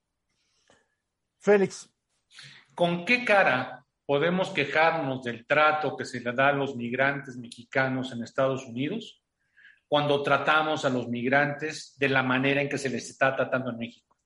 Félix. 1.46 1.95
¿Con 2.76 3.06
qué 3.06 3.24
cara 3.24 3.86
podemos 4.06 4.50
quejarnos 4.50 5.24
del 5.24 5.48
trato 5.48 5.96
que 5.96 6.06
se 6.06 6.20
le 6.20 6.34
da 6.34 6.50
a 6.50 6.54
los 6.54 6.76
migrantes 6.76 7.38
mexicanos 7.38 8.12
en 8.12 8.24
Estados 8.24 8.66
Unidos 8.66 9.24
cuando 9.88 10.22
tratamos 10.22 10.84
a 10.84 10.90
los 10.90 11.08
migrantes 11.08 11.96
de 11.98 12.10
la 12.10 12.22
manera 12.22 12.62
en 12.62 12.70
que 12.70 12.78
se 12.78 12.90
les 12.90 13.10
está 13.10 13.36
tratando 13.36 13.72
en 13.72 13.78
México? 13.78 14.18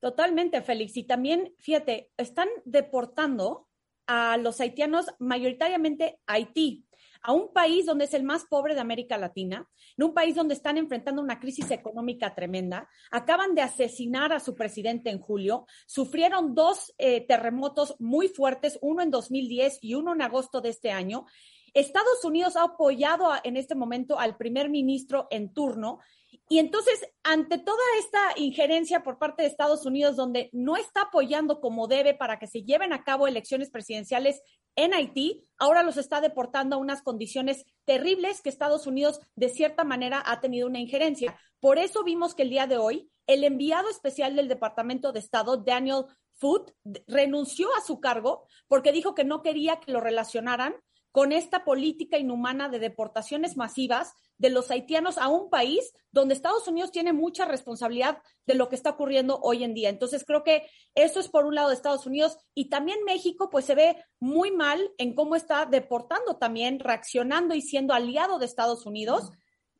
Totalmente, 0.00 0.62
Félix. 0.62 0.96
Y 0.96 1.04
también, 1.04 1.54
fíjate, 1.58 2.10
están 2.16 2.48
deportando 2.64 3.68
a 4.06 4.36
los 4.36 4.60
haitianos 4.60 5.06
mayoritariamente 5.18 6.20
Haití 6.26 6.86
a 7.22 7.32
un 7.32 7.52
país 7.52 7.86
donde 7.86 8.04
es 8.04 8.14
el 8.14 8.22
más 8.22 8.44
pobre 8.44 8.74
de 8.74 8.80
América 8.80 9.18
Latina, 9.18 9.68
en 9.96 10.04
un 10.04 10.14
país 10.14 10.34
donde 10.34 10.54
están 10.54 10.78
enfrentando 10.78 11.22
una 11.22 11.40
crisis 11.40 11.70
económica 11.70 12.34
tremenda, 12.34 12.88
acaban 13.10 13.54
de 13.54 13.62
asesinar 13.62 14.32
a 14.32 14.40
su 14.40 14.54
presidente 14.54 15.10
en 15.10 15.20
julio, 15.20 15.66
sufrieron 15.86 16.54
dos 16.54 16.94
eh, 16.98 17.26
terremotos 17.26 17.96
muy 17.98 18.28
fuertes, 18.28 18.78
uno 18.82 19.02
en 19.02 19.10
2010 19.10 19.78
y 19.82 19.94
uno 19.94 20.14
en 20.14 20.22
agosto 20.22 20.60
de 20.60 20.70
este 20.70 20.90
año. 20.90 21.26
Estados 21.72 22.24
Unidos 22.24 22.56
ha 22.56 22.64
apoyado 22.64 23.30
en 23.44 23.56
este 23.56 23.74
momento 23.74 24.18
al 24.18 24.36
primer 24.36 24.70
ministro 24.70 25.28
en 25.30 25.52
turno 25.52 26.00
y 26.48 26.58
entonces, 26.58 27.00
ante 27.22 27.58
toda 27.58 27.82
esta 27.98 28.18
injerencia 28.36 29.02
por 29.02 29.18
parte 29.18 29.42
de 29.42 29.48
Estados 29.48 29.86
Unidos, 29.86 30.16
donde 30.16 30.50
no 30.52 30.76
está 30.76 31.02
apoyando 31.02 31.60
como 31.60 31.86
debe 31.86 32.14
para 32.14 32.38
que 32.38 32.46
se 32.46 32.62
lleven 32.62 32.92
a 32.92 33.04
cabo 33.04 33.26
elecciones 33.26 33.70
presidenciales 33.70 34.42
en 34.76 34.94
Haití, 34.94 35.46
ahora 35.58 35.82
los 35.82 35.96
está 35.96 36.20
deportando 36.20 36.76
a 36.76 36.78
unas 36.78 37.02
condiciones 37.02 37.64
terribles 37.84 38.40
que 38.40 38.48
Estados 38.48 38.86
Unidos, 38.86 39.20
de 39.34 39.48
cierta 39.48 39.84
manera, 39.84 40.22
ha 40.24 40.40
tenido 40.40 40.66
una 40.66 40.78
injerencia. 40.78 41.38
Por 41.60 41.78
eso 41.78 42.04
vimos 42.04 42.34
que 42.34 42.42
el 42.42 42.50
día 42.50 42.66
de 42.66 42.78
hoy, 42.78 43.10
el 43.26 43.44
enviado 43.44 43.88
especial 43.90 44.36
del 44.36 44.48
Departamento 44.48 45.12
de 45.12 45.20
Estado, 45.20 45.56
Daniel 45.56 46.06
Foot, 46.34 46.72
renunció 47.06 47.68
a 47.76 47.84
su 47.84 48.00
cargo 48.00 48.46
porque 48.66 48.92
dijo 48.92 49.14
que 49.14 49.24
no 49.24 49.42
quería 49.42 49.80
que 49.80 49.92
lo 49.92 50.00
relacionaran 50.00 50.74
con 51.12 51.32
esta 51.32 51.64
política 51.64 52.18
inhumana 52.18 52.68
de 52.68 52.78
deportaciones 52.78 53.56
masivas 53.56 54.12
de 54.38 54.50
los 54.50 54.70
haitianos 54.70 55.18
a 55.18 55.28
un 55.28 55.50
país 55.50 55.92
donde 56.12 56.34
Estados 56.34 56.66
Unidos 56.68 56.92
tiene 56.92 57.12
mucha 57.12 57.44
responsabilidad 57.44 58.18
de 58.46 58.54
lo 58.54 58.68
que 58.68 58.76
está 58.76 58.90
ocurriendo 58.90 59.38
hoy 59.42 59.64
en 59.64 59.74
día. 59.74 59.88
Entonces 59.88 60.24
creo 60.24 60.44
que 60.44 60.66
eso 60.94 61.20
es 61.20 61.28
por 61.28 61.46
un 61.46 61.54
lado 61.54 61.68
de 61.68 61.74
Estados 61.74 62.06
Unidos 62.06 62.38
y 62.54 62.68
también 62.68 63.04
México 63.04 63.50
pues 63.50 63.64
se 63.64 63.74
ve 63.74 63.96
muy 64.18 64.50
mal 64.50 64.92
en 64.98 65.14
cómo 65.14 65.36
está 65.36 65.66
deportando 65.66 66.36
también, 66.36 66.78
reaccionando 66.78 67.54
y 67.54 67.62
siendo 67.62 67.92
aliado 67.92 68.38
de 68.38 68.46
Estados 68.46 68.86
Unidos 68.86 69.30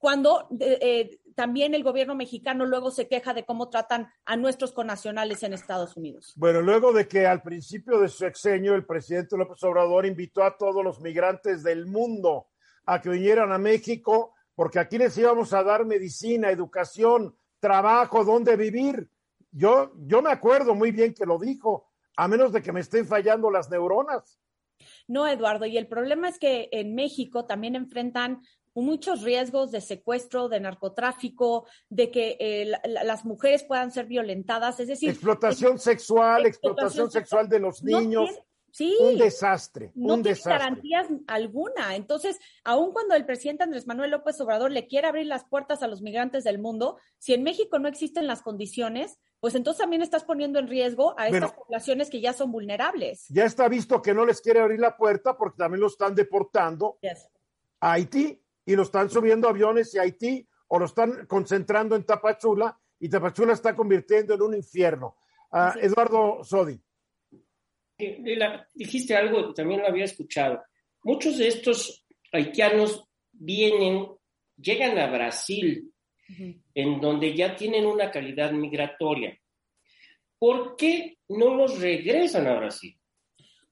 cuando 0.01 0.49
eh, 0.59 1.21
también 1.37 1.75
el 1.75 1.85
gobierno 1.85 2.15
mexicano 2.15 2.65
luego 2.65 2.91
se 2.91 3.07
queja 3.07 3.35
de 3.35 3.45
cómo 3.45 3.69
tratan 3.69 4.09
a 4.25 4.35
nuestros 4.37 4.73
connacionales 4.73 5.43
en 5.43 5.53
Estados 5.53 5.95
Unidos. 5.95 6.33
Bueno, 6.37 6.63
luego 6.63 6.93
de 6.93 7.07
que 7.07 7.27
al 7.27 7.43
principio 7.43 8.01
de 8.01 8.09
su 8.09 8.25
exenio 8.25 8.75
el 8.75 8.87
presidente 8.87 9.37
López 9.37 9.63
Obrador 9.63 10.07
invitó 10.07 10.43
a 10.43 10.57
todos 10.57 10.83
los 10.83 11.01
migrantes 11.01 11.63
del 11.63 11.87
mundo 11.87 12.49
a 12.87 13.01
que 13.03 13.11
vinieran 13.11 13.53
a 13.53 13.59
México, 13.59 14.35
porque 14.55 14.79
aquí 14.79 14.97
les 14.97 15.17
íbamos 15.19 15.53
a 15.53 15.63
dar 15.63 15.85
medicina, 15.85 16.51
educación, 16.51 17.37
trabajo, 17.61 18.25
dónde 18.25 18.57
vivir. 18.57 19.11
Yo, 19.53 19.93
yo 19.99 20.23
me 20.23 20.31
acuerdo 20.31 20.75
muy 20.75 20.93
bien 20.93 21.13
que 21.13 21.27
lo 21.27 21.39
dijo, 21.39 21.91
a 22.17 22.27
menos 22.27 22.53
de 22.53 22.63
que 22.63 22.73
me 22.73 22.81
estén 22.81 23.07
fallando 23.07 23.51
las 23.51 23.69
neuronas. 23.69 24.41
No, 25.07 25.27
Eduardo, 25.27 25.67
y 25.67 25.77
el 25.77 25.89
problema 25.89 26.29
es 26.29 26.39
que 26.39 26.71
en 26.73 26.95
México 26.95 27.45
también 27.45 27.77
enfrentan 27.77 28.41
muchos 28.75 29.23
riesgos 29.23 29.71
de 29.71 29.81
secuestro, 29.81 30.49
de 30.49 30.61
narcotráfico, 30.61 31.67
de 31.89 32.11
que 32.11 32.37
eh, 32.39 32.67
la, 32.87 33.05
las 33.05 33.25
mujeres 33.25 33.65
puedan 33.65 33.91
ser 33.91 34.07
violentadas, 34.07 34.81
es 34.81 34.89
decir... 34.89 35.11
Explotación 35.11 35.77
es, 35.77 35.83
sexual, 35.83 36.47
explotación, 36.47 37.07
explotación 37.07 37.11
sexual 37.11 37.49
de 37.49 37.59
los 37.61 37.83
niños. 37.83 38.31
No 38.31 38.45
sí, 38.73 38.97
un 39.01 39.19
desastre, 39.19 39.91
no 39.97 40.15
un 40.15 40.23
tiene 40.23 40.37
desastre. 40.37 40.53
garantías 40.53 41.07
alguna. 41.27 41.97
Entonces, 41.97 42.39
aun 42.63 42.93
cuando 42.93 43.15
el 43.17 43.27
presidente 43.27 43.65
Andrés 43.65 43.87
Manuel 43.89 44.13
López 44.13 44.41
Obrador 44.41 44.71
le 44.71 44.87
quiere 44.87 45.09
abrir 45.09 45.27
las 45.27 45.45
puertas 45.45 45.83
a 45.83 45.89
los 45.89 46.03
migrantes 46.03 46.45
del 46.45 46.61
mundo, 46.61 46.97
si 47.19 47.35
en 47.35 47.43
México 47.43 47.81
no 47.81 47.89
existen 47.89 48.29
las 48.29 48.43
condiciones, 48.43 49.19
pues 49.41 49.57
entonces 49.57 49.81
también 49.81 50.03
estás 50.03 50.23
poniendo 50.23 50.59
en 50.61 50.69
riesgo 50.69 51.19
a 51.19 51.27
estas 51.27 51.51
Bueno. 51.51 51.65
poblaciones 51.65 52.11
que 52.11 52.21
ya 52.21 52.33
son 52.33 52.53
vulnerables. 52.53 53.25
Ya 53.31 53.45
está 53.45 53.69
visto 53.69 54.01
que 54.03 54.15
no 54.15 54.25
les 54.25 54.41
quiere 54.41 54.61
abrir 54.61 54.79
la 54.79 54.97
puerta 54.97 55.37
porque 55.37 55.57
también 55.59 55.81
lo 55.81 55.89
están 55.89 56.15
deportando 56.15 56.99
Yes. 57.01 57.29
a 57.81 57.93
Haití 57.93 58.40
y 58.65 58.77
lo 58.77 58.83
están 58.83 59.11
subiendo 59.11 59.49
a 59.49 59.51
aviones 59.51 59.97
a 59.97 60.03
Haití 60.03 60.47
o 60.69 60.79
lo 60.79 60.87
están 60.87 61.27
concentrando 61.27 61.97
en 61.97 62.05
Tapachula 62.05 62.79
y 62.99 63.09
Tapachula 63.09 63.55
está 63.55 63.75
convirtiendo 63.75 64.35
en 64.35 64.43
un 64.43 64.55
infierno. 64.55 65.17
Ah. 65.53 65.75
Eduardo 65.81 66.45
Sodi. 66.45 66.81
Dijiste 68.75 69.17
algo, 69.17 69.53
también 69.53 69.81
lo 69.81 69.89
había 69.89 70.05
escuchado. 70.05 70.63
Muchos 71.03 71.39
de 71.39 71.49
estos 71.49 72.07
haitianos 72.33 73.05
vienen, 73.33 74.07
llegan 74.57 74.99
a 74.99 75.11
Brasil, 75.11 75.93
en 76.75 77.01
donde 77.01 77.35
ya 77.35 77.57
tienen 77.57 77.87
una 77.87 78.11
calidad 78.11 78.53
migratoria. 78.53 79.37
¿Por 80.39 80.77
qué 80.77 81.19
no 81.29 81.55
los 81.55 81.81
regresan 81.81 82.47
a 82.47 82.55
Brasil? 82.59 83.00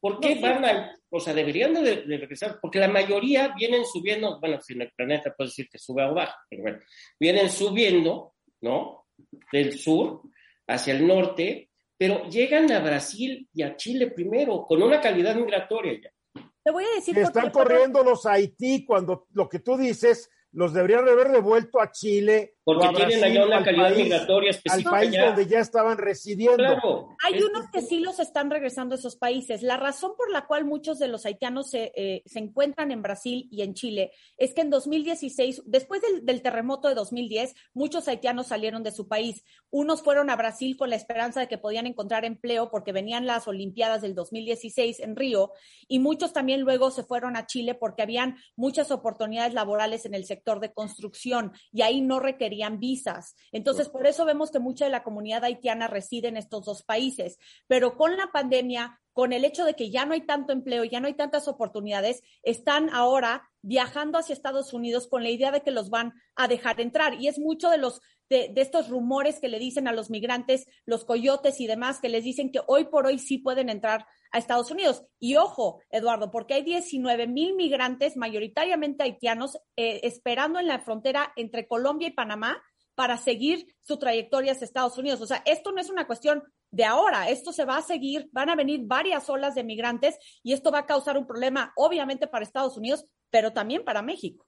¿Por 0.00 0.20
qué 0.20 0.36
No 0.36 0.42
van 0.42 0.64
a, 0.64 0.96
o 1.10 1.20
sea, 1.20 1.34
deberían 1.34 1.74
de, 1.74 2.02
de 2.02 2.18
regresar? 2.18 2.58
Porque 2.60 2.78
la 2.78 2.88
mayoría 2.88 3.54
vienen 3.56 3.84
subiendo, 3.84 4.38
bueno, 4.40 4.60
si 4.60 4.74
en 4.74 4.82
el 4.82 4.92
planeta 4.92 5.34
puedes 5.36 5.52
decir 5.52 5.68
que 5.70 5.78
sube 5.78 6.04
o 6.04 6.14
baja, 6.14 6.36
pero 6.48 6.62
bueno, 6.62 6.78
vienen 7.18 7.50
subiendo, 7.50 8.34
¿no? 8.60 9.06
Del 9.52 9.78
sur 9.78 10.22
hacia 10.66 10.94
el 10.94 11.06
norte, 11.06 11.70
pero 11.96 12.28
llegan 12.28 12.70
a 12.70 12.78
Brasil 12.78 13.48
y 13.52 13.62
a 13.62 13.76
Chile 13.76 14.12
primero, 14.12 14.64
con 14.66 14.82
una 14.82 15.00
calidad 15.00 15.34
migratoria 15.34 16.00
ya. 16.00 16.42
Te 16.62 16.70
voy 16.70 16.84
a 16.84 16.94
decir 16.94 17.14
Que 17.14 17.22
están 17.22 17.50
corriendo 17.50 18.04
los 18.04 18.26
Haití 18.26 18.84
cuando 18.84 19.26
lo 19.32 19.48
que 19.48 19.58
tú 19.58 19.76
dices 19.76 20.30
los 20.52 20.72
deberían 20.72 21.06
haber 21.06 21.28
devuelto 21.28 21.80
a 21.80 21.90
Chile. 21.92 22.54
Porque 22.64 22.88
tienen 22.88 23.24
allá 23.24 23.46
una 23.46 23.62
calidad 23.62 23.94
migratoria 23.94 24.50
específica. 24.50 24.90
Al 24.90 24.96
país 24.96 25.18
donde 25.18 25.46
ya 25.46 25.60
estaban 25.60 25.96
residiendo. 25.96 27.16
Hay 27.24 27.42
unos 27.42 27.70
que 27.72 27.80
sí 27.80 28.00
los 28.00 28.18
están 28.18 28.50
regresando 28.50 28.94
a 28.94 28.98
esos 28.98 29.16
países. 29.16 29.62
La 29.62 29.78
razón 29.78 30.12
por 30.18 30.30
la 30.30 30.46
cual 30.46 30.66
muchos 30.66 30.98
de 30.98 31.08
los 31.08 31.24
haitianos 31.24 31.70
se, 31.70 31.92
eh, 31.96 32.22
se 32.26 32.40
encuentran 32.40 32.90
en 32.90 33.00
Brasil 33.00 33.48
y 33.50 33.62
en 33.62 33.72
Chile 33.72 34.12
es 34.36 34.52
que 34.52 34.60
en 34.60 34.68
2016, 34.68 35.62
después 35.64 36.02
del, 36.02 36.26
del, 36.26 36.42
terremoto 36.42 36.88
de 36.88 36.94
2010, 36.94 37.54
muchos 37.72 38.06
haitianos 38.06 38.48
salieron 38.48 38.82
de 38.82 38.92
su 38.92 39.08
país. 39.08 39.44
Unos 39.70 40.02
fueron 40.02 40.28
a 40.28 40.36
Brasil 40.36 40.76
con 40.76 40.90
la 40.90 40.96
esperanza 40.96 41.40
de 41.40 41.48
que 41.48 41.56
podían 41.56 41.86
encontrar 41.86 42.26
empleo 42.26 42.70
porque 42.70 42.92
venían 42.92 43.26
las 43.26 43.48
Olimpiadas 43.48 44.02
del 44.02 44.14
2016 44.14 45.00
en 45.00 45.16
Río 45.16 45.52
y 45.88 46.00
muchos 46.00 46.34
también 46.34 46.60
luego 46.60 46.90
se 46.90 47.02
fueron 47.02 47.34
a 47.34 47.46
Chile 47.46 47.74
porque 47.74 48.02
habían 48.02 48.36
muchas 48.56 48.90
oportunidades 48.90 49.54
laborales 49.54 50.04
en 50.04 50.12
el 50.12 50.26
sector 50.26 50.37
de 50.60 50.72
construcción 50.72 51.52
y 51.72 51.82
ahí 51.82 52.00
no 52.00 52.20
requerían 52.20 52.78
visas. 52.78 53.34
Entonces, 53.52 53.88
por 53.88 54.06
eso 54.06 54.24
vemos 54.24 54.50
que 54.50 54.58
mucha 54.58 54.84
de 54.84 54.90
la 54.90 55.02
comunidad 55.02 55.44
haitiana 55.44 55.88
reside 55.88 56.28
en 56.28 56.36
estos 56.36 56.64
dos 56.64 56.82
países. 56.82 57.38
Pero 57.66 57.96
con 57.96 58.16
la 58.16 58.30
pandemia, 58.32 59.00
con 59.18 59.32
el 59.32 59.44
hecho 59.44 59.64
de 59.64 59.74
que 59.74 59.90
ya 59.90 60.06
no 60.06 60.14
hay 60.14 60.20
tanto 60.20 60.52
empleo, 60.52 60.84
ya 60.84 61.00
no 61.00 61.08
hay 61.08 61.14
tantas 61.14 61.48
oportunidades, 61.48 62.22
están 62.44 62.88
ahora 62.90 63.50
viajando 63.62 64.16
hacia 64.16 64.32
Estados 64.32 64.72
Unidos 64.72 65.08
con 65.08 65.24
la 65.24 65.28
idea 65.28 65.50
de 65.50 65.62
que 65.62 65.72
los 65.72 65.90
van 65.90 66.14
a 66.36 66.46
dejar 66.46 66.80
entrar. 66.80 67.20
Y 67.20 67.26
es 67.26 67.36
mucho 67.36 67.68
de 67.68 67.78
los 67.78 68.00
de, 68.30 68.52
de, 68.54 68.60
estos 68.60 68.88
rumores 68.88 69.40
que 69.40 69.48
le 69.48 69.58
dicen 69.58 69.88
a 69.88 69.92
los 69.92 70.08
migrantes, 70.08 70.68
los 70.86 71.04
coyotes 71.04 71.60
y 71.60 71.66
demás, 71.66 71.98
que 71.98 72.08
les 72.08 72.22
dicen 72.22 72.52
que 72.52 72.60
hoy 72.68 72.84
por 72.84 73.08
hoy 73.08 73.18
sí 73.18 73.38
pueden 73.38 73.70
entrar 73.70 74.06
a 74.30 74.38
Estados 74.38 74.70
Unidos. 74.70 75.04
Y 75.18 75.34
ojo, 75.34 75.80
Eduardo, 75.90 76.30
porque 76.30 76.54
hay 76.54 76.62
19 76.62 77.26
mil 77.26 77.56
migrantes, 77.56 78.16
mayoritariamente 78.16 79.02
haitianos, 79.02 79.58
eh, 79.74 79.98
esperando 80.04 80.60
en 80.60 80.68
la 80.68 80.78
frontera 80.78 81.32
entre 81.34 81.66
Colombia 81.66 82.06
y 82.06 82.12
Panamá 82.12 82.62
para 82.98 83.16
seguir 83.16 83.64
su 83.80 83.96
trayectoria 83.96 84.50
hacia 84.50 84.64
Estados 84.64 84.98
Unidos. 84.98 85.20
O 85.20 85.26
sea, 85.26 85.40
esto 85.46 85.70
no 85.70 85.80
es 85.80 85.88
una 85.88 86.08
cuestión 86.08 86.42
de 86.72 86.84
ahora, 86.84 87.28
esto 87.28 87.52
se 87.52 87.64
va 87.64 87.76
a 87.76 87.82
seguir, 87.82 88.28
van 88.32 88.50
a 88.50 88.56
venir 88.56 88.80
varias 88.86 89.30
olas 89.30 89.54
de 89.54 89.62
migrantes 89.62 90.18
y 90.42 90.52
esto 90.52 90.72
va 90.72 90.80
a 90.80 90.86
causar 90.86 91.16
un 91.16 91.24
problema, 91.24 91.72
obviamente, 91.76 92.26
para 92.26 92.42
Estados 92.42 92.76
Unidos, 92.76 93.06
pero 93.30 93.52
también 93.52 93.84
para 93.84 94.02
México. 94.02 94.44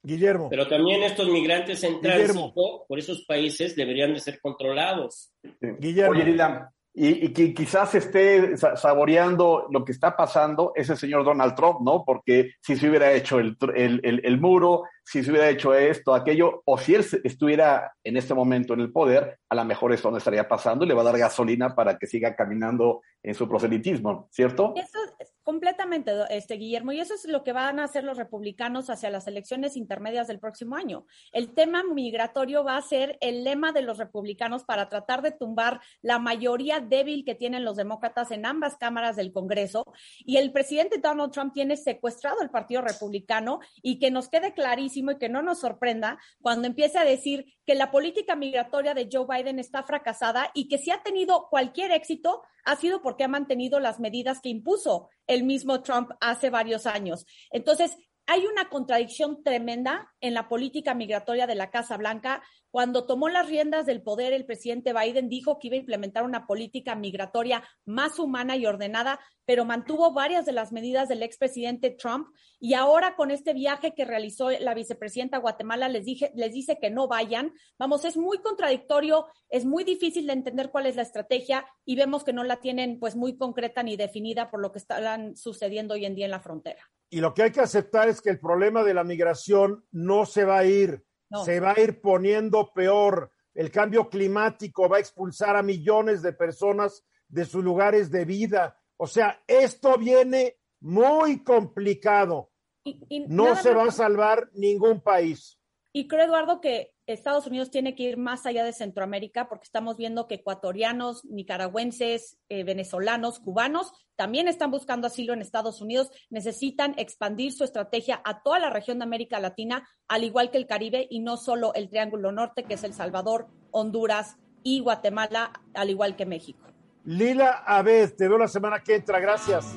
Guillermo. 0.00 0.48
Pero 0.48 0.68
también 0.68 1.02
estos 1.02 1.28
migrantes 1.28 1.82
en 1.82 2.00
tránsito 2.00 2.84
por 2.86 3.00
esos 3.00 3.24
países 3.26 3.74
deberían 3.74 4.14
de 4.14 4.20
ser 4.20 4.40
controlados. 4.40 5.32
Guillermo. 5.60 6.12
Oye, 6.12 6.24
Lila, 6.24 6.72
y, 6.94 7.26
y, 7.26 7.32
que 7.32 7.54
quizás 7.54 7.94
esté 7.94 8.56
saboreando 8.56 9.68
lo 9.70 9.84
que 9.84 9.92
está 9.92 10.16
pasando 10.16 10.72
es 10.74 10.90
el 10.90 10.96
señor 10.96 11.24
Donald 11.24 11.54
Trump, 11.54 11.80
¿no? 11.80 12.04
Porque 12.04 12.52
si 12.60 12.76
se 12.76 12.88
hubiera 12.88 13.12
hecho 13.12 13.38
el, 13.38 13.56
el, 13.76 14.00
el, 14.02 14.20
el, 14.24 14.40
muro, 14.40 14.82
si 15.08 15.24
se 15.24 15.30
hubiera 15.30 15.48
hecho 15.48 15.72
esto, 15.72 16.14
aquello, 16.14 16.60
o 16.66 16.76
si 16.76 16.94
él 16.94 17.02
estuviera 17.24 17.94
en 18.04 18.18
este 18.18 18.34
momento 18.34 18.74
en 18.74 18.80
el 18.80 18.92
poder, 18.92 19.38
a 19.48 19.54
lo 19.54 19.64
mejor 19.64 19.94
eso 19.94 20.10
no 20.10 20.18
estaría 20.18 20.46
pasando 20.46 20.84
y 20.84 20.88
le 20.88 20.92
va 20.92 21.00
a 21.00 21.04
dar 21.04 21.16
gasolina 21.16 21.74
para 21.74 21.96
que 21.96 22.06
siga 22.06 22.36
caminando 22.36 23.00
en 23.22 23.34
su 23.34 23.48
proselitismo, 23.48 24.28
¿cierto? 24.30 24.74
Eso 24.76 24.98
es 25.18 25.34
completamente, 25.42 26.12
este, 26.28 26.56
Guillermo, 26.56 26.92
y 26.92 27.00
eso 27.00 27.14
es 27.14 27.24
lo 27.24 27.42
que 27.42 27.54
van 27.54 27.80
a 27.80 27.84
hacer 27.84 28.04
los 28.04 28.18
republicanos 28.18 28.90
hacia 28.90 29.08
las 29.08 29.26
elecciones 29.26 29.78
intermedias 29.78 30.28
del 30.28 30.40
próximo 30.40 30.76
año. 30.76 31.06
El 31.32 31.54
tema 31.54 31.82
migratorio 31.82 32.62
va 32.64 32.76
a 32.76 32.82
ser 32.82 33.16
el 33.22 33.44
lema 33.44 33.72
de 33.72 33.80
los 33.80 33.96
republicanos 33.96 34.64
para 34.64 34.90
tratar 34.90 35.22
de 35.22 35.30
tumbar 35.30 35.80
la 36.02 36.18
mayoría 36.18 36.80
débil 36.80 37.24
que 37.24 37.34
tienen 37.34 37.64
los 37.64 37.76
demócratas 37.76 38.30
en 38.30 38.44
ambas 38.44 38.76
cámaras 38.76 39.16
del 39.16 39.32
Congreso. 39.32 39.84
Y 40.18 40.36
el 40.36 40.52
presidente 40.52 40.98
Donald 40.98 41.32
Trump 41.32 41.54
tiene 41.54 41.78
secuestrado 41.78 42.42
el 42.42 42.50
Partido 42.50 42.82
Republicano 42.82 43.60
y 43.80 43.98
que 43.98 44.10
nos 44.10 44.28
quede 44.28 44.52
clarísimo 44.52 44.97
y 44.98 45.18
que 45.18 45.28
no 45.28 45.42
nos 45.42 45.60
sorprenda 45.60 46.18
cuando 46.40 46.66
empiece 46.66 46.98
a 46.98 47.04
decir 47.04 47.46
que 47.64 47.74
la 47.74 47.90
política 47.90 48.36
migratoria 48.36 48.94
de 48.94 49.08
Joe 49.10 49.26
Biden 49.28 49.58
está 49.58 49.82
fracasada 49.82 50.50
y 50.54 50.68
que 50.68 50.78
si 50.78 50.90
ha 50.90 51.02
tenido 51.02 51.48
cualquier 51.50 51.92
éxito 51.92 52.42
ha 52.64 52.76
sido 52.76 53.00
porque 53.00 53.24
ha 53.24 53.28
mantenido 53.28 53.80
las 53.80 54.00
medidas 54.00 54.40
que 54.40 54.48
impuso 54.48 55.08
el 55.26 55.44
mismo 55.44 55.82
Trump 55.82 56.10
hace 56.20 56.50
varios 56.50 56.86
años. 56.86 57.26
Entonces, 57.50 57.96
hay 58.30 58.44
una 58.44 58.68
contradicción 58.68 59.42
tremenda 59.42 60.12
en 60.20 60.34
la 60.34 60.48
política 60.48 60.92
migratoria 60.94 61.46
de 61.46 61.54
la 61.54 61.70
Casa 61.70 61.96
Blanca. 61.96 62.42
Cuando 62.70 63.06
tomó 63.06 63.30
las 63.30 63.48
riendas 63.48 63.86
del 63.86 64.02
poder, 64.02 64.34
el 64.34 64.44
presidente 64.44 64.92
Biden 64.92 65.30
dijo 65.30 65.58
que 65.58 65.68
iba 65.68 65.76
a 65.76 65.80
implementar 65.80 66.24
una 66.24 66.46
política 66.46 66.94
migratoria 66.94 67.64
más 67.86 68.18
humana 68.18 68.54
y 68.54 68.66
ordenada, 68.66 69.18
pero 69.48 69.64
mantuvo 69.64 70.12
varias 70.12 70.44
de 70.44 70.52
las 70.52 70.72
medidas 70.72 71.08
del 71.08 71.22
expresidente 71.22 71.88
Trump. 71.88 72.28
Y 72.60 72.74
ahora 72.74 73.16
con 73.16 73.30
este 73.30 73.54
viaje 73.54 73.94
que 73.94 74.04
realizó 74.04 74.50
la 74.50 74.74
vicepresidenta 74.74 75.38
Guatemala, 75.38 75.88
les, 75.88 76.04
dije, 76.04 76.30
les 76.34 76.52
dice 76.52 76.76
que 76.78 76.90
no 76.90 77.08
vayan. 77.08 77.54
Vamos, 77.78 78.04
es 78.04 78.18
muy 78.18 78.42
contradictorio, 78.42 79.24
es 79.48 79.64
muy 79.64 79.84
difícil 79.84 80.26
de 80.26 80.34
entender 80.34 80.70
cuál 80.70 80.84
es 80.84 80.96
la 80.96 81.02
estrategia 81.02 81.64
y 81.86 81.96
vemos 81.96 82.24
que 82.24 82.34
no 82.34 82.44
la 82.44 82.60
tienen 82.60 82.98
pues 83.00 83.16
muy 83.16 83.38
concreta 83.38 83.82
ni 83.82 83.96
definida 83.96 84.50
por 84.50 84.60
lo 84.60 84.70
que 84.70 84.80
están 84.80 85.34
sucediendo 85.34 85.94
hoy 85.94 86.04
en 86.04 86.14
día 86.14 86.26
en 86.26 86.32
la 86.32 86.40
frontera. 86.40 86.82
Y 87.08 87.22
lo 87.22 87.32
que 87.32 87.44
hay 87.44 87.50
que 87.50 87.62
aceptar 87.62 88.10
es 88.10 88.20
que 88.20 88.28
el 88.28 88.40
problema 88.40 88.84
de 88.84 88.92
la 88.92 89.02
migración 89.02 89.82
no 89.90 90.26
se 90.26 90.44
va 90.44 90.58
a 90.58 90.66
ir, 90.66 91.06
no. 91.30 91.42
se 91.42 91.58
va 91.58 91.72
a 91.72 91.80
ir 91.80 92.02
poniendo 92.02 92.70
peor. 92.74 93.32
El 93.54 93.70
cambio 93.70 94.10
climático 94.10 94.90
va 94.90 94.98
a 94.98 95.00
expulsar 95.00 95.56
a 95.56 95.62
millones 95.62 96.20
de 96.20 96.34
personas 96.34 97.06
de 97.28 97.46
sus 97.46 97.64
lugares 97.64 98.10
de 98.10 98.26
vida. 98.26 98.77
O 98.98 99.06
sea, 99.06 99.42
esto 99.46 99.96
viene 99.96 100.58
muy 100.80 101.42
complicado. 101.42 102.50
Y, 102.84 103.00
y 103.08 103.20
no 103.20 103.56
se 103.56 103.72
va 103.72 103.84
a 103.84 103.90
salvar 103.90 104.50
ningún 104.52 105.00
país. 105.00 105.58
Y 105.92 106.06
creo, 106.06 106.24
Eduardo, 106.24 106.60
que 106.60 106.92
Estados 107.06 107.46
Unidos 107.46 107.70
tiene 107.70 107.94
que 107.94 108.02
ir 108.02 108.18
más 108.18 108.44
allá 108.44 108.62
de 108.64 108.72
Centroamérica 108.72 109.48
porque 109.48 109.64
estamos 109.64 109.96
viendo 109.96 110.28
que 110.28 110.36
ecuatorianos, 110.36 111.24
nicaragüenses, 111.24 112.38
eh, 112.50 112.64
venezolanos, 112.64 113.40
cubanos 113.40 113.92
también 114.14 114.48
están 114.48 114.70
buscando 114.70 115.06
asilo 115.06 115.32
en 115.32 115.40
Estados 115.40 115.80
Unidos. 115.80 116.10
Necesitan 116.28 116.94
expandir 116.98 117.52
su 117.52 117.64
estrategia 117.64 118.20
a 118.24 118.42
toda 118.42 118.58
la 118.58 118.68
región 118.68 118.98
de 118.98 119.04
América 119.04 119.40
Latina, 119.40 119.88
al 120.08 120.24
igual 120.24 120.50
que 120.50 120.58
el 120.58 120.66
Caribe 120.66 121.06
y 121.08 121.20
no 121.20 121.36
solo 121.36 121.72
el 121.74 121.88
Triángulo 121.88 122.32
Norte, 122.32 122.64
que 122.64 122.74
es 122.74 122.84
El 122.84 122.94
Salvador, 122.94 123.46
Honduras 123.70 124.36
y 124.62 124.80
Guatemala, 124.80 125.52
al 125.72 125.90
igual 125.90 126.16
que 126.16 126.26
México. 126.26 126.66
Lila 127.04 127.64
Abed, 127.66 128.14
te 128.14 128.28
veo 128.28 128.38
la 128.38 128.48
semana 128.48 128.82
que 128.82 128.96
entra. 128.96 129.20
Gracias. 129.20 129.76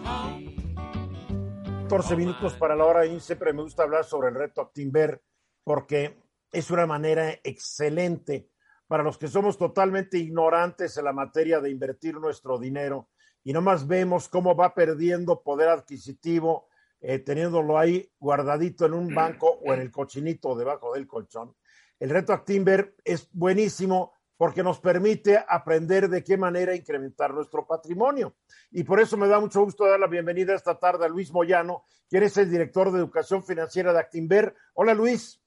14 1.91 2.15
minutos 2.15 2.53
para 2.53 2.75
la 2.75 2.85
hora 2.85 3.05
y 3.05 3.19
siempre 3.19 3.51
me 3.51 3.63
gusta 3.63 3.83
hablar 3.83 4.05
sobre 4.05 4.29
el 4.29 4.35
reto 4.35 4.61
Actimber 4.61 5.21
porque 5.63 6.17
es 6.51 6.71
una 6.71 6.85
manera 6.85 7.31
excelente 7.43 8.49
para 8.87 9.03
los 9.03 9.17
que 9.17 9.27
somos 9.27 9.57
totalmente 9.57 10.17
ignorantes 10.17 10.97
en 10.97 11.05
la 11.05 11.11
materia 11.11 11.59
de 11.59 11.69
invertir 11.69 12.15
nuestro 12.15 12.57
dinero 12.57 13.09
y 13.43 13.51
nomás 13.51 13.87
vemos 13.87 14.29
cómo 14.29 14.55
va 14.55 14.73
perdiendo 14.73 15.41
poder 15.43 15.67
adquisitivo 15.69 16.69
eh, 17.01 17.19
teniéndolo 17.19 17.77
ahí 17.77 18.09
guardadito 18.19 18.85
en 18.85 18.93
un 18.93 19.13
banco 19.13 19.59
o 19.65 19.73
en 19.73 19.81
el 19.81 19.91
cochinito 19.91 20.55
debajo 20.55 20.93
del 20.93 21.07
colchón. 21.07 21.55
El 21.99 22.09
reto 22.09 22.31
Actimber 22.31 22.95
es 23.03 23.27
buenísimo 23.33 24.13
porque 24.41 24.63
nos 24.63 24.79
permite 24.79 25.37
aprender 25.47 26.09
de 26.09 26.23
qué 26.23 26.35
manera 26.35 26.75
incrementar 26.75 27.31
nuestro 27.31 27.67
patrimonio. 27.67 28.37
Y 28.71 28.83
por 28.83 28.99
eso 28.99 29.15
me 29.15 29.27
da 29.27 29.39
mucho 29.39 29.63
gusto 29.63 29.85
dar 29.85 29.99
la 29.99 30.07
bienvenida 30.07 30.55
esta 30.55 30.79
tarde 30.79 31.05
a 31.05 31.09
Luis 31.09 31.31
Moyano, 31.31 31.83
quien 32.09 32.23
es 32.23 32.35
el 32.37 32.49
director 32.49 32.91
de 32.91 32.97
educación 32.97 33.43
financiera 33.43 33.93
de 33.93 33.99
Actimber. 33.99 34.55
Hola 34.73 34.95
Luis. 34.95 35.39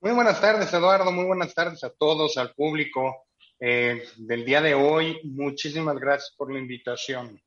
Muy 0.00 0.12
buenas 0.12 0.40
tardes, 0.40 0.72
Eduardo. 0.72 1.10
Muy 1.10 1.24
buenas 1.24 1.52
tardes 1.52 1.82
a 1.82 1.90
todos, 1.90 2.36
al 2.36 2.54
público 2.54 3.24
eh, 3.58 4.04
del 4.18 4.44
día 4.44 4.60
de 4.60 4.74
hoy. 4.74 5.18
Muchísimas 5.24 5.98
gracias 5.98 6.32
por 6.38 6.52
la 6.52 6.60
invitación. 6.60 7.42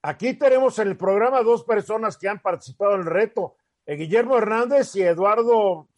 Aquí 0.00 0.32
tenemos 0.32 0.78
en 0.78 0.88
el 0.88 0.96
programa 0.96 1.42
dos 1.42 1.64
personas 1.64 2.16
que 2.16 2.30
han 2.30 2.40
participado 2.40 2.94
en 2.94 3.00
el 3.00 3.06
reto. 3.08 3.56
Eh, 3.84 3.96
Guillermo 3.96 4.38
Hernández 4.38 4.96
y 4.96 5.02
Eduardo, 5.02 5.90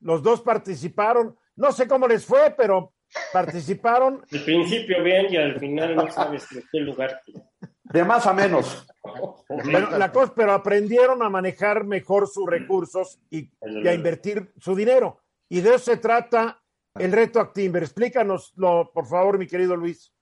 los 0.00 0.22
dos 0.22 0.40
participaron. 0.40 1.36
No 1.56 1.72
sé 1.72 1.86
cómo 1.86 2.08
les 2.08 2.24
fue, 2.24 2.50
pero 2.56 2.93
participaron. 3.32 4.24
Al 4.32 4.44
principio 4.44 5.02
bien 5.02 5.26
y 5.30 5.36
al 5.36 5.58
final 5.58 5.96
no 5.96 6.10
sabes 6.10 6.50
en 6.52 6.64
qué 6.70 6.80
lugar. 6.80 7.20
De 7.84 8.04
más 8.04 8.26
a 8.26 8.32
menos. 8.32 8.86
Pero, 9.64 9.96
la 9.96 10.10
cosa, 10.10 10.32
pero 10.34 10.52
aprendieron 10.52 11.22
a 11.22 11.28
manejar 11.28 11.84
mejor 11.84 12.28
sus 12.28 12.48
recursos 12.48 13.20
y, 13.30 13.50
y, 13.62 13.88
a 13.88 13.94
invertir 13.94 14.52
su 14.58 14.74
dinero. 14.74 15.20
Y 15.48 15.60
de 15.60 15.70
eso 15.70 15.78
se 15.78 15.96
trata 15.98 16.60
el 16.96 17.12
reto 17.12 17.40
Actimber. 17.40 17.82
Explícanoslo, 17.82 18.90
por 18.92 19.06
favor, 19.06 19.38
mi 19.38 19.46
querido 19.46 19.76
Luis. 19.76 20.12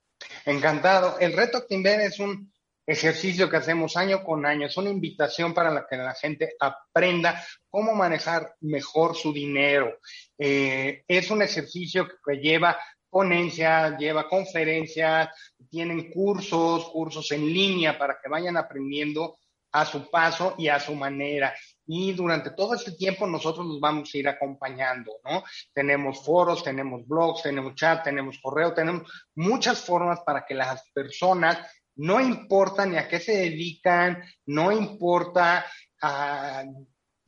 Encantado. 0.45 1.17
El 1.19 1.35
reto 1.35 1.57
Actimber 1.57 2.01
es 2.01 2.19
un 2.19 2.52
ejercicio 2.85 3.49
que 3.49 3.57
hacemos 3.57 3.97
año 3.97 4.23
con 4.23 4.45
año. 4.45 4.67
Es 4.67 4.77
una 4.77 4.89
invitación 4.89 5.53
para 5.53 5.85
que 5.89 5.97
la 5.97 6.13
gente 6.13 6.55
aprenda 6.59 7.43
cómo 7.69 7.93
manejar 7.93 8.55
mejor 8.61 9.15
su 9.15 9.33
dinero. 9.33 9.97
Eh, 10.37 11.03
es 11.07 11.31
un 11.31 11.41
ejercicio 11.41 12.07
que 12.25 12.37
lleva 12.37 12.77
ponencias, 13.09 13.97
lleva 13.97 14.27
conferencias, 14.27 15.29
tienen 15.69 16.11
cursos, 16.11 16.89
cursos 16.89 17.31
en 17.31 17.45
línea 17.45 17.97
para 17.97 18.17
que 18.21 18.29
vayan 18.29 18.57
aprendiendo 18.57 19.37
a 19.73 19.85
su 19.85 20.09
paso 20.09 20.55
y 20.57 20.67
a 20.67 20.79
su 20.79 20.95
manera. 20.95 21.53
y 21.85 22.13
durante 22.13 22.51
todo 22.51 22.75
este 22.75 22.93
tiempo 22.93 23.27
nosotros 23.27 23.65
nos 23.65 23.79
vamos 23.79 24.09
a 24.13 24.17
ir 24.17 24.27
acompañando, 24.29 25.11
¿no? 25.25 25.43
Tenemos 25.73 26.23
foros, 26.23 26.63
tenemos 26.63 27.05
blogs, 27.05 27.43
tenemos 27.43 27.75
chat, 27.75 28.03
tenemos 28.05 28.39
correo, 28.41 28.73
tenemos 28.73 29.11
muchas 29.35 29.81
formas 29.81 30.21
para 30.21 30.45
que 30.45 30.53
las 30.53 30.89
personas, 30.93 31.57
no 31.95 32.19
importa 32.19 32.85
ni 32.85 32.97
a 32.97 33.07
qué 33.07 33.19
se 33.19 33.37
dedican, 33.37 34.23
no 34.45 34.71
importa 34.71 35.65
ah, 36.01 36.63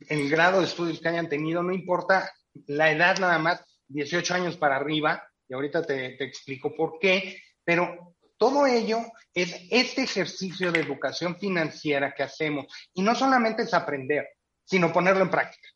el 0.00 0.30
grado 0.30 0.60
de 0.60 0.66
estudios 0.66 1.00
que 1.00 1.08
hayan 1.08 1.28
tenido, 1.28 1.62
no 1.62 1.72
importa 1.72 2.30
la 2.66 2.90
edad 2.90 3.18
nada 3.18 3.38
más, 3.38 3.64
18 3.88 4.34
años 4.34 4.56
para 4.56 4.76
arriba, 4.76 5.22
y 5.48 5.54
ahorita 5.54 5.82
te, 5.82 6.16
te 6.16 6.24
explico 6.24 6.74
por 6.74 6.98
qué, 6.98 7.40
pero 7.64 8.16
todo 8.38 8.66
ello 8.66 9.00
es 9.32 9.66
este 9.70 10.02
ejercicio 10.02 10.72
de 10.72 10.80
educación 10.80 11.36
financiera 11.38 12.12
que 12.14 12.22
hacemos. 12.22 12.66
Y 12.92 13.02
no 13.02 13.14
solamente 13.14 13.62
es 13.62 13.72
aprender, 13.72 14.28
sino 14.64 14.92
ponerlo 14.92 15.22
en 15.22 15.30
práctica. 15.30 15.68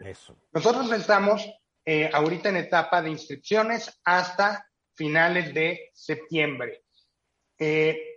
Eso. 0.00 0.36
Nosotros 0.52 0.90
estamos 0.92 1.48
eh, 1.84 2.10
ahorita 2.12 2.48
en 2.48 2.56
etapa 2.56 3.00
de 3.00 3.10
inscripciones 3.10 4.00
hasta 4.04 4.68
finales 4.94 5.54
de 5.54 5.90
septiembre. 5.94 6.84
Eh, 7.58 8.13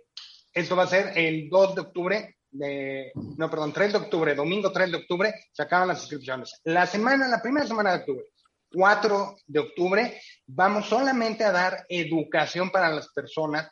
esto 0.58 0.76
va 0.76 0.84
a 0.84 0.88
ser 0.88 1.12
el 1.16 1.48
2 1.48 1.74
de 1.74 1.80
octubre, 1.80 2.36
de, 2.50 3.12
no, 3.14 3.50
perdón, 3.50 3.72
3 3.72 3.92
de 3.92 3.98
octubre, 3.98 4.34
domingo 4.34 4.72
3 4.72 4.90
de 4.90 4.96
octubre, 4.96 5.34
se 5.52 5.62
acaban 5.62 5.88
las 5.88 6.00
inscripciones. 6.00 6.60
La 6.64 6.86
semana, 6.86 7.28
la 7.28 7.40
primera 7.42 7.66
semana 7.66 7.92
de 7.92 7.98
octubre, 8.00 8.24
4 8.72 9.36
de 9.46 9.58
octubre, 9.60 10.20
vamos 10.46 10.86
solamente 10.86 11.44
a 11.44 11.52
dar 11.52 11.86
educación 11.88 12.70
para 12.70 12.90
las 12.90 13.08
personas 13.12 13.70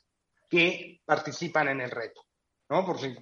que 0.49 1.01
participan 1.05 1.69
en 1.69 1.81
el 1.81 1.91
reto, 1.91 2.23
¿no? 2.69 2.85
Por 2.85 3.01
si 3.01 3.15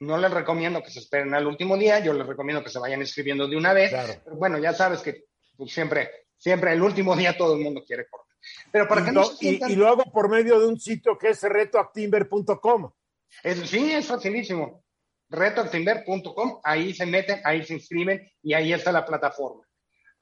no 0.00 0.18
les 0.18 0.30
recomiendo 0.30 0.82
que 0.82 0.90
se 0.90 1.00
esperen 1.00 1.32
al 1.34 1.46
último 1.46 1.76
día, 1.76 2.00
yo 2.00 2.12
les 2.12 2.26
recomiendo 2.26 2.62
que 2.62 2.70
se 2.70 2.78
vayan 2.78 3.02
escribiendo 3.02 3.48
de 3.48 3.56
una 3.56 3.72
vez. 3.72 3.94
Pero 4.24 4.36
bueno, 4.36 4.58
ya 4.58 4.72
sabes 4.72 5.00
que 5.00 5.24
pues, 5.56 5.72
siempre, 5.72 6.10
siempre 6.36 6.72
el 6.72 6.82
último 6.82 7.16
día 7.16 7.36
todo 7.36 7.54
el 7.54 7.62
mundo 7.62 7.82
quiere 7.86 8.06
correr. 8.08 8.25
Pero 8.72 8.86
para 8.88 9.00
y, 9.00 9.04
que 9.04 9.12
no 9.12 9.24
se 9.24 9.36
sientan- 9.36 9.70
y, 9.70 9.72
y 9.72 9.76
lo 9.76 9.88
hago 9.88 10.04
por 10.12 10.28
medio 10.28 10.58
de 10.60 10.66
un 10.66 10.78
sitio 10.78 11.16
que 11.18 11.30
es 11.30 11.42
retoactimber.com. 11.42 12.90
Sí, 13.64 13.92
es 13.92 14.06
facilísimo. 14.06 14.84
Retoactimber.com, 15.28 16.60
ahí 16.62 16.94
se 16.94 17.06
meten, 17.06 17.40
ahí 17.44 17.64
se 17.64 17.74
inscriben 17.74 18.30
y 18.42 18.54
ahí 18.54 18.72
está 18.72 18.92
la 18.92 19.04
plataforma. 19.04 19.62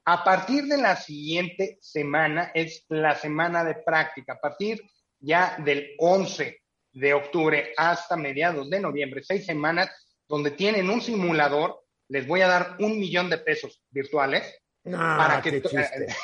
A 0.05 0.23
partir 0.23 0.65
de 0.65 0.77
la 0.77 0.95
siguiente 0.95 1.77
semana 1.81 2.51
es 2.53 2.85
la 2.89 3.15
semana 3.15 3.63
de 3.63 3.75
práctica. 3.75 4.33
A 4.33 4.39
partir 4.39 4.81
ya 5.19 5.57
del 5.63 5.95
11 5.97 6.59
de 6.93 7.13
octubre 7.13 7.73
hasta 7.77 8.15
mediados 8.15 8.69
de 8.69 8.79
noviembre, 8.79 9.21
seis 9.23 9.45
semanas, 9.45 9.89
donde 10.27 10.51
tienen 10.51 10.89
un 10.89 11.01
simulador, 11.01 11.83
les 12.07 12.27
voy 12.27 12.41
a 12.41 12.47
dar 12.47 12.75
un 12.79 12.99
millón 12.99 13.29
de 13.29 13.37
pesos 13.39 13.83
virtuales 13.89 14.43
Ah, 14.93 15.15
para 15.17 15.41
que. 15.41 15.61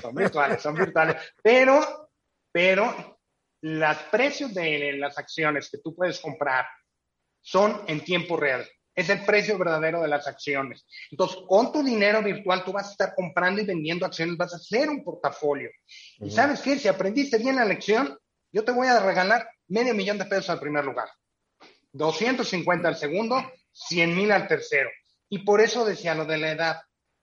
son 0.00 0.14
virtuales, 0.14 0.62
son 0.62 0.74
virtuales. 0.74 1.16
Pero, 1.42 2.10
pero 2.50 3.20
los 3.62 3.96
precios 4.10 4.52
de 4.54 4.94
las 4.94 5.18
acciones 5.18 5.70
que 5.70 5.78
tú 5.78 5.94
puedes 5.94 6.20
comprar 6.20 6.66
son 7.40 7.82
en 7.86 8.04
tiempo 8.04 8.36
real. 8.36 8.68
Es 8.94 9.08
el 9.08 9.24
precio 9.24 9.56
verdadero 9.56 10.02
de 10.02 10.08
las 10.08 10.26
acciones. 10.26 10.86
Entonces, 11.10 11.38
con 11.48 11.72
tu 11.72 11.82
dinero 11.82 12.22
virtual, 12.22 12.62
tú 12.62 12.72
vas 12.72 12.88
a 12.88 12.90
estar 12.90 13.14
comprando 13.14 13.62
y 13.62 13.64
vendiendo 13.64 14.04
acciones, 14.04 14.36
vas 14.36 14.52
a 14.52 14.56
hacer 14.56 14.90
un 14.90 15.02
portafolio. 15.02 15.70
Y 16.18 16.30
sabes 16.30 16.60
qué? 16.60 16.78
Si 16.78 16.88
aprendiste 16.88 17.38
bien 17.38 17.56
la 17.56 17.64
lección, 17.64 18.18
yo 18.52 18.64
te 18.64 18.72
voy 18.72 18.88
a 18.88 19.00
regalar 19.00 19.48
medio 19.68 19.94
millón 19.94 20.18
de 20.18 20.26
pesos 20.26 20.50
al 20.50 20.60
primer 20.60 20.84
lugar, 20.84 21.08
250 21.92 22.86
al 22.86 22.96
segundo, 22.96 23.42
100 23.72 24.14
mil 24.14 24.30
al 24.30 24.46
tercero. 24.46 24.90
Y 25.30 25.38
por 25.38 25.62
eso 25.62 25.86
decía 25.86 26.14
lo 26.14 26.26
de 26.26 26.36
la 26.36 26.52
edad, 26.52 26.82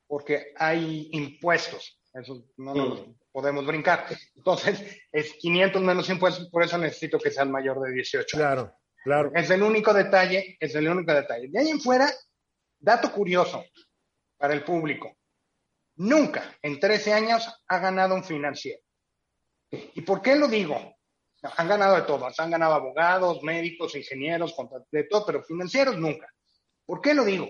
porque 0.09 0.53
hay 0.57 1.07
impuestos, 1.11 2.01
eso 2.15 2.43
no 2.57 2.73
nos 2.73 3.05
podemos 3.31 3.63
brincar. 3.63 4.07
Entonces, 4.35 4.83
es 5.11 5.33
500 5.33 5.83
menos 5.83 6.09
impuestos, 6.09 6.49
por 6.49 6.63
eso 6.63 6.79
necesito 6.79 7.19
que 7.19 7.29
sean 7.29 7.51
mayor 7.51 7.79
de 7.79 7.93
18 7.93 8.37
años. 8.37 8.47
Claro, 8.47 8.73
claro. 9.03 9.31
Es 9.35 9.51
el 9.51 9.61
único 9.61 9.93
detalle, 9.93 10.57
es 10.59 10.73
el 10.73 10.89
único 10.89 11.13
detalle. 11.13 11.49
De 11.49 11.59
ahí 11.59 11.69
en 11.69 11.79
fuera, 11.79 12.11
dato 12.79 13.11
curioso 13.11 13.63
para 14.35 14.55
el 14.55 14.63
público. 14.63 15.15
Nunca 15.97 16.57
en 16.63 16.79
13 16.79 17.13
años 17.13 17.47
ha 17.67 17.77
ganado 17.77 18.15
un 18.15 18.23
financiero. 18.23 18.81
¿Y 19.69 20.01
por 20.01 20.23
qué 20.23 20.35
lo 20.35 20.47
digo? 20.47 20.95
Han 21.57 21.67
ganado 21.67 21.97
de 21.97 22.01
todos, 22.01 22.39
han 22.39 22.49
ganado 22.49 22.73
abogados, 22.73 23.43
médicos, 23.43 23.95
ingenieros, 23.95 24.55
de 24.91 25.03
todo, 25.03 25.23
pero 25.27 25.43
financieros 25.43 25.97
nunca. 25.97 26.27
¿Por 26.83 26.99
qué 26.99 27.13
lo 27.13 27.23
digo? 27.23 27.47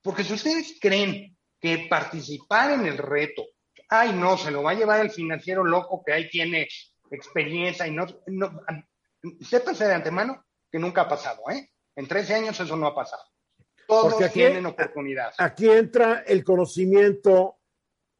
Porque 0.00 0.22
si 0.22 0.34
ustedes 0.34 0.78
creen 0.80 1.36
que 1.60 1.86
participar 1.90 2.72
en 2.72 2.86
el 2.86 2.98
reto, 2.98 3.44
ay 3.88 4.12
no, 4.12 4.36
se 4.36 4.50
lo 4.50 4.62
va 4.62 4.72
a 4.72 4.74
llevar 4.74 5.00
el 5.00 5.10
financiero 5.10 5.64
loco 5.64 6.02
que 6.04 6.12
ahí 6.12 6.28
tiene 6.30 6.68
experiencia 7.10 7.86
y 7.86 7.90
no, 7.92 8.06
no 8.26 8.60
sépanse 9.40 9.86
de 9.86 9.94
antemano 9.94 10.44
que 10.70 10.78
nunca 10.78 11.02
ha 11.02 11.08
pasado, 11.08 11.42
¿eh? 11.50 11.70
En 11.96 12.06
13 12.06 12.34
años 12.34 12.60
eso 12.60 12.76
no 12.76 12.86
ha 12.86 12.94
pasado. 12.94 13.22
Todos 13.86 14.12
Porque 14.12 14.26
aquí- 14.26 14.34
tienen 14.40 14.66
oportunidad. 14.66 15.32
Aquí 15.38 15.68
entra 15.68 16.22
el 16.26 16.44
conocimiento, 16.44 17.58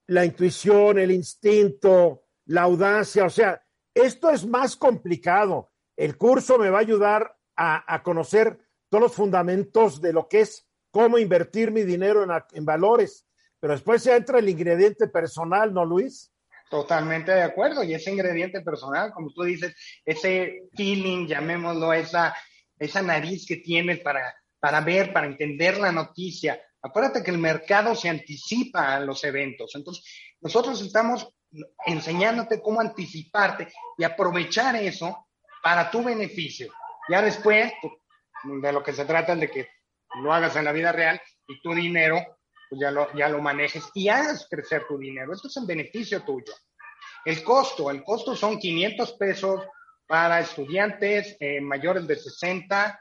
la 0.06 0.24
intuición, 0.24 0.98
el 0.98 1.10
instinto, 1.12 2.24
la 2.46 2.62
audacia. 2.62 3.26
O 3.26 3.30
sea, 3.30 3.62
esto 3.94 4.30
es 4.30 4.46
más 4.46 4.74
complicado. 4.76 5.70
El 5.96 6.16
curso 6.16 6.58
me 6.58 6.70
va 6.70 6.78
a 6.78 6.80
ayudar 6.80 7.36
a, 7.54 7.94
a 7.94 8.02
conocer 8.02 8.58
todos 8.88 9.02
los 9.02 9.14
fundamentos 9.14 10.00
de 10.00 10.12
lo 10.14 10.26
que 10.26 10.40
es 10.40 10.66
cómo 10.90 11.18
invertir 11.18 11.70
mi 11.70 11.82
dinero 11.82 12.24
en, 12.24 12.30
en 12.52 12.64
valores. 12.64 13.26
Pero 13.60 13.72
después 13.72 14.04
ya 14.04 14.16
entra 14.16 14.38
el 14.38 14.48
ingrediente 14.48 15.08
personal, 15.08 15.72
¿no, 15.72 15.84
Luis? 15.84 16.32
Totalmente 16.70 17.32
de 17.32 17.42
acuerdo. 17.42 17.82
Y 17.82 17.94
ese 17.94 18.10
ingrediente 18.10 18.60
personal, 18.60 19.12
como 19.12 19.30
tú 19.32 19.42
dices, 19.42 19.74
ese 20.04 20.68
feeling, 20.76 21.26
llamémoslo, 21.26 21.92
esa, 21.92 22.34
esa 22.78 23.02
nariz 23.02 23.46
que 23.46 23.56
tienes 23.56 24.00
para, 24.00 24.34
para 24.60 24.80
ver, 24.80 25.12
para 25.12 25.26
entender 25.26 25.78
la 25.78 25.92
noticia. 25.92 26.60
Acuérdate 26.82 27.22
que 27.22 27.30
el 27.30 27.38
mercado 27.38 27.94
se 27.94 28.08
anticipa 28.08 28.94
a 28.94 29.00
los 29.00 29.24
eventos. 29.24 29.74
Entonces, 29.74 30.04
nosotros 30.40 30.80
estamos 30.80 31.28
enseñándote 31.86 32.60
cómo 32.60 32.80
anticiparte 32.80 33.68
y 33.96 34.04
aprovechar 34.04 34.76
eso 34.76 35.26
para 35.62 35.90
tu 35.90 36.04
beneficio. 36.04 36.72
Ya 37.08 37.22
después, 37.22 37.72
de 38.44 38.72
lo 38.72 38.82
que 38.82 38.92
se 38.92 39.04
trata 39.04 39.32
es 39.32 39.40
de 39.40 39.50
que 39.50 39.68
lo 40.22 40.32
hagas 40.32 40.54
en 40.56 40.64
la 40.64 40.72
vida 40.72 40.92
real 40.92 41.20
y 41.46 41.60
tu 41.60 41.74
dinero 41.74 42.37
pues 42.68 42.80
ya 42.80 42.90
lo, 42.90 43.12
ya 43.14 43.28
lo 43.28 43.40
manejes 43.40 43.84
y 43.94 44.08
hagas 44.08 44.46
crecer 44.50 44.84
tu 44.88 44.98
dinero. 44.98 45.32
Esto 45.32 45.48
es 45.48 45.56
en 45.56 45.66
beneficio 45.66 46.22
tuyo. 46.24 46.52
El 47.24 47.42
costo, 47.42 47.90
el 47.90 48.02
costo 48.04 48.34
son 48.36 48.58
500 48.58 49.12
pesos 49.14 49.62
para 50.06 50.40
estudiantes 50.40 51.36
eh, 51.40 51.60
mayores 51.60 52.06
de 52.06 52.16
60 52.16 52.98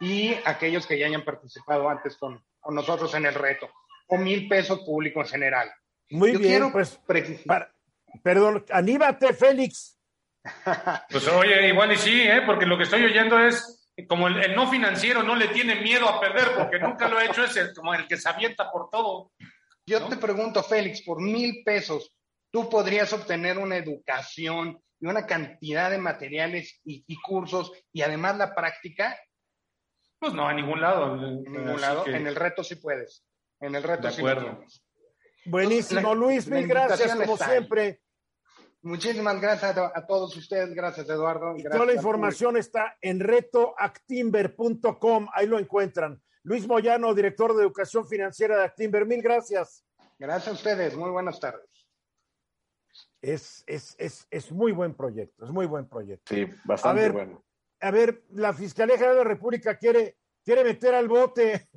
y 0.00 0.34
aquellos 0.44 0.86
que 0.86 0.98
ya 0.98 1.06
hayan 1.06 1.24
participado 1.24 1.88
antes 1.88 2.16
con, 2.16 2.42
con 2.60 2.74
nosotros 2.74 3.14
en 3.14 3.26
el 3.26 3.34
reto, 3.34 3.70
o 4.08 4.16
mil 4.18 4.48
pesos 4.48 4.80
público 4.80 5.20
en 5.20 5.26
general. 5.28 5.70
Muy 6.10 6.32
Yo 6.32 6.38
bien, 6.38 6.50
quiero 6.50 6.72
pues, 6.72 7.00
para- 7.46 7.72
perdón, 8.22 8.64
anímate, 8.70 9.32
Félix. 9.32 9.98
Pues 11.10 11.26
oye, 11.28 11.68
igual 11.68 11.92
y 11.92 11.96
sí, 11.96 12.22
¿eh? 12.22 12.42
porque 12.44 12.66
lo 12.66 12.76
que 12.76 12.82
estoy 12.84 13.02
oyendo 13.04 13.38
es 13.38 13.83
como 14.08 14.26
el, 14.28 14.42
el 14.42 14.54
no 14.56 14.68
financiero 14.68 15.22
no 15.22 15.36
le 15.36 15.48
tiene 15.48 15.76
miedo 15.76 16.08
a 16.08 16.20
perder 16.20 16.48
porque 16.56 16.78
nunca 16.78 17.08
lo 17.08 17.20
he 17.20 17.26
hecho, 17.26 17.44
es 17.44 17.56
el- 17.56 17.72
como 17.74 17.94
el 17.94 18.06
que 18.08 18.16
se 18.16 18.28
avienta 18.28 18.70
por 18.70 18.90
todo. 18.90 19.30
Yo 19.86 20.06
te 20.08 20.16
pregunto, 20.16 20.62
Félix, 20.62 21.02
por 21.02 21.20
mil 21.20 21.62
pesos, 21.64 22.16
¿tú 22.50 22.68
podrías 22.68 23.12
obtener 23.12 23.58
una 23.58 23.76
educación 23.76 24.80
y 25.00 25.06
una 25.06 25.26
cantidad 25.26 25.90
de 25.90 25.98
materiales 25.98 26.80
y, 26.84 27.04
y 27.06 27.20
cursos 27.20 27.72
y 27.92 28.02
además 28.02 28.36
la 28.38 28.54
práctica? 28.54 29.16
Pues 30.18 30.32
no, 30.32 30.48
a 30.48 30.54
ningún 30.54 30.80
lado. 30.80 31.14
En 31.14 31.42
ningún 31.42 31.68
Así 31.70 31.80
lado. 31.82 32.04
que- 32.04 32.16
En 32.16 32.26
el 32.26 32.34
reto 32.34 32.64
sí 32.64 32.76
puedes. 32.76 33.24
En 33.60 33.74
el 33.74 33.82
reto 33.82 34.06
De 34.08 34.12
sí 34.12 34.20
acuerdo. 34.20 34.56
puedes. 34.56 34.82
Buenísimo, 35.46 36.14
Luis, 36.14 36.48
mil 36.48 36.66
gracias, 36.66 37.14
como 37.14 37.36
siempre. 37.36 38.00
Muchísimas 38.84 39.40
gracias 39.40 39.76
a, 39.78 40.06
todos 40.06 40.36
ustedes. 40.36 40.74
Gracias, 40.74 41.08
Eduardo. 41.08 41.56
Y 41.56 41.62
Gracias 41.62 41.72
toda 41.72 41.86
la 41.86 41.94
información 41.94 42.58
está 42.58 42.98
en 43.00 43.18
retoactimber.com, 43.18 45.28
ahí 45.32 45.46
lo 45.46 45.58
encuentran. 45.58 46.20
Luis 46.42 46.68
Moyano, 46.68 47.14
director 47.14 47.56
de 47.56 47.62
Educación 47.62 48.06
Financiera 48.06 48.58
de 48.58 48.64
Actimber, 48.64 49.06
mil 49.06 49.22
gracias. 49.22 49.86
Gracias 50.18 50.48
a 50.48 50.52
ustedes. 50.52 50.94
Muy 50.96 51.10
buenas 51.10 51.40
tardes. 51.40 51.66
Es, 53.22 53.64
es, 53.66 53.96
es, 53.98 54.26
es 54.30 54.52
muy 54.52 54.72
buen 54.72 54.92
proyecto, 54.92 55.46
es 55.46 55.50
muy 55.50 55.64
buen 55.64 55.88
proyecto. 55.88 56.34
Sí, 56.34 56.46
bastante 56.66 57.00
A 57.00 57.02
ver, 57.02 57.12
bueno. 57.12 57.42
A 57.80 57.90
ver, 57.90 58.22
la 58.32 58.52
Fiscalía 58.52 58.96
General 58.96 59.16
de 59.16 59.24
la 59.24 59.30
República 59.30 59.78
quiere, 59.78 60.18
quiere 60.44 60.62
meter 60.62 60.94
al 60.94 61.08
bote. 61.08 61.70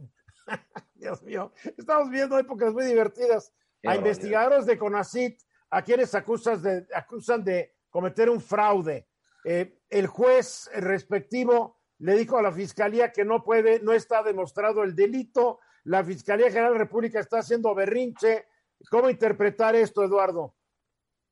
Dios 0.94 1.24
mío, 1.24 1.54
estamos 1.78 2.10
viendo 2.10 2.38
épocas 2.38 2.74
muy 2.74 2.84
divertidas. 2.84 3.54
Qué 3.82 3.88
a 3.88 3.92
barbaridad. 3.92 3.98
investigadores 3.98 4.66
de 4.66 4.78
CONACIT, 4.78 5.40
a 5.70 5.82
quienes 5.82 6.14
acusas 6.16 6.62
de, 6.64 6.86
acusan 6.94 7.44
de 7.44 7.76
cometer 7.90 8.30
un 8.30 8.42
fraude. 8.42 9.08
Eh, 9.44 9.80
el 9.90 10.08
juez 10.08 10.70
respectivo 10.76 11.78
le 12.00 12.16
dijo 12.16 12.38
a 12.38 12.42
la 12.42 12.52
fiscalía 12.52 13.12
que 13.12 13.26
no 13.26 13.44
puede, 13.44 13.80
no 13.80 13.94
está 13.94 14.22
demostrado 14.24 14.84
el 14.84 14.96
delito. 14.96 15.60
La 15.86 16.04
Fiscalía 16.04 16.48
General 16.48 16.74
de 16.74 16.80
la 16.80 16.84
República 16.84 17.20
está 17.20 17.40
haciendo 17.40 17.74
berrinche. 17.74 18.46
¿Cómo 18.90 19.10
interpretar 19.10 19.76
esto, 19.76 20.04
Eduardo? 20.04 20.56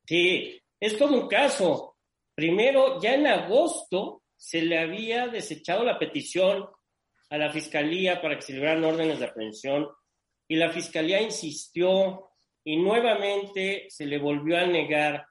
Sí, 0.07 0.59
es 0.79 0.97
todo 0.97 1.13
un 1.13 1.27
caso. 1.27 1.97
Primero, 2.33 2.99
ya 2.99 3.13
en 3.13 3.27
agosto 3.27 4.23
se 4.35 4.61
le 4.61 4.79
había 4.79 5.27
desechado 5.27 5.83
la 5.83 5.99
petición 5.99 6.67
a 7.29 7.37
la 7.37 7.51
fiscalía 7.51 8.21
para 8.21 8.35
que 8.35 8.41
se 8.41 8.53
libraran 8.53 8.83
órdenes 8.83 9.19
de 9.19 9.25
aprehensión 9.25 9.87
y 10.47 10.55
la 10.55 10.71
fiscalía 10.71 11.21
insistió 11.21 12.29
y 12.65 12.77
nuevamente 12.77 13.85
se 13.89 14.05
le 14.05 14.17
volvió 14.17 14.57
a 14.57 14.65
negar 14.65 15.25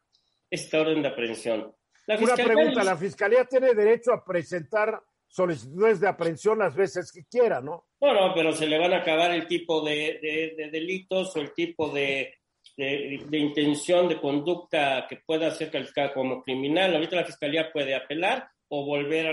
esta 0.49 0.81
orden 0.81 1.03
de 1.03 1.09
aprehensión. 1.09 1.75
Una 2.07 2.35
pregunta, 2.37 2.85
la 2.85 2.97
fiscalía 2.97 3.45
tiene 3.45 3.75
derecho 3.75 4.13
a 4.13 4.25
presentar 4.25 5.01
solicitudes 5.27 5.99
de 5.99 6.09
aprehensión 6.09 6.61
las 6.61 6.77
veces 6.77 7.11
que 7.11 7.25
quiera, 7.25 7.61
¿no? 7.61 7.87
Bueno, 7.99 8.33
pero 8.35 8.53
se 8.53 8.69
le 8.69 8.79
van 8.79 8.93
a 8.93 8.99
acabar 8.99 9.33
el 9.33 9.49
tipo 9.49 9.85
de, 9.85 10.55
delitos 10.71 11.35
o 11.35 11.41
el 11.41 11.53
tipo 11.53 11.89
de, 11.89 12.35
intención 12.77 14.09
de 14.09 14.21
conducta 14.21 15.07
que 15.09 15.17
pueda 15.27 15.51
ser 15.51 15.73
calificada 15.73 16.15
como 16.15 16.41
criminal. 16.43 16.95
Ahorita 16.95 17.17
la 17.17 17.25
fiscalía 17.25 17.73
puede 17.73 17.97
apelar 17.97 18.49
o 18.69 18.85
volver 18.85 19.27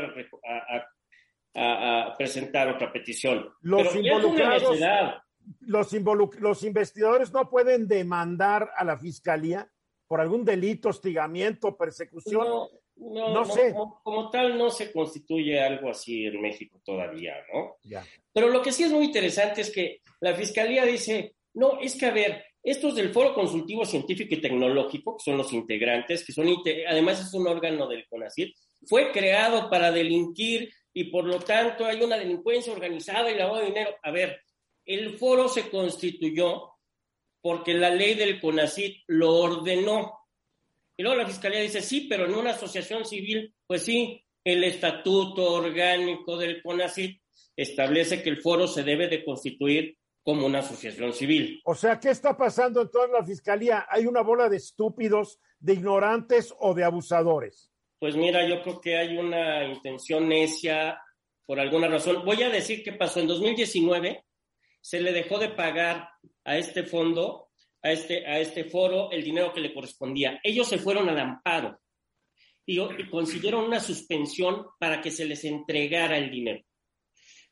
a, 0.44 0.88
a, 1.56 2.18
presentar 2.18 2.70
otra 2.70 2.92
petición. 2.92 3.48
Los 3.62 3.96
involucrados, 3.96 4.80
los, 5.60 5.94
los 6.40 6.64
investigadores 6.64 7.32
no 7.32 7.50
pueden 7.50 7.88
demandar 7.88 8.72
a 8.76 8.84
la 8.84 8.98
fiscalía 8.98 9.70
por 10.08 10.20
algún 10.20 10.44
delito, 10.44 10.90
hostigamiento, 10.90 11.78
persecución. 11.78 12.46
No, 12.98 13.46
sé. 13.46 13.74
Como, 14.04 14.30
tal, 14.30 14.58
no 14.58 14.70
se 14.70 14.92
constituye 14.92 15.60
algo 15.60 15.90
así 15.90 16.26
en 16.26 16.42
México 16.42 16.80
todavía, 16.84 17.36
¿no? 17.54 17.78
Pero 18.34 18.50
lo 18.50 18.62
que 18.62 18.72
sí 18.72 18.84
es 18.84 18.92
muy 18.92 19.06
interesante 19.06 19.62
es 19.62 19.72
que 19.72 20.02
la 20.20 20.36
fiscalía 20.36 20.86
dice, 20.86 21.36
no, 21.54 21.80
es 21.80 21.96
que 21.96 22.06
a 22.08 22.12
ver, 22.12 22.44
estos 22.62 22.96
del 22.96 23.12
Foro 23.12 23.34
Consultivo 23.34 23.86
Científico 23.86 24.36
y 24.36 24.42
Tecnológico, 24.42 25.18
que 25.18 25.24
son 25.24 25.38
los 25.38 25.52
integrantes, 25.54 26.24
que 26.26 26.34
son 26.34 26.48
además 26.88 27.22
es 27.22 27.34
un 27.34 27.48
órgano 27.48 27.88
del 27.88 28.06
CONACYT, 28.08 28.56
fue 28.86 29.12
creado 29.12 29.70
para 29.70 29.92
delinquir 29.92 30.72
y 30.94 31.06
por 31.06 31.24
lo 31.26 31.40
tanto 31.40 31.86
hay 31.86 32.02
una 32.02 32.18
delincuencia 32.18 32.74
organizada 32.74 33.32
y 33.32 33.38
lavado 33.38 33.62
de 33.62 33.68
dinero. 33.68 33.92
A 34.04 34.12
ver, 34.12 34.42
el 34.94 35.18
foro 35.18 35.48
se 35.48 35.70
constituyó 35.70 36.72
porque 37.42 37.74
la 37.74 37.90
ley 37.90 38.14
del 38.14 38.40
CONACIT 38.40 39.04
lo 39.08 39.36
ordenó. 39.36 40.20
Y 40.96 41.04
luego 41.04 41.18
la 41.18 41.28
fiscalía 41.28 41.62
dice, 41.62 41.82
sí, 41.82 42.08
pero 42.10 42.26
en 42.26 42.36
una 42.36 42.52
asociación 42.52 43.06
civil, 43.06 43.54
pues 43.66 43.84
sí, 43.84 44.24
el 44.44 44.64
estatuto 44.64 45.54
orgánico 45.54 46.38
del 46.38 46.62
CONACIT 46.62 47.22
establece 47.56 48.22
que 48.22 48.30
el 48.30 48.42
foro 48.42 48.68
se 48.68 48.84
debe 48.84 49.08
de 49.08 49.24
constituir 49.24 49.98
como 50.24 50.46
una 50.46 50.60
asociación 50.60 51.14
civil. 51.14 51.62
O 51.66 51.74
sea, 51.74 52.00
¿qué 52.00 52.10
está 52.10 52.38
pasando 52.38 52.82
en 52.82 52.92
toda 52.92 53.08
la 53.08 53.26
fiscalía? 53.26 53.88
¿Hay 53.90 54.06
una 54.06 54.22
bola 54.22 54.50
de 54.50 54.58
estúpidos, 54.58 55.40
de 55.60 55.74
ignorantes 55.74 56.54
o 56.60 56.74
de 56.74 56.84
abusadores? 56.84 57.72
Pues 57.98 58.16
mira, 58.16 58.48
yo 58.48 58.62
creo 58.62 58.82
que 58.82 58.98
hay 58.98 59.18
una 59.18 59.64
intención 59.66 60.28
necia 60.30 61.00
por 61.46 61.60
alguna 61.60 61.88
razón. 61.88 62.24
Voy 62.24 62.42
a 62.44 62.50
decir 62.50 62.84
qué 62.84 62.94
pasó. 62.94 63.20
En 63.20 63.28
2019 63.28 64.24
se 64.82 65.00
le 65.00 65.14
dejó 65.14 65.38
de 65.38 65.50
pagar 65.50 66.10
a 66.44 66.58
este 66.58 66.84
fondo, 66.84 67.50
a 67.84 67.92
este, 67.92 68.26
a 68.26 68.40
este 68.40 68.66
foro, 68.66 69.12
el 69.12 69.24
dinero 69.24 69.54
que 69.54 69.62
le 69.62 69.74
correspondía. 69.74 70.40
Ellos 70.44 70.68
se 70.68 70.80
fueron 70.80 71.08
al 71.08 71.20
amparo 71.20 71.80
y, 72.66 72.80
y 72.80 73.10
consiguieron 73.10 73.66
una 73.66 73.80
suspensión 73.80 74.66
para 74.80 75.02
que 75.02 75.12
se 75.12 75.26
les 75.26 75.44
entregara 75.46 76.18
el 76.18 76.32
dinero. 76.32 76.64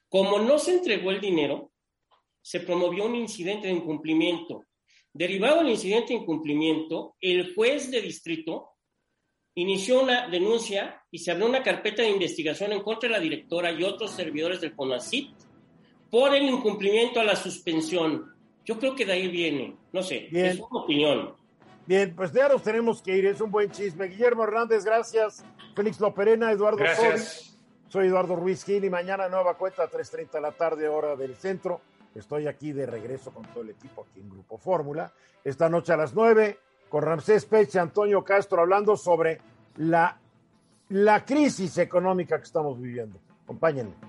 Como 0.08 0.40
no 0.40 0.58
se 0.58 0.74
entregó 0.74 1.12
el 1.12 1.22
dinero, 1.22 1.72
se 2.42 2.62
promovió 2.62 3.06
un 3.06 3.16
incidente 3.16 3.68
de 3.68 3.74
incumplimiento. 3.74 4.66
Derivado 5.14 5.60
del 5.60 5.70
incidente 5.70 6.14
de 6.14 6.20
incumplimiento, 6.22 7.16
el 7.22 7.54
juez 7.54 7.92
de 7.92 8.02
distrito 8.02 8.72
inició 9.56 10.02
una 10.02 10.28
denuncia 10.30 11.04
y 11.12 11.20
se 11.20 11.32
abrió 11.32 11.48
una 11.48 11.62
carpeta 11.62 12.02
de 12.02 12.10
investigación 12.10 12.72
en 12.72 12.82
contra 12.82 13.10
de 13.10 13.16
la 13.16 13.22
directora 13.22 13.72
y 13.72 13.84
otros 13.84 14.12
servidores 14.12 14.62
del 14.62 14.76
CONACIT 14.76 15.30
por 16.10 16.34
el 16.34 16.43
incumplimiento 16.43 17.20
a 17.20 17.24
la 17.24 17.36
suspensión. 17.36 18.34
Yo 18.66 18.78
creo 18.80 18.95
que 18.95 19.05
de 19.05 19.14
ahí 19.14 19.28
viene, 19.28 19.76
no 19.91 20.03
sé, 20.03 20.30
es 20.32 20.60
una 20.60 20.82
opinión. 20.82 21.34
Bien, 21.86 22.14
pues 22.16 22.32
ya 22.32 22.47
nos 22.47 22.62
tenemos 22.62 23.01
que 23.01 23.18
ir, 23.18 23.26
es 23.26 23.41
un 23.41 23.49
buen 23.49 23.72
chisme. 23.72 24.07
Guillermo 24.07 24.43
Hernández, 24.43 24.86
gracias. 24.86 25.43
Félix 25.76 25.99
Loperena, 25.99 26.51
Eduardo 26.51 26.78
gracias. 26.78 27.57
Soy 27.88 28.07
Eduardo 28.07 28.36
Ruiz 28.36 28.64
Gil 28.64 28.86
y 28.86 28.89
mañana 28.91 29.28
nueva 29.28 29.55
cuenta, 29.55 29.89
3.30 29.89 30.34
de 30.34 30.41
la 30.41 30.51
tarde, 30.51 30.88
hora 30.88 31.16
del 31.16 31.36
centro. 31.36 31.82
Estoy 32.14 32.45
aquí 32.45 32.72
de 32.72 32.86
regreso 32.86 33.32
con 33.32 33.43
todo 33.45 33.64
el 33.64 33.72
equipo 33.72 34.05
aquí 34.07 34.20
en 34.20 34.30
Grupo 34.30 34.60
Fórmula. 34.60 35.12
Esta 35.43 35.68
noche 35.70 35.93
a 35.93 35.97
las 35.97 36.14
9 36.14 36.60
con 36.89 37.01
Ramsés 37.01 37.45
Peche, 37.45 37.80
Antonio 37.80 38.24
Castro, 38.24 38.62
hablando 38.62 38.95
sobre 38.95 39.39
la, 39.78 40.20
la 40.89 41.26
crisis 41.26 41.78
económica 41.80 42.38
que 42.38 42.43
estamos 42.43 42.80
viviendo. 42.80 43.20
Acompáñenme. 43.43 44.09